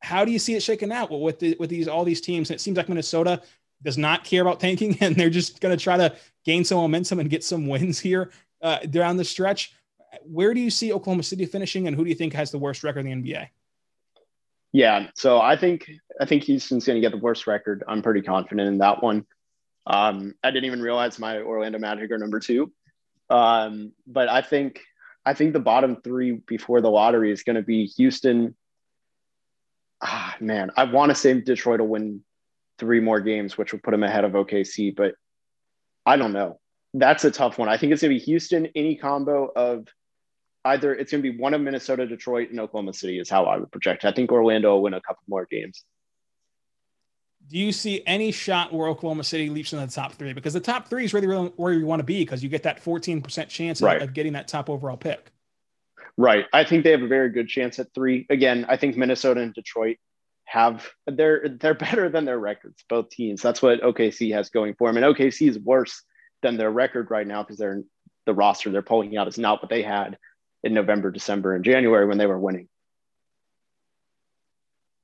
how 0.00 0.24
do 0.24 0.32
you 0.32 0.38
see 0.38 0.54
it 0.54 0.62
shaking 0.62 0.92
out 0.92 1.10
with 1.10 1.38
the, 1.38 1.56
with 1.58 1.70
these 1.70 1.88
all 1.88 2.04
these 2.04 2.20
teams? 2.20 2.50
it 2.50 2.60
seems 2.60 2.76
like 2.76 2.88
Minnesota 2.88 3.40
does 3.82 3.96
not 3.96 4.24
care 4.24 4.42
about 4.42 4.60
tanking, 4.60 4.98
and 5.00 5.16
they're 5.16 5.30
just 5.30 5.60
going 5.60 5.76
to 5.76 5.82
try 5.82 5.96
to 5.96 6.14
gain 6.44 6.64
some 6.64 6.78
momentum 6.78 7.20
and 7.20 7.30
get 7.30 7.44
some 7.44 7.66
wins 7.66 7.98
here 8.00 8.30
uh, 8.60 8.78
down 8.78 9.16
the 9.16 9.24
stretch. 9.24 9.74
Where 10.24 10.54
do 10.54 10.60
you 10.60 10.70
see 10.70 10.92
Oklahoma 10.92 11.22
City 11.22 11.46
finishing, 11.46 11.86
and 11.86 11.96
who 11.96 12.04
do 12.04 12.10
you 12.10 12.16
think 12.16 12.34
has 12.34 12.50
the 12.50 12.58
worst 12.58 12.84
record 12.84 13.06
in 13.06 13.22
the 13.22 13.32
NBA? 13.32 13.48
Yeah, 14.72 15.08
so 15.14 15.40
I 15.40 15.56
think 15.56 15.90
I 16.20 16.24
think 16.24 16.44
Houston's 16.44 16.86
going 16.86 16.96
to 16.96 17.00
get 17.00 17.12
the 17.12 17.22
worst 17.22 17.46
record. 17.46 17.84
I'm 17.86 18.02
pretty 18.02 18.22
confident 18.22 18.68
in 18.68 18.78
that 18.78 19.02
one. 19.02 19.26
Um, 19.86 20.34
I 20.42 20.50
didn't 20.50 20.66
even 20.66 20.80
realize 20.80 21.18
my 21.18 21.40
Orlando 21.40 21.78
Magic 21.78 22.10
are 22.10 22.18
number 22.18 22.40
two, 22.40 22.72
um, 23.28 23.92
but 24.06 24.28
I 24.28 24.40
think 24.40 24.80
I 25.26 25.34
think 25.34 25.52
the 25.52 25.60
bottom 25.60 25.96
three 26.02 26.32
before 26.32 26.80
the 26.80 26.90
lottery 26.90 27.30
is 27.30 27.42
going 27.42 27.56
to 27.56 27.62
be 27.62 27.86
Houston. 27.86 28.54
Ah, 30.00 30.36
man, 30.40 30.70
I 30.76 30.84
want 30.84 31.10
to 31.10 31.14
say 31.14 31.38
Detroit 31.40 31.80
will 31.80 31.88
win 31.88 32.22
three 32.78 33.00
more 33.00 33.20
games, 33.20 33.56
which 33.56 33.72
would 33.72 33.82
put 33.82 33.92
them 33.92 34.02
ahead 34.02 34.24
of 34.24 34.32
OKC, 34.32 34.94
but 34.96 35.14
I 36.04 36.16
don't 36.16 36.32
know. 36.32 36.58
That's 36.94 37.24
a 37.24 37.30
tough 37.30 37.58
one. 37.58 37.68
I 37.68 37.76
think 37.76 37.92
it's 37.92 38.02
going 38.02 38.12
to 38.12 38.18
be 38.18 38.24
Houston, 38.24 38.66
any 38.74 38.96
combo 38.96 39.50
of 39.54 39.88
either 40.64 40.94
it's 40.94 41.10
going 41.10 41.22
to 41.22 41.32
be 41.32 41.38
one 41.38 41.54
of 41.54 41.60
Minnesota, 41.60 42.06
Detroit, 42.06 42.50
and 42.50 42.60
Oklahoma 42.60 42.92
City 42.92 43.18
is 43.18 43.28
how 43.28 43.44
I 43.44 43.56
would 43.56 43.70
project. 43.70 44.04
I 44.04 44.12
think 44.12 44.30
Orlando 44.30 44.74
will 44.74 44.82
win 44.82 44.94
a 44.94 45.00
couple 45.00 45.22
more 45.28 45.46
games. 45.50 45.84
Do 47.48 47.58
you 47.58 47.72
see 47.72 48.02
any 48.06 48.30
shot 48.30 48.72
where 48.72 48.88
Oklahoma 48.88 49.24
City 49.24 49.50
leaps 49.50 49.72
into 49.72 49.84
the 49.84 49.92
top 49.92 50.12
three? 50.12 50.32
Because 50.32 50.52
the 50.52 50.60
top 50.60 50.88
three 50.88 51.04
is 51.04 51.12
really 51.12 51.26
where 51.26 51.72
you 51.72 51.86
want 51.86 52.00
to 52.00 52.04
be 52.04 52.20
because 52.20 52.42
you 52.42 52.48
get 52.48 52.62
that 52.62 52.82
14% 52.82 53.48
chance 53.48 53.82
right. 53.82 54.00
of 54.00 54.14
getting 54.14 54.34
that 54.34 54.46
top 54.46 54.70
overall 54.70 54.96
pick. 54.96 55.32
Right. 56.16 56.46
I 56.52 56.62
think 56.64 56.84
they 56.84 56.92
have 56.92 57.02
a 57.02 57.08
very 57.08 57.30
good 57.30 57.48
chance 57.48 57.78
at 57.78 57.92
three. 57.94 58.26
Again, 58.30 58.64
I 58.68 58.76
think 58.76 58.96
Minnesota 58.96 59.40
and 59.40 59.52
Detroit 59.52 59.96
have 60.52 60.86
they're 61.06 61.48
they're 61.60 61.72
better 61.74 62.10
than 62.10 62.26
their 62.26 62.38
records, 62.38 62.84
both 62.86 63.08
teams. 63.08 63.40
That's 63.40 63.62
what 63.62 63.80
OKC 63.80 64.34
has 64.34 64.50
going 64.50 64.74
for 64.74 64.92
them. 64.92 65.02
And 65.02 65.16
OKC 65.16 65.48
is 65.48 65.58
worse 65.58 66.02
than 66.42 66.58
their 66.58 66.70
record 66.70 67.10
right 67.10 67.26
now 67.26 67.42
because 67.42 67.56
they're 67.56 67.82
the 68.26 68.34
roster 68.34 68.70
they're 68.70 68.82
pulling 68.82 69.16
out 69.16 69.28
is 69.28 69.38
not 69.38 69.62
what 69.62 69.70
they 69.70 69.82
had 69.82 70.18
in 70.62 70.74
November, 70.74 71.10
December, 71.10 71.54
and 71.54 71.64
January 71.64 72.06
when 72.06 72.18
they 72.18 72.26
were 72.26 72.38
winning. 72.38 72.68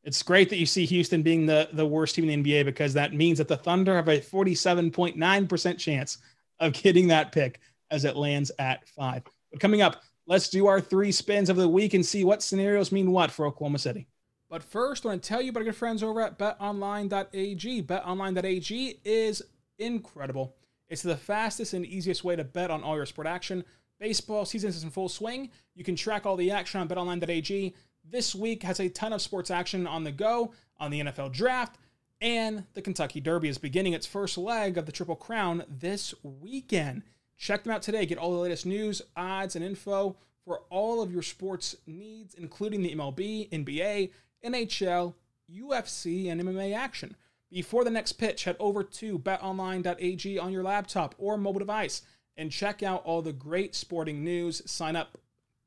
It's 0.05 0.23
great 0.23 0.51
that 0.51 0.59
you 0.59 0.67
see 0.67 0.85
Houston 0.85 1.23
being 1.23 1.47
the, 1.47 1.69
the 1.73 1.87
worst 1.87 2.15
team 2.15 2.29
in 2.29 2.43
the 2.43 2.53
NBA 2.53 2.65
because 2.67 2.93
that 2.95 3.15
means 3.15 3.39
that 3.39 3.49
the 3.49 3.57
Thunder 3.57 3.97
have 3.97 4.09
a 4.09 4.21
47.9% 4.21 5.79
chance 5.79 6.19
of 6.61 6.73
getting 6.75 7.09
that 7.09 7.33
pick 7.33 7.61
as 7.91 8.05
it 8.05 8.17
lands 8.17 8.53
at 8.59 8.87
five. 8.89 9.23
But 9.51 9.61
coming 9.61 9.83
up, 9.83 10.03
let's 10.27 10.51
do 10.51 10.67
our 10.67 10.81
three 10.81 11.11
spins 11.11 11.51
of 11.51 11.57
the 11.57 11.69
week 11.69 11.95
and 11.95 12.07
see 12.07 12.23
what 12.23 12.43
scenarios 12.43 12.93
mean 12.93 13.11
what 13.11 13.31
for 13.31 13.47
Oklahoma 13.47 13.79
City. 13.79 14.07
But 14.49 14.63
first, 14.63 15.05
I 15.05 15.11
want 15.11 15.23
to 15.23 15.29
tell 15.29 15.43
you 15.43 15.51
about 15.51 15.61
our 15.61 15.65
good 15.65 15.77
friends 15.77 16.03
over 16.03 16.23
at 16.23 16.39
betonline.ag. 16.39 17.83
Betonline.ag 17.83 19.01
is 19.05 19.43
incredible. 19.79 20.55
It's 20.89 21.03
the 21.03 21.17
fastest 21.17 21.75
and 21.75 21.85
easiest 21.85 22.25
way 22.25 22.35
to 22.37 22.45
bet 22.45 22.71
on 22.71 22.83
all 22.83 22.97
your 22.97 23.07
sport 23.07 23.27
action. 23.27 23.63
Baseball 24.01 24.45
season 24.45 24.71
is 24.71 24.83
in 24.83 24.91
full 24.91 25.09
swing. 25.09 25.51
You 25.75 25.85
can 25.85 25.97
track 25.97 26.25
all 26.25 26.37
the 26.37 26.51
action 26.51 26.81
on 26.81 26.89
betonline.ag. 26.89 27.75
This 28.11 28.35
week 28.35 28.63
has 28.63 28.81
a 28.81 28.89
ton 28.89 29.13
of 29.13 29.21
sports 29.21 29.51
action 29.51 29.87
on 29.87 30.05
the 30.05 30.13
go 30.13 30.53
on 30.79 30.91
the 30.91 31.01
NFL 31.01 31.33
draft, 31.33 31.79
and 32.21 32.65
the 32.73 32.81
Kentucky 32.81 33.21
Derby 33.21 33.49
is 33.49 33.59
beginning 33.59 33.93
its 33.93 34.07
first 34.07 34.39
leg 34.39 34.79
of 34.79 34.87
the 34.87 34.93
Triple 34.93 35.17
Crown 35.17 35.65
this 35.69 36.15
weekend. 36.23 37.03
Check 37.37 37.65
them 37.65 37.73
out 37.73 37.83
today. 37.83 38.07
Get 38.07 38.19
all 38.19 38.33
the 38.33 38.39
latest 38.39 38.65
news, 38.65 39.03
odds, 39.15 39.57
and 39.57 39.65
info 39.65 40.17
for 40.45 40.63
all 40.71 41.03
of 41.03 41.13
your 41.13 41.23
sports 41.23 41.77
needs, 41.87 42.35
including 42.35 42.83
the 42.83 42.95
MLB, 42.95 43.51
NBA, 43.51 44.11
NHL, 44.45 45.15
UFC, 45.51 46.31
and 46.31 46.41
MMA 46.41 46.77
action. 46.77 47.17
Before 47.51 47.85
the 47.85 47.91
next 47.91 48.13
pitch, 48.13 48.45
head 48.45 48.57
over 48.59 48.83
to 48.83 49.19
betonline.ag 49.19 50.39
on 50.39 50.53
your 50.53 50.63
laptop 50.63 51.15
or 51.19 51.39
mobile 51.39 51.61
device 51.61 52.03
and 52.37 52.53
check 52.53 52.83
out 52.83 53.05
all 53.05 53.23
the 53.23 53.33
great 53.33 53.75
sporting 53.75 54.23
news, 54.23 54.63
sign 54.71 54.97
up 54.97 55.19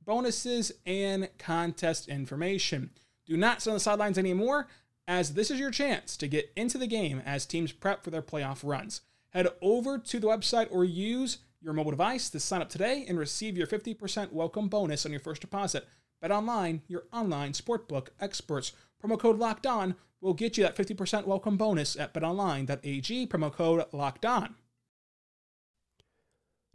bonuses, 0.05 0.71
and 0.86 1.29
contest 1.38 2.07
information. 2.07 2.91
Do 3.25 3.38
not 3.38 3.62
sit 3.62 3.69
on 3.69 3.75
the 3.75 3.79
sidelines 3.79 4.17
anymore, 4.17 4.67
as 5.07 5.34
this 5.34 5.51
is 5.51 5.60
your 5.60 5.71
chance 5.71 6.15
to 6.17 6.27
get 6.27 6.51
into 6.55 6.77
the 6.77 6.88
game 6.88 7.21
as 7.25 7.45
teams 7.45 7.71
prep 7.71 8.03
for 8.03 8.10
their 8.10 8.21
playoff 8.21 8.62
runs. 8.63 9.01
Head 9.31 9.47
over 9.62 9.97
to 9.97 10.19
the 10.19 10.27
website 10.27 10.67
or 10.71 10.86
use 10.86 11.39
your 11.62 11.73
mobile 11.73 11.91
device 11.91 12.29
to 12.29 12.39
sign 12.39 12.62
up 12.62 12.69
today 12.69 13.05
and 13.07 13.19
receive 13.19 13.57
your 13.57 13.67
50% 13.67 14.31
welcome 14.31 14.67
bonus 14.67 15.05
on 15.05 15.12
your 15.12 15.19
first 15.19 15.41
deposit. 15.41 15.88
Bet 16.21 16.31
online, 16.31 16.84
your 16.88 17.03
online 17.12 17.53
sportbook 17.53 18.10
experts. 18.19 18.73
Promo 19.03 19.19
code 19.19 19.39
Locked 19.39 19.65
On 19.65 19.95
will 20.21 20.36
get 20.36 20.55
you 20.55 20.63
that 20.63 20.75
50% 20.75 21.25
welcome 21.25 21.57
bonus 21.57 21.95
at 21.95 22.13
betonline.ag. 22.13 23.27
Promo 23.27 23.51
code 23.51 23.84
Locked 23.91 24.25
On. 24.25 24.55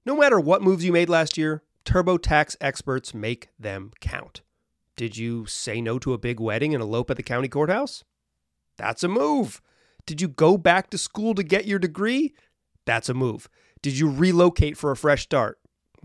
No 0.04 0.16
matter 0.16 0.40
what 0.40 0.62
moves 0.62 0.84
you 0.84 0.92
made 0.92 1.08
last 1.08 1.38
year, 1.38 1.62
TurboTax 1.84 2.56
experts 2.60 3.14
make 3.14 3.50
them 3.58 3.92
count. 4.00 4.42
Did 4.96 5.16
you 5.16 5.46
say 5.46 5.80
no 5.80 5.98
to 6.00 6.12
a 6.12 6.18
big 6.18 6.40
wedding 6.40 6.74
and 6.74 6.82
elope 6.82 7.10
at 7.10 7.16
the 7.16 7.22
county 7.22 7.48
courthouse? 7.48 8.02
That's 8.76 9.04
a 9.04 9.08
move. 9.08 9.60
Did 10.06 10.20
you 10.20 10.28
go 10.28 10.58
back 10.58 10.90
to 10.90 10.98
school 10.98 11.34
to 11.34 11.42
get 11.44 11.66
your 11.66 11.78
degree? 11.78 12.34
That's 12.84 13.08
a 13.08 13.14
move. 13.14 13.48
Did 13.82 13.98
you 13.98 14.10
relocate 14.10 14.76
for 14.76 14.90
a 14.90 14.96
fresh 14.96 15.22
start? 15.22 15.58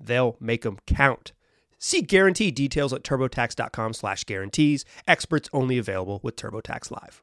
They'll 0.00 0.36
make 0.40 0.62
them 0.62 0.78
count. 0.86 1.32
See 1.78 2.02
guarantee 2.02 2.50
details 2.50 2.92
at 2.92 3.02
turbotax.com 3.02 3.94
slash 3.94 4.24
guarantees. 4.24 4.84
Experts 5.08 5.48
only 5.52 5.78
available 5.78 6.20
with 6.22 6.36
TurboTax 6.36 6.90
Live. 6.90 7.22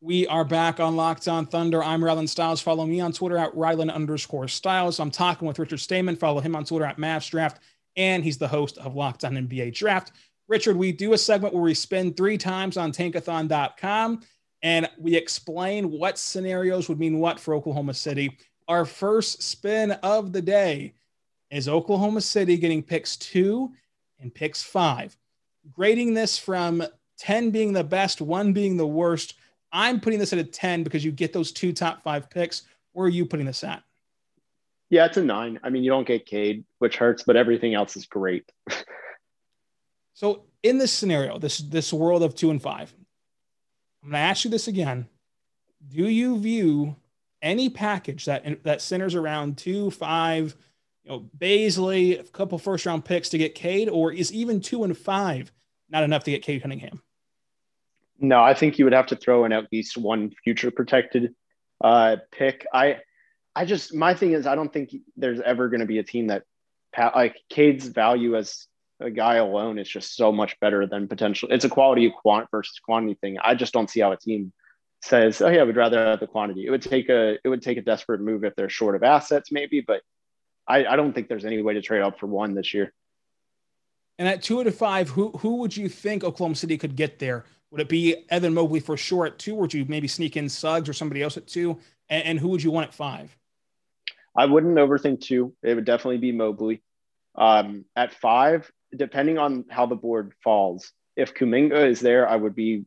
We 0.00 0.26
are 0.26 0.44
back 0.44 0.80
on 0.80 0.96
Locked 0.96 1.28
On 1.28 1.46
Thunder. 1.46 1.82
I'm 1.82 2.02
Rylan 2.02 2.28
Stiles. 2.28 2.60
Follow 2.60 2.84
me 2.84 3.00
on 3.00 3.12
Twitter 3.12 3.38
at 3.38 3.54
Rylan 3.54 3.92
underscore 3.92 4.48
Stiles. 4.48 5.00
I'm 5.00 5.10
talking 5.10 5.48
with 5.48 5.58
Richard 5.58 5.80
Stayman. 5.80 6.16
Follow 6.16 6.40
him 6.40 6.54
on 6.54 6.64
Twitter 6.64 6.84
at 6.84 6.98
Mavs 6.98 7.30
Draft. 7.30 7.60
And 7.96 8.22
he's 8.22 8.38
the 8.38 8.48
host 8.48 8.76
of 8.78 8.94
Locked 8.94 9.24
On 9.24 9.34
NBA 9.34 9.74
Draft. 9.74 10.12
Richard, 10.46 10.76
we 10.76 10.92
do 10.92 11.14
a 11.14 11.18
segment 11.18 11.54
where 11.54 11.62
we 11.62 11.72
spin 11.72 12.12
three 12.12 12.36
times 12.36 12.76
on 12.76 12.92
tankathon.com 12.92 14.20
and 14.62 14.90
we 14.98 15.16
explain 15.16 15.90
what 15.90 16.18
scenarios 16.18 16.88
would 16.88 16.98
mean 16.98 17.18
what 17.18 17.40
for 17.40 17.54
Oklahoma 17.54 17.94
City. 17.94 18.36
Our 18.68 18.84
first 18.84 19.42
spin 19.42 19.92
of 19.92 20.32
the 20.32 20.42
day 20.42 20.94
is 21.50 21.68
Oklahoma 21.68 22.20
City 22.20 22.56
getting 22.56 22.82
picks 22.82 23.16
two 23.16 23.72
and 24.20 24.34
picks 24.34 24.62
five. 24.62 25.16
Grading 25.72 26.14
this 26.14 26.38
from 26.38 26.82
10 27.18 27.50
being 27.50 27.72
the 27.72 27.84
best, 27.84 28.20
one 28.20 28.52
being 28.52 28.76
the 28.76 28.86
worst 28.86 29.34
I'm 29.74 29.98
putting 29.98 30.20
this 30.20 30.32
at 30.32 30.38
a 30.38 30.44
10 30.44 30.84
because 30.84 31.04
you 31.04 31.10
get 31.10 31.32
those 31.32 31.50
two 31.50 31.72
top 31.72 32.04
five 32.04 32.30
picks. 32.30 32.62
Where 32.92 33.06
are 33.06 33.10
you 33.10 33.26
putting 33.26 33.44
this 33.44 33.64
at? 33.64 33.82
Yeah, 34.88 35.04
it's 35.06 35.16
a 35.16 35.22
nine. 35.22 35.58
I 35.64 35.70
mean, 35.70 35.82
you 35.82 35.90
don't 35.90 36.06
get 36.06 36.26
Cade, 36.26 36.64
which 36.78 36.96
hurts, 36.96 37.24
but 37.24 37.34
everything 37.34 37.74
else 37.74 37.96
is 37.96 38.06
great. 38.06 38.50
so 40.14 40.44
in 40.62 40.78
this 40.78 40.92
scenario, 40.92 41.40
this 41.40 41.58
this 41.58 41.92
world 41.92 42.22
of 42.22 42.36
two 42.36 42.52
and 42.52 42.62
five, 42.62 42.94
I'm 44.04 44.10
gonna 44.10 44.22
ask 44.22 44.44
you 44.44 44.50
this 44.50 44.68
again. 44.68 45.08
Do 45.88 46.08
you 46.08 46.38
view 46.38 46.94
any 47.44 47.68
package 47.68 48.24
that 48.24 48.64
that 48.64 48.82
centers 48.82 49.14
around 49.14 49.58
two, 49.58 49.90
five, 49.92 50.56
you 51.04 51.10
know, 51.10 51.28
Bazley, 51.38 52.18
a 52.18 52.24
couple 52.24 52.58
first 52.58 52.86
round 52.86 53.04
picks 53.04 53.28
to 53.28 53.38
get 53.38 53.54
Cade, 53.54 53.88
or 53.88 54.10
is 54.12 54.32
even 54.32 54.60
two 54.60 54.82
and 54.82 54.96
five 54.96 55.52
not 55.90 56.02
enough 56.02 56.24
to 56.24 56.32
get 56.32 56.42
Cade 56.42 56.62
Cunningham? 56.62 57.02
No, 58.18 58.42
I 58.42 58.54
think 58.54 58.78
you 58.78 58.86
would 58.86 58.94
have 58.94 59.06
to 59.08 59.16
throw 59.16 59.44
in 59.44 59.52
at 59.52 59.70
least 59.70 59.96
one 59.96 60.32
future 60.42 60.70
protected 60.70 61.34
uh, 61.82 62.16
pick. 62.32 62.66
I, 62.72 63.00
I 63.54 63.66
just 63.66 63.94
my 63.94 64.14
thing 64.14 64.32
is 64.32 64.46
I 64.46 64.54
don't 64.54 64.72
think 64.72 64.94
there's 65.16 65.40
ever 65.40 65.68
going 65.68 65.80
to 65.80 65.86
be 65.86 65.98
a 65.98 66.02
team 66.02 66.28
that 66.28 66.44
like 67.14 67.36
Cade's 67.50 67.86
value 67.88 68.36
as 68.36 68.66
a 69.00 69.10
guy 69.10 69.36
alone 69.36 69.78
is 69.78 69.88
just 69.88 70.16
so 70.16 70.32
much 70.32 70.58
better 70.60 70.86
than 70.86 71.08
potential. 71.08 71.48
It's 71.50 71.64
a 71.64 71.68
quality 71.68 72.12
quant 72.22 72.48
versus 72.50 72.78
quantity 72.78 73.18
thing. 73.20 73.36
I 73.42 73.54
just 73.54 73.72
don't 73.72 73.90
see 73.90 74.00
how 74.00 74.12
a 74.12 74.16
team 74.16 74.52
says, 75.04 75.42
"Oh 75.42 75.48
yeah, 75.48 75.60
I 75.60 75.64
would 75.64 75.76
rather 75.76 76.04
have 76.04 76.20
the 76.20 76.26
quantity." 76.26 76.66
It 76.66 76.70
would 76.70 76.82
take 76.82 77.08
a 77.08 77.38
it 77.44 77.48
would 77.48 77.62
take 77.62 77.78
a 77.78 77.82
desperate 77.82 78.20
move 78.20 78.44
if 78.44 78.54
they're 78.56 78.68
short 78.68 78.96
of 78.96 79.02
assets, 79.02 79.52
maybe, 79.52 79.80
but 79.80 80.00
I, 80.66 80.86
I 80.86 80.96
don't 80.96 81.12
think 81.12 81.28
there's 81.28 81.44
any 81.44 81.60
way 81.62 81.74
to 81.74 81.82
trade 81.82 82.02
up 82.02 82.18
for 82.18 82.26
one 82.26 82.54
this 82.54 82.72
year. 82.72 82.92
And 84.18 84.26
at 84.26 84.42
two 84.42 84.60
out 84.60 84.66
of 84.66 84.74
five, 84.74 85.10
who 85.10 85.30
who 85.32 85.56
would 85.56 85.76
you 85.76 85.88
think 85.88 86.24
Oklahoma 86.24 86.54
City 86.54 86.78
could 86.78 86.96
get 86.96 87.18
there? 87.18 87.44
Would 87.70 87.82
it 87.82 87.88
be 87.88 88.24
Evan 88.30 88.54
Mobley 88.54 88.80
for 88.80 88.96
sure 88.96 89.26
at 89.26 89.38
two, 89.38 89.56
or 89.56 89.62
would 89.62 89.74
you 89.74 89.84
maybe 89.88 90.08
sneak 90.08 90.36
in 90.36 90.48
Suggs 90.48 90.88
or 90.88 90.92
somebody 90.92 91.22
else 91.22 91.36
at 91.36 91.46
two? 91.46 91.78
And, 92.08 92.24
and 92.24 92.38
who 92.38 92.48
would 92.48 92.62
you 92.62 92.70
want 92.70 92.88
at 92.88 92.94
five? 92.94 93.36
I 94.36 94.46
wouldn't 94.46 94.76
overthink 94.76 95.20
two. 95.20 95.54
It 95.62 95.74
would 95.74 95.84
definitely 95.84 96.18
be 96.18 96.32
Mobley. 96.32 96.82
Um, 97.36 97.84
at 97.94 98.14
five, 98.14 98.70
depending 98.96 99.38
on 99.38 99.64
how 99.68 99.86
the 99.86 99.96
board 99.96 100.32
falls, 100.42 100.92
if 101.16 101.34
Kuminga 101.34 101.88
is 101.88 102.00
there, 102.00 102.28
I 102.28 102.36
would 102.36 102.54
be 102.54 102.84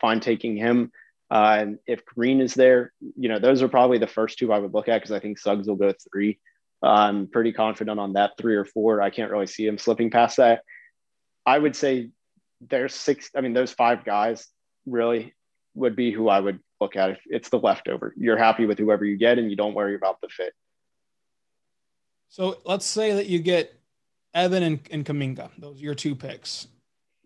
fine 0.00 0.20
taking 0.20 0.56
him. 0.56 0.90
Uh, 1.30 1.56
and 1.60 1.78
if 1.86 2.04
Green 2.04 2.40
is 2.40 2.54
there, 2.54 2.92
you 3.16 3.28
know, 3.28 3.38
those 3.38 3.62
are 3.62 3.68
probably 3.68 3.98
the 3.98 4.06
first 4.06 4.38
two 4.38 4.52
I 4.52 4.58
would 4.58 4.74
look 4.74 4.88
at 4.88 5.00
because 5.00 5.12
I 5.12 5.20
think 5.20 5.38
Suggs 5.38 5.66
will 5.66 5.76
go 5.76 5.92
three. 6.12 6.38
I'm 6.82 7.28
pretty 7.28 7.52
confident 7.52 7.98
on 7.98 8.12
that 8.12 8.32
three 8.38 8.56
or 8.56 8.64
four. 8.64 9.00
I 9.00 9.10
can't 9.10 9.30
really 9.30 9.46
see 9.46 9.66
him 9.66 9.78
slipping 9.78 10.10
past 10.10 10.36
that. 10.36 10.62
I 11.46 11.58
would 11.58 11.74
say 11.74 12.10
there's 12.60 12.94
six. 12.94 13.30
I 13.34 13.40
mean, 13.40 13.54
those 13.54 13.72
five 13.72 14.04
guys 14.04 14.46
really 14.86 15.34
would 15.74 15.96
be 15.96 16.12
who 16.12 16.28
I 16.28 16.40
would 16.40 16.60
look 16.80 16.96
at 16.96 17.10
if 17.10 17.18
it's 17.26 17.48
the 17.48 17.58
leftover. 17.58 18.14
You're 18.16 18.36
happy 18.36 18.66
with 18.66 18.78
whoever 18.78 19.04
you 19.04 19.16
get 19.16 19.38
and 19.38 19.50
you 19.50 19.56
don't 19.56 19.74
worry 19.74 19.94
about 19.94 20.20
the 20.20 20.28
fit. 20.28 20.52
So 22.28 22.58
let's 22.64 22.86
say 22.86 23.14
that 23.14 23.26
you 23.26 23.38
get 23.38 23.72
Evan 24.34 24.62
and, 24.62 24.80
and 24.90 25.04
Kuminga. 25.04 25.50
Those 25.58 25.78
are 25.78 25.84
your 25.84 25.94
two 25.94 26.14
picks. 26.14 26.66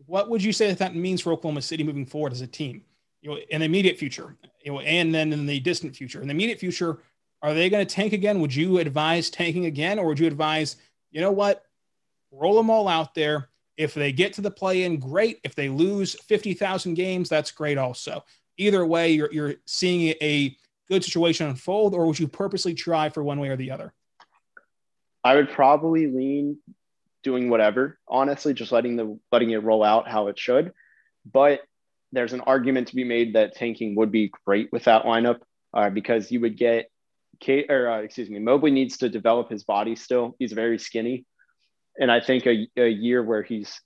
What 0.06 0.30
would 0.30 0.42
you 0.42 0.52
say 0.52 0.68
that 0.68 0.78
that 0.78 0.94
means 0.94 1.20
for 1.20 1.32
Oklahoma 1.32 1.62
City 1.62 1.82
moving 1.82 2.06
forward 2.06 2.32
as 2.32 2.40
a 2.40 2.46
team? 2.46 2.84
You 3.22 3.30
know, 3.30 3.38
in 3.50 3.60
the 3.60 3.66
immediate 3.66 3.98
future, 3.98 4.36
you 4.62 4.72
know, 4.72 4.80
and 4.80 5.14
then 5.14 5.32
in 5.32 5.46
the 5.46 5.60
distant 5.60 5.96
future. 5.96 6.20
In 6.20 6.28
the 6.28 6.34
immediate 6.34 6.60
future, 6.60 6.98
are 7.42 7.54
they 7.54 7.70
going 7.70 7.84
to 7.84 7.94
tank 7.94 8.12
again? 8.12 8.40
Would 8.40 8.54
you 8.54 8.78
advise 8.78 9.30
tanking 9.30 9.66
again, 9.66 9.98
or 9.98 10.06
would 10.06 10.18
you 10.18 10.26
advise, 10.26 10.76
you 11.10 11.20
know 11.20 11.32
what, 11.32 11.64
roll 12.30 12.56
them 12.56 12.70
all 12.70 12.88
out 12.88 13.14
there? 13.14 13.48
If 13.76 13.94
they 13.94 14.12
get 14.12 14.32
to 14.34 14.40
the 14.40 14.50
play 14.50 14.84
in, 14.84 14.98
great. 14.98 15.40
If 15.44 15.54
they 15.54 15.68
lose 15.68 16.14
50,000 16.14 16.94
games, 16.94 17.28
that's 17.28 17.50
great 17.50 17.78
also. 17.78 18.24
Either 18.56 18.84
way, 18.84 19.12
you're, 19.12 19.32
you're 19.32 19.54
seeing 19.66 20.14
a 20.20 20.56
good 20.88 21.04
situation 21.04 21.46
unfold, 21.46 21.94
or 21.94 22.06
would 22.06 22.18
you 22.18 22.26
purposely 22.26 22.74
try 22.74 23.08
for 23.08 23.22
one 23.22 23.38
way 23.38 23.48
or 23.48 23.56
the 23.56 23.70
other? 23.70 23.92
I 25.22 25.34
would 25.34 25.50
probably 25.50 26.06
lean 26.06 26.58
doing 27.22 27.50
whatever, 27.50 27.98
honestly, 28.08 28.54
just 28.54 28.72
letting 28.72 28.96
the 28.96 29.18
letting 29.30 29.50
it 29.50 29.62
roll 29.62 29.84
out 29.84 30.08
how 30.08 30.28
it 30.28 30.38
should. 30.38 30.72
But 31.30 31.60
there's 32.12 32.32
an 32.32 32.40
argument 32.42 32.88
to 32.88 32.96
be 32.96 33.04
made 33.04 33.34
that 33.34 33.54
tanking 33.54 33.94
would 33.96 34.10
be 34.10 34.30
great 34.46 34.70
with 34.72 34.84
that 34.84 35.04
lineup 35.04 35.40
uh, 35.74 35.90
because 35.90 36.30
you 36.30 36.40
would 36.40 36.56
get 36.56 36.90
Cade 37.40 37.70
or 37.70 37.90
uh, 37.90 37.98
excuse 38.00 38.30
me, 38.30 38.38
Mobley 38.38 38.70
needs 38.70 38.98
to 38.98 39.08
develop 39.08 39.50
his 39.50 39.64
body 39.64 39.94
still. 39.94 40.34
He's 40.38 40.52
very 40.52 40.78
skinny, 40.78 41.24
and 41.98 42.10
I 42.10 42.20
think 42.20 42.46
a, 42.46 42.68
a 42.76 42.88
year 42.88 43.22
where 43.22 43.42
he's 43.42 43.80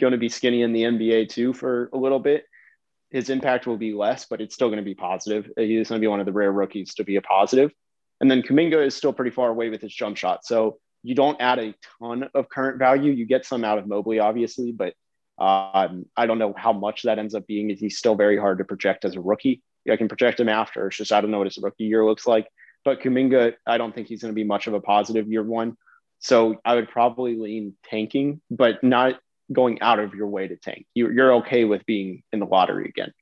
going 0.00 0.12
to 0.12 0.18
be 0.18 0.28
skinny 0.28 0.62
in 0.62 0.72
the 0.72 0.82
NBA 0.82 1.28
too 1.28 1.52
for 1.52 1.90
a 1.92 1.98
little 1.98 2.18
bit, 2.18 2.44
his 3.10 3.30
impact 3.30 3.66
will 3.66 3.76
be 3.76 3.92
less, 3.92 4.26
but 4.26 4.40
it's 4.40 4.54
still 4.54 4.68
going 4.68 4.78
to 4.78 4.84
be 4.84 4.94
positive. 4.94 5.50
He's 5.56 5.88
going 5.88 6.00
to 6.00 6.04
be 6.04 6.08
one 6.08 6.20
of 6.20 6.26
the 6.26 6.32
rare 6.32 6.50
rookies 6.50 6.94
to 6.94 7.04
be 7.04 7.16
a 7.16 7.22
positive. 7.22 7.70
And 8.20 8.30
then 8.30 8.42
Kuminga 8.42 8.84
is 8.84 8.96
still 8.96 9.12
pretty 9.12 9.30
far 9.30 9.50
away 9.50 9.68
with 9.68 9.82
his 9.82 9.94
jump 9.94 10.16
shot, 10.16 10.44
so 10.44 10.78
you 11.02 11.14
don't 11.14 11.40
add 11.40 11.58
a 11.58 11.74
ton 12.00 12.28
of 12.34 12.48
current 12.48 12.78
value. 12.78 13.12
You 13.12 13.26
get 13.26 13.44
some 13.44 13.64
out 13.64 13.78
of 13.78 13.86
Mobley, 13.86 14.18
obviously, 14.18 14.72
but 14.72 14.94
um, 15.38 16.06
I 16.16 16.26
don't 16.26 16.38
know 16.38 16.54
how 16.56 16.72
much 16.72 17.02
that 17.02 17.18
ends 17.18 17.34
up 17.34 17.46
being. 17.46 17.70
He's 17.70 17.98
still 17.98 18.14
very 18.14 18.38
hard 18.38 18.58
to 18.58 18.64
project 18.64 19.04
as 19.04 19.16
a 19.16 19.20
rookie. 19.20 19.62
I 19.90 19.96
can 19.96 20.08
project 20.08 20.40
him 20.40 20.48
after. 20.48 20.86
It's 20.86 20.96
just 20.96 21.12
I 21.12 21.20
don't 21.20 21.30
know 21.30 21.38
what 21.38 21.46
his 21.46 21.58
rookie 21.58 21.84
year 21.84 22.04
looks 22.04 22.26
like. 22.26 22.46
But 22.84 23.00
Kuminga, 23.00 23.54
I 23.66 23.78
don't 23.78 23.94
think 23.94 24.08
he's 24.08 24.22
going 24.22 24.32
to 24.32 24.34
be 24.34 24.44
much 24.44 24.66
of 24.66 24.74
a 24.74 24.80
positive 24.80 25.26
year 25.30 25.42
one. 25.42 25.76
So 26.20 26.60
I 26.64 26.74
would 26.74 26.88
probably 26.88 27.36
lean 27.36 27.74
tanking, 27.84 28.40
but 28.50 28.82
not 28.82 29.18
going 29.52 29.82
out 29.82 29.98
of 29.98 30.14
your 30.14 30.26
way 30.26 30.48
to 30.48 30.56
tank. 30.56 30.86
You're, 30.94 31.12
you're 31.12 31.34
okay 31.34 31.64
with 31.64 31.84
being 31.84 32.22
in 32.32 32.40
the 32.40 32.46
lottery 32.46 32.88
again, 32.88 33.12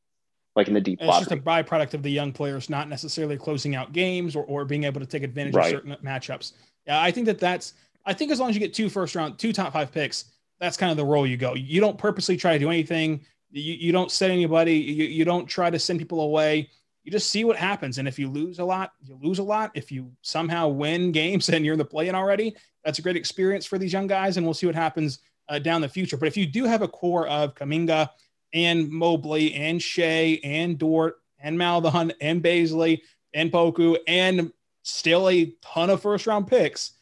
like 0.54 0.68
in 0.68 0.74
the 0.74 0.80
deep 0.80 1.00
it's 1.00 1.08
lottery. 1.08 1.22
It's 1.22 1.30
just 1.30 1.40
a 1.40 1.44
byproduct 1.44 1.94
of 1.94 2.02
the 2.02 2.10
young 2.10 2.32
players 2.32 2.70
not 2.70 2.88
necessarily 2.88 3.36
closing 3.36 3.74
out 3.74 3.92
games 3.92 4.36
or, 4.36 4.44
or 4.44 4.64
being 4.64 4.84
able 4.84 5.00
to 5.00 5.06
take 5.06 5.24
advantage 5.24 5.54
right. 5.54 5.74
of 5.74 5.82
certain 5.82 5.96
matchups. 6.04 6.52
Yeah, 6.86 7.00
I 7.00 7.10
think 7.10 7.26
that 7.26 7.40
that's, 7.40 7.74
I 8.06 8.12
think 8.12 8.30
as 8.30 8.38
long 8.38 8.50
as 8.50 8.56
you 8.56 8.60
get 8.60 8.74
two 8.74 8.88
first 8.88 9.16
round, 9.16 9.38
two 9.38 9.52
top 9.52 9.72
five 9.72 9.90
picks, 9.90 10.26
that's 10.62 10.78
kind 10.78 10.90
of 10.90 10.96
the 10.96 11.04
role 11.04 11.26
you 11.26 11.36
go. 11.36 11.54
You 11.54 11.82
don't 11.82 11.98
purposely 11.98 12.38
try 12.38 12.54
to 12.54 12.58
do 12.58 12.70
anything. 12.70 13.20
You, 13.50 13.74
you 13.74 13.92
don't 13.92 14.10
set 14.10 14.30
anybody. 14.30 14.76
You, 14.76 15.04
you 15.04 15.24
don't 15.26 15.46
try 15.46 15.68
to 15.68 15.78
send 15.78 15.98
people 15.98 16.22
away 16.22 16.70
you 17.04 17.10
just 17.10 17.30
see 17.30 17.44
what 17.44 17.56
happens. 17.56 17.98
And 17.98 18.06
if 18.06 18.18
you 18.18 18.28
lose 18.28 18.58
a 18.58 18.64
lot, 18.64 18.92
you 19.02 19.18
lose 19.20 19.38
a 19.38 19.42
lot. 19.42 19.72
If 19.74 19.90
you 19.90 20.12
somehow 20.22 20.68
win 20.68 21.12
games 21.12 21.48
and 21.48 21.64
you're 21.64 21.74
in 21.74 21.78
the 21.78 21.84
play-in 21.84 22.14
already, 22.14 22.56
that's 22.84 22.98
a 22.98 23.02
great 23.02 23.16
experience 23.16 23.66
for 23.66 23.78
these 23.78 23.92
young 23.92 24.06
guys. 24.06 24.36
And 24.36 24.46
we'll 24.46 24.54
see 24.54 24.66
what 24.66 24.74
happens 24.74 25.20
uh, 25.48 25.58
down 25.58 25.80
the 25.80 25.88
future. 25.88 26.16
But 26.16 26.28
if 26.28 26.36
you 26.36 26.46
do 26.46 26.64
have 26.64 26.82
a 26.82 26.88
core 26.88 27.26
of 27.28 27.54
Kuminga 27.54 28.10
and 28.52 28.88
Mobley 28.90 29.54
and 29.54 29.82
Shai 29.82 30.38
and 30.44 30.78
Dort 30.78 31.16
and 31.40 31.58
Maledon 31.58 32.12
and 32.20 32.42
Bazley 32.42 33.00
and 33.34 33.50
Poku 33.50 33.96
and 34.06 34.52
still 34.82 35.28
a 35.28 35.54
ton 35.62 35.90
of 35.90 36.02
first 36.02 36.26
round 36.26 36.46
picks, 36.46 36.92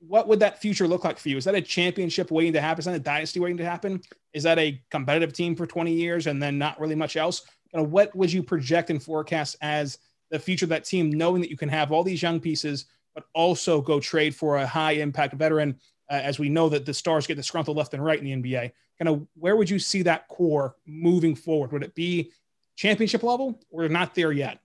what 0.00 0.26
would 0.28 0.40
that 0.40 0.60
future 0.60 0.88
look 0.88 1.04
like 1.04 1.18
for 1.18 1.28
you? 1.28 1.36
Is 1.36 1.44
that 1.44 1.54
a 1.54 1.60
championship 1.60 2.30
waiting 2.30 2.54
to 2.54 2.60
happen? 2.60 2.80
Is 2.80 2.84
that 2.86 2.94
a 2.94 3.00
dynasty 3.00 3.38
waiting 3.38 3.58
to 3.58 3.64
happen? 3.64 4.00
Is 4.32 4.42
that 4.44 4.58
a 4.58 4.80
competitive 4.90 5.32
team 5.32 5.54
for 5.54 5.66
20 5.66 5.92
years 5.92 6.26
and 6.26 6.42
then 6.42 6.58
not 6.58 6.80
really 6.80 6.94
much 6.94 7.16
else? 7.16 7.42
kind 7.72 7.84
of 7.84 7.92
what 7.92 8.14
would 8.16 8.32
you 8.32 8.42
project 8.42 8.90
and 8.90 9.02
forecast 9.02 9.56
as 9.60 9.98
the 10.30 10.38
future 10.38 10.64
of 10.64 10.70
that 10.70 10.84
team, 10.84 11.10
knowing 11.10 11.40
that 11.40 11.50
you 11.50 11.56
can 11.56 11.68
have 11.68 11.92
all 11.92 12.04
these 12.04 12.22
young 12.22 12.40
pieces, 12.40 12.86
but 13.14 13.24
also 13.34 13.80
go 13.80 13.98
trade 14.00 14.34
for 14.34 14.58
a 14.58 14.66
high 14.66 14.92
impact 14.92 15.34
veteran, 15.34 15.78
uh, 16.10 16.14
as 16.14 16.38
we 16.38 16.48
know 16.48 16.68
that 16.68 16.86
the 16.86 16.94
stars 16.94 17.26
get 17.26 17.36
disgruntled 17.36 17.76
left 17.76 17.94
and 17.94 18.04
right 18.04 18.18
in 18.18 18.42
the 18.42 18.50
NBA. 18.50 18.72
Kind 18.98 19.08
of 19.08 19.26
where 19.34 19.56
would 19.56 19.70
you 19.70 19.78
see 19.78 20.02
that 20.02 20.28
core 20.28 20.76
moving 20.86 21.34
forward? 21.34 21.72
Would 21.72 21.82
it 21.82 21.94
be 21.94 22.32
championship 22.76 23.22
level 23.22 23.60
or 23.70 23.88
not 23.88 24.14
there 24.14 24.32
yet? 24.32 24.60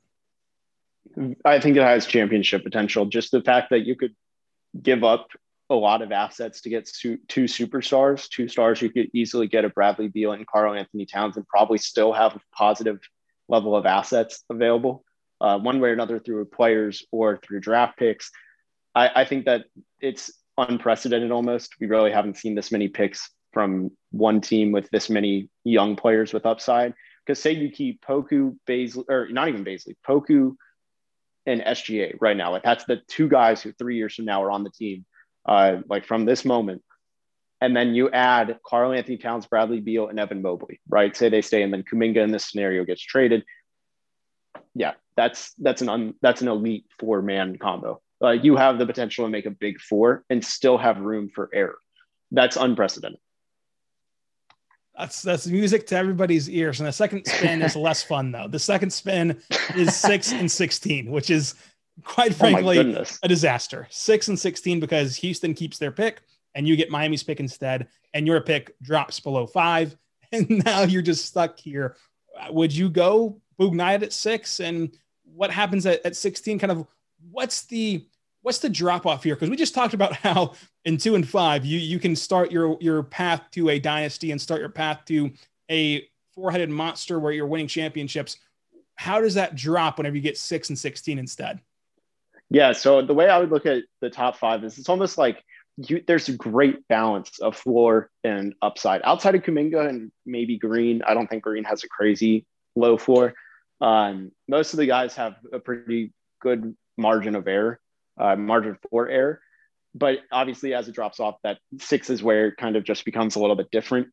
I 1.46 1.60
think 1.60 1.78
it 1.78 1.84
has 1.84 2.06
championship 2.06 2.64
potential. 2.64 3.06
Just 3.06 3.32
the 3.32 3.42
fact 3.42 3.70
that 3.70 3.86
you 3.86 3.96
could 3.96 4.16
give 4.82 5.04
up 5.04 5.28
a 5.70 5.76
lot 5.76 6.02
of 6.02 6.12
assets 6.12 6.62
to 6.62 6.70
get 6.70 6.90
two 6.98 7.18
superstars, 7.28 8.30
two 8.30 8.48
stars 8.48 8.82
you 8.82 8.90
could 8.90 9.10
easily 9.14 9.48
get 9.48 9.66
a 9.66 9.70
Bradley 9.70 10.08
Beal 10.08 10.32
and 10.32 10.46
Karl-Anthony 10.46 11.06
Towns 11.06 11.38
and 11.38 11.48
probably 11.48 11.80
still 11.80 12.14
have 12.14 12.36
a 12.36 12.42
positive 12.56 13.00
level 13.50 13.76
of 13.76 13.86
assets 13.86 14.44
available, 14.50 15.04
uh, 15.42 15.58
one 15.58 15.80
way 15.80 15.90
or 15.90 15.94
another 15.94 16.20
through 16.20 16.46
players 16.46 17.04
or 17.12 17.38
through 17.38 17.62
draft 17.62 17.98
picks. 17.98 18.32
I, 18.94 19.22
I 19.22 19.26
think 19.26 19.46
that 19.46 19.66
it's 20.00 20.32
unprecedented 20.58 21.32
almost. 21.32 21.76
We 21.80 21.88
really 21.88 22.12
haven't 22.12 22.38
seen 22.38 22.54
this 22.54 22.72
many 22.72 22.88
picks 22.88 23.30
from 23.52 23.92
one 24.12 24.42
team 24.42 24.72
with 24.72 24.90
this 24.92 25.10
many 25.10 25.50
young 25.64 25.96
players 25.96 26.32
with 26.32 26.46
upside. 26.46 26.94
Because 27.26 27.42
say 27.42 27.54
you 27.54 27.72
keep 27.72 28.02
Poku, 28.06 28.56
Bazley, 28.68 29.06
or 29.10 29.30
not 29.30 29.48
even 29.48 29.66
Bazley, 29.66 29.96
Poku 30.08 30.56
and 31.46 31.62
SGA 31.62 32.16
right 32.20 32.36
now. 32.36 32.52
Like 32.52 32.64
that's 32.64 32.86
the 32.86 33.02
two 33.08 33.28
guys 33.28 33.62
who 33.62 33.72
three 33.74 33.98
years 33.98 34.16
from 34.16 34.26
now 34.26 34.44
are 34.44 34.52
on 34.52 34.64
the 34.64 34.70
team 34.70 35.06
uh, 35.46 35.78
like 35.90 36.06
from 36.06 36.26
this 36.26 36.46
moment. 36.46 36.84
And 37.62 37.76
then 37.76 37.96
you 37.96 38.12
add 38.12 38.60
Karl-Anthony 38.66 39.18
Towns, 39.18 39.46
Bradley 39.46 39.80
Beal, 39.80 40.08
and 40.08 40.20
Evan 40.20 40.42
Mobley, 40.42 40.82
right? 40.90 41.16
Say 41.16 41.30
they 41.30 41.42
stay, 41.42 41.64
and 41.64 41.72
then 41.72 41.84
Kuminga 41.84 42.18
in 42.18 42.32
this 42.32 42.50
scenario 42.50 42.84
gets 42.84 43.02
traded. 43.02 43.44
Yeah, 44.74 44.94
that's 45.16 45.54
that's 45.58 45.82
an 45.82 45.90
un, 45.90 46.14
that's 46.22 46.42
an 46.42 46.50
elite 46.50 46.86
four 47.00 47.22
man 47.22 47.58
combo. 47.58 48.02
Like 48.20 48.44
you 48.44 48.58
have 48.58 48.78
the 48.78 48.86
potential 48.86 49.26
to 49.26 49.32
make 49.32 49.46
a 49.46 49.52
big 49.52 49.80
four 49.80 50.24
and 50.30 50.44
still 50.44 50.78
have 50.78 51.00
room 51.00 51.30
for 51.34 51.50
error. 51.54 51.78
That's 52.32 52.58
unprecedented. 52.58 53.20
That's 54.98 55.22
that's 55.22 55.48
music 55.48 55.88
to 55.88 55.98
everybody's 55.98 56.50
ears. 56.50 56.80
And 56.80 56.88
the 56.88 56.94
second 56.94 57.26
spin 57.26 57.62
is 57.62 57.76
less 57.76 58.02
fun 58.02 58.32
though. 58.32 58.48
The 58.48 58.60
second 58.60 58.92
spin 58.92 59.42
is 59.76 59.96
six 59.96 60.32
and 60.32 60.50
sixteen, 60.50 61.12
which 61.12 61.30
is 61.30 61.56
quite 62.04 62.32
oh 62.32 62.36
frankly, 62.36 62.96
oh 62.96 63.04
a 63.24 63.28
disaster. 63.28 63.88
Six 63.90 64.28
and 64.28 64.38
16 64.38 64.80
because 64.80 65.16
Houston 65.18 65.54
keeps 65.54 65.78
their 65.78 65.92
pick 65.92 66.22
and 66.54 66.68
you 66.68 66.76
get 66.76 66.90
Miami's 66.90 67.24
pick 67.24 67.40
instead, 67.40 67.88
and 68.14 68.26
your 68.26 68.42
pick 68.42 68.74
drops 68.82 69.20
below 69.20 69.46
five. 69.46 69.96
And 70.32 70.66
now 70.66 70.82
you're 70.82 71.04
just 71.04 71.28
stuck 71.28 71.58
here. 71.60 71.96
Would 72.50 72.76
you 72.76 72.90
go 72.90 73.40
Bouknight 73.60 74.02
at 74.02 74.12
six? 74.12 74.60
And 74.60 74.92
what 75.24 75.52
happens 75.52 75.86
at, 75.86 76.04
at 76.04 76.16
16? 76.16 76.58
Kind 76.58 76.72
of 76.72 76.88
what's 77.32 77.66
the 77.68 78.06
what's 78.46 78.60
the 78.60 78.70
drop 78.70 79.08
off 79.08 79.24
here? 79.24 79.36
Because 79.36 79.50
we 79.50 79.58
just 79.58 79.74
talked 79.74 79.96
about 79.96 80.16
how 80.18 80.54
in 80.86 80.98
two 80.98 81.16
and 81.16 81.28
five 81.28 81.66
you 81.66 81.80
you 81.80 82.00
can 82.00 82.16
start 82.16 82.52
your 82.52 82.78
your 82.80 83.04
path 83.04 83.42
to 83.52 83.70
a 83.70 83.80
dynasty 83.80 84.32
and 84.32 84.40
start 84.40 84.62
your 84.62 84.70
path 84.70 85.04
to 85.06 85.32
a 85.70 86.08
four 86.36 86.52
headed 86.52 86.70
monster 86.70 87.20
where 87.20 87.32
you're 87.32 87.48
winning 87.48 87.68
championships. 87.68 88.38
How 88.96 89.20
does 89.20 89.34
that 89.34 89.56
drop 89.56 89.98
whenever 89.98 90.16
you 90.16 90.22
get 90.22 90.38
six 90.38 90.70
and 90.70 90.78
16 90.78 91.18
instead? 91.18 91.60
Yeah. 92.50 92.72
So 92.74 93.02
the 93.02 93.14
way 93.14 93.30
I 93.30 93.40
would 93.40 93.50
look 93.50 93.66
at 93.66 93.84
the 94.00 94.10
top 94.10 94.38
five 94.38 94.64
is 94.64 94.78
it's 94.78 94.90
almost 94.90 95.18
like 95.18 95.44
you, 95.78 96.04
there's 96.06 96.30
a 96.30 96.34
great 96.34 96.88
balance 96.88 97.40
of 97.40 97.58
floor 97.58 98.10
and 98.24 98.54
upside. 98.62 99.02
Outside 99.04 99.36
of 99.36 99.42
Kuminga 99.42 99.90
and 99.90 100.12
maybe 100.26 100.58
Green, 100.58 101.02
I 101.02 101.14
don't 101.14 101.28
think 101.28 101.44
Green 101.44 101.64
has 101.64 101.84
a 101.84 101.90
crazy 101.90 102.46
low 102.76 102.98
floor. 102.98 103.34
Um, 103.82 104.32
most 104.48 104.74
of 104.74 104.78
the 104.78 104.86
guys 104.86 105.16
have 105.16 105.36
a 105.52 105.60
pretty 105.60 106.14
good 106.42 106.76
margin 106.98 107.36
of 107.36 107.48
error, 107.48 107.80
uh, 108.20 108.36
margin 108.36 108.78
for 108.90 109.10
error. 109.10 109.42
But 109.94 110.20
obviously, 110.32 110.74
as 110.74 110.88
it 110.88 110.96
drops 110.96 111.20
off, 111.20 111.36
that 111.44 111.60
six 111.80 112.10
is 112.10 112.22
where 112.22 112.48
it 112.48 112.58
kind 112.58 112.76
of 112.76 112.84
just 112.84 113.06
becomes 113.06 113.36
a 113.36 113.40
little 113.40 113.56
bit 113.56 113.72
different. 113.72 114.08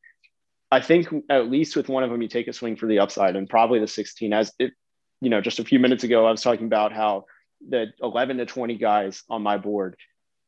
I 0.70 0.80
think 0.80 1.08
at 1.28 1.50
least 1.50 1.76
with 1.76 1.88
one 1.88 2.02
of 2.02 2.10
them, 2.10 2.22
you 2.22 2.28
take 2.28 2.48
a 2.48 2.52
swing 2.52 2.76
for 2.76 2.86
the 2.86 3.00
upside, 3.00 3.36
and 3.36 3.48
probably 3.48 3.80
the 3.80 3.86
16. 3.86 4.32
As 4.32 4.52
it, 4.58 4.72
you 5.20 5.28
know, 5.28 5.40
just 5.40 5.58
a 5.58 5.64
few 5.64 5.78
minutes 5.78 6.04
ago, 6.04 6.26
I 6.26 6.30
was 6.30 6.42
talking 6.42 6.66
about 6.66 6.92
how 6.92 7.24
the 7.68 7.86
11 8.00 8.38
to 8.38 8.46
20 8.46 8.76
guys 8.76 9.22
on 9.28 9.42
my 9.42 9.56
board 9.56 9.96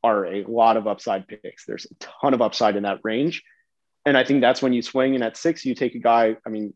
are 0.02 0.26
a 0.26 0.44
lot 0.44 0.76
of 0.76 0.86
upside 0.86 1.26
picks. 1.26 1.64
There's 1.64 1.86
a 1.86 1.94
ton 1.98 2.34
of 2.34 2.42
upside 2.42 2.76
in 2.76 2.82
that 2.84 3.00
range. 3.02 3.42
And 4.06 4.16
I 4.16 4.24
think 4.24 4.40
that's 4.40 4.62
when 4.62 4.72
you 4.72 4.82
swing. 4.82 5.14
And 5.14 5.24
at 5.24 5.36
six, 5.36 5.64
you 5.64 5.74
take 5.74 5.94
a 5.94 5.98
guy. 5.98 6.36
I 6.46 6.50
mean, 6.50 6.74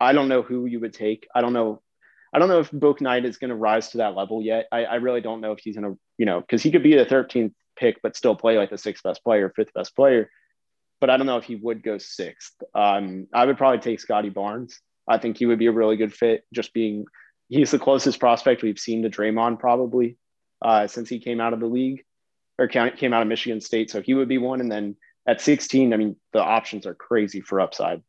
I 0.00 0.12
don't 0.12 0.28
know 0.28 0.42
who 0.42 0.66
you 0.66 0.80
would 0.80 0.94
take. 0.94 1.26
I 1.34 1.42
don't 1.42 1.52
know. 1.52 1.82
I 2.34 2.40
don't 2.40 2.48
know 2.48 2.58
if 2.58 2.70
Bouknight 2.72 3.24
is 3.24 3.38
going 3.38 3.50
to 3.50 3.54
rise 3.54 3.90
to 3.90 3.98
that 3.98 4.16
level 4.16 4.42
yet. 4.42 4.66
I, 4.72 4.84
I 4.84 4.94
really 4.96 5.20
don't 5.20 5.40
know 5.40 5.52
if 5.52 5.60
he's 5.60 5.76
going 5.76 5.92
to, 5.94 5.98
you 6.18 6.26
know, 6.26 6.40
because 6.40 6.62
he 6.62 6.72
could 6.72 6.82
be 6.82 6.96
the 6.96 7.06
13th 7.06 7.52
pick, 7.76 8.02
but 8.02 8.16
still 8.16 8.34
play 8.34 8.58
like 8.58 8.70
the 8.70 8.78
sixth 8.78 9.04
best 9.04 9.22
player, 9.22 9.52
fifth 9.54 9.72
best 9.72 9.94
player. 9.94 10.28
But 11.00 11.10
I 11.10 11.16
don't 11.16 11.26
know 11.26 11.36
if 11.36 11.44
he 11.44 11.54
would 11.54 11.82
go 11.84 11.98
sixth. 11.98 12.54
Um, 12.74 13.28
I 13.32 13.46
would 13.46 13.56
probably 13.56 13.78
take 13.78 14.00
Scottie 14.00 14.30
Barnes. 14.30 14.80
I 15.06 15.18
think 15.18 15.38
he 15.38 15.46
would 15.46 15.60
be 15.60 15.66
a 15.66 15.72
really 15.72 15.96
good 15.96 16.12
fit, 16.12 16.44
just 16.52 16.72
being 16.74 17.04
he's 17.48 17.70
the 17.70 17.78
closest 17.78 18.18
prospect 18.18 18.62
we've 18.62 18.78
seen 18.78 19.02
to 19.02 19.10
Draymond 19.10 19.60
probably 19.60 20.16
uh, 20.62 20.86
since 20.86 21.08
he 21.08 21.18
came 21.20 21.40
out 21.40 21.52
of 21.52 21.60
the 21.60 21.66
league 21.66 22.04
or 22.58 22.66
came 22.68 23.12
out 23.12 23.22
of 23.22 23.28
Michigan 23.28 23.60
State. 23.60 23.90
So 23.90 24.00
he 24.00 24.14
would 24.14 24.28
be 24.28 24.38
one. 24.38 24.60
And 24.60 24.72
then 24.72 24.96
at 25.26 25.40
16, 25.40 25.92
I 25.92 25.96
mean, 25.96 26.16
the 26.32 26.42
options 26.42 26.86
are 26.86 26.94
crazy 26.94 27.40
for 27.40 27.60
upside. 27.60 28.02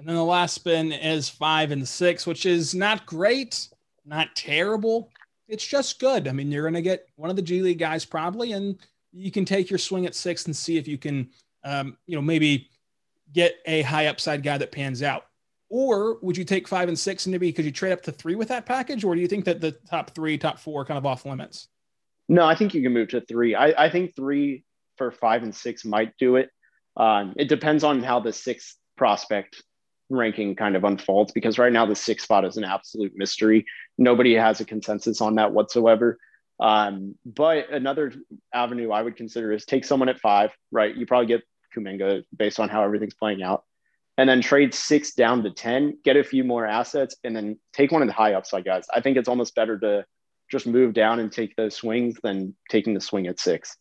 And 0.00 0.08
then 0.08 0.16
the 0.16 0.24
last 0.24 0.54
spin 0.54 0.92
is 0.92 1.28
five 1.28 1.72
and 1.72 1.86
six, 1.86 2.26
which 2.26 2.46
is 2.46 2.74
not 2.74 3.04
great, 3.04 3.68
not 4.06 4.34
terrible. 4.34 5.10
It's 5.46 5.66
just 5.66 6.00
good. 6.00 6.26
I 6.26 6.32
mean, 6.32 6.50
you're 6.50 6.62
going 6.62 6.72
to 6.72 6.80
get 6.80 7.06
one 7.16 7.28
of 7.28 7.36
the 7.36 7.42
G 7.42 7.60
League 7.60 7.78
guys 7.78 8.06
probably, 8.06 8.52
and 8.52 8.78
you 9.12 9.30
can 9.30 9.44
take 9.44 9.68
your 9.68 9.78
swing 9.78 10.06
at 10.06 10.14
six 10.14 10.46
and 10.46 10.56
see 10.56 10.78
if 10.78 10.88
you 10.88 10.96
can, 10.96 11.28
um, 11.64 11.98
you 12.06 12.16
know, 12.16 12.22
maybe 12.22 12.70
get 13.34 13.56
a 13.66 13.82
high 13.82 14.06
upside 14.06 14.42
guy 14.42 14.56
that 14.56 14.72
pans 14.72 15.02
out. 15.02 15.26
Or 15.68 16.16
would 16.22 16.38
you 16.38 16.44
take 16.44 16.66
five 16.66 16.88
and 16.88 16.98
six 16.98 17.26
and 17.26 17.32
maybe 17.32 17.52
could 17.52 17.66
you 17.66 17.70
trade 17.70 17.92
up 17.92 18.00
to 18.04 18.12
three 18.12 18.36
with 18.36 18.48
that 18.48 18.64
package? 18.64 19.04
Or 19.04 19.14
do 19.14 19.20
you 19.20 19.28
think 19.28 19.44
that 19.44 19.60
the 19.60 19.72
top 19.90 20.14
three, 20.14 20.38
top 20.38 20.58
four 20.58 20.86
kind 20.86 20.96
of 20.96 21.04
off 21.04 21.26
limits? 21.26 21.68
No, 22.26 22.46
I 22.46 22.54
think 22.54 22.72
you 22.72 22.80
can 22.80 22.94
move 22.94 23.08
to 23.08 23.20
three. 23.20 23.54
I, 23.54 23.84
I 23.84 23.90
think 23.90 24.16
three 24.16 24.64
for 24.96 25.10
five 25.10 25.42
and 25.42 25.54
six 25.54 25.84
might 25.84 26.16
do 26.16 26.36
it. 26.36 26.48
Um, 26.96 27.34
it 27.36 27.50
depends 27.50 27.84
on 27.84 28.02
how 28.02 28.18
the 28.20 28.32
sixth 28.32 28.78
prospect 28.96 29.62
ranking 30.10 30.56
kind 30.56 30.76
of 30.76 30.84
unfolds 30.84 31.32
because 31.32 31.58
right 31.58 31.72
now 31.72 31.86
the 31.86 31.94
sixth 31.94 32.24
spot 32.24 32.44
is 32.44 32.56
an 32.56 32.64
absolute 32.64 33.12
mystery. 33.14 33.64
Nobody 33.96 34.34
has 34.34 34.60
a 34.60 34.64
consensus 34.64 35.20
on 35.20 35.36
that 35.36 35.52
whatsoever. 35.52 36.18
Um, 36.58 37.14
but 37.24 37.70
another 37.70 38.12
avenue 38.52 38.90
I 38.90 39.02
would 39.02 39.16
consider 39.16 39.52
is 39.52 39.64
take 39.64 39.84
someone 39.84 40.08
at 40.08 40.20
five, 40.20 40.50
right? 40.70 40.94
You 40.94 41.06
probably 41.06 41.26
get 41.26 41.42
Kuminga 41.74 42.24
based 42.36 42.60
on 42.60 42.68
how 42.68 42.82
everything's 42.84 43.14
playing 43.14 43.42
out. 43.42 43.64
And 44.18 44.28
then 44.28 44.42
trade 44.42 44.74
six 44.74 45.14
down 45.14 45.42
to 45.44 45.50
10, 45.50 46.00
get 46.04 46.16
a 46.16 46.24
few 46.24 46.44
more 46.44 46.66
assets, 46.66 47.16
and 47.24 47.34
then 47.34 47.58
take 47.72 47.90
one 47.90 48.02
of 48.02 48.08
the 48.08 48.12
high 48.12 48.34
upside 48.34 48.66
guys. 48.66 48.84
I 48.92 49.00
think 49.00 49.16
it's 49.16 49.28
almost 49.28 49.54
better 49.54 49.78
to 49.78 50.04
just 50.50 50.66
move 50.66 50.92
down 50.92 51.20
and 51.20 51.32
take 51.32 51.56
those 51.56 51.76
swings 51.76 52.18
than 52.22 52.54
taking 52.68 52.92
the 52.92 53.00
swing 53.00 53.28
at 53.28 53.40
six. 53.40 53.78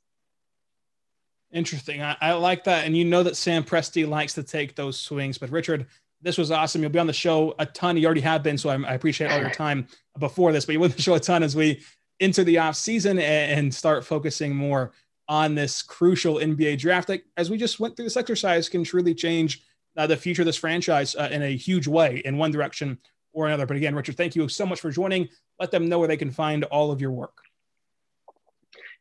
Interesting. 1.51 2.01
I, 2.01 2.15
I, 2.21 2.33
like 2.33 2.65
that. 2.65 2.85
And 2.85 2.95
you 2.95 3.05
know 3.05 3.23
that 3.23 3.35
Sam 3.35 3.63
Presti 3.63 4.07
likes 4.07 4.33
to 4.35 4.43
take 4.43 4.75
those 4.75 4.99
swings. 4.99 5.39
But 5.39 5.49
Richard, 5.49 5.87
this 6.21 6.37
was 6.37 6.51
awesome. 6.51 6.81
You'll 6.81 6.91
be 6.91 6.99
on 6.99 7.07
the 7.07 7.13
show 7.13 7.55
a 7.59 7.65
ton. 7.65 7.97
You 7.97 8.05
already 8.05 8.21
have 8.21 8.43
been. 8.43 8.57
So 8.57 8.69
I, 8.69 8.81
I 8.81 8.93
appreciate 8.93 9.31
all 9.31 9.39
your 9.39 9.49
time 9.49 9.87
before 10.17 10.51
this, 10.51 10.65
but 10.65 10.73
you 10.73 10.79
will 10.79 10.89
show 10.89 11.15
a 11.15 11.19
ton 11.19 11.43
as 11.43 11.55
we 11.55 11.81
enter 12.19 12.43
the 12.43 12.57
off 12.57 12.75
season 12.75 13.19
and, 13.19 13.59
and 13.59 13.73
start 13.73 14.05
focusing 14.05 14.55
more 14.55 14.91
on 15.27 15.55
this 15.55 15.81
crucial 15.81 16.35
NBA 16.35 16.79
draft 16.79 17.07
that, 17.07 17.21
as 17.37 17.49
we 17.49 17.57
just 17.57 17.79
went 17.79 17.95
through 17.95 18.05
this 18.05 18.17
exercise, 18.17 18.67
can 18.67 18.83
truly 18.83 19.13
change 19.13 19.63
uh, 19.95 20.07
the 20.07 20.17
future 20.17 20.41
of 20.41 20.45
this 20.45 20.57
franchise 20.57 21.15
uh, 21.15 21.29
in 21.31 21.43
a 21.43 21.55
huge 21.55 21.87
way 21.87 22.21
in 22.25 22.37
one 22.37 22.51
direction 22.51 22.97
or 23.31 23.47
another. 23.47 23.65
But 23.65 23.77
again, 23.77 23.95
Richard, 23.95 24.17
thank 24.17 24.35
you 24.35 24.47
so 24.49 24.65
much 24.65 24.81
for 24.81 24.91
joining. 24.91 25.29
Let 25.59 25.71
them 25.71 25.87
know 25.87 25.99
where 25.99 26.07
they 26.07 26.17
can 26.17 26.31
find 26.31 26.63
all 26.65 26.91
of 26.91 26.99
your 26.99 27.11
work. 27.11 27.37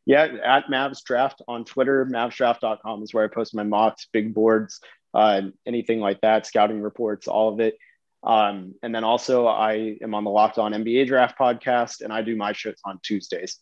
Yeah, 0.07 0.25
at 0.43 0.67
Mavs 0.69 1.03
Draft 1.03 1.43
on 1.49 1.65
Twitter, 1.65 2.07
mavsdraft.com 2.07 3.03
is 3.03 3.13
where 3.13 3.25
I 3.25 3.29
post 3.29 3.55
my 3.55 3.63
mocks, 3.63 4.07
big 4.11 4.33
boards, 4.33 4.81
uh, 5.19 5.43
anything 5.67 5.99
like 5.99 6.21
that, 6.21 6.47
scouting 6.47 6.81
reports, 6.81 7.27
all 7.27 7.53
of 7.53 7.59
it. 7.59 7.77
Um, 8.23 8.75
and 8.85 8.95
then 8.95 9.03
also, 9.03 9.47
I 9.49 9.97
am 10.01 10.15
on 10.15 10.23
the 10.23 10.31
Locked 10.31 10.59
On 10.59 10.73
NBA 10.73 11.09
Draft 11.09 11.37
podcast, 11.37 12.03
and 12.03 12.13
I 12.13 12.23
do 12.23 12.37
my 12.37 12.53
shows 12.53 12.77
on 12.85 13.01
Tuesdays. 13.03 13.59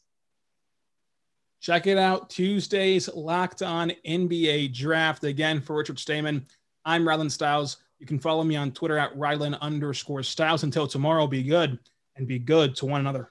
Check 1.62 1.86
it 1.86 1.96
out. 1.96 2.28
Tuesdays, 2.28 3.08
Locked 3.08 3.62
On 3.62 3.90
NBA 4.06 4.74
Draft. 4.74 5.24
Again, 5.24 5.62
for 5.62 5.76
Richard 5.76 5.98
Stayman, 5.98 6.46
I'm 6.84 7.04
Rylan 7.04 7.30
Stiles. 7.30 7.78
You 7.98 8.06
can 8.06 8.18
follow 8.18 8.44
me 8.44 8.56
on 8.56 8.72
Twitter 8.72 8.98
at 8.98 9.16
Rylan 9.16 9.58
underscore 9.60 10.22
Stiles. 10.22 10.62
Until 10.62 10.86
tomorrow, 10.86 11.26
be 11.26 11.42
good 11.42 11.78
and 12.16 12.28
be 12.28 12.38
good 12.38 12.76
to 12.76 12.86
one 12.86 13.00
another. 13.00 13.30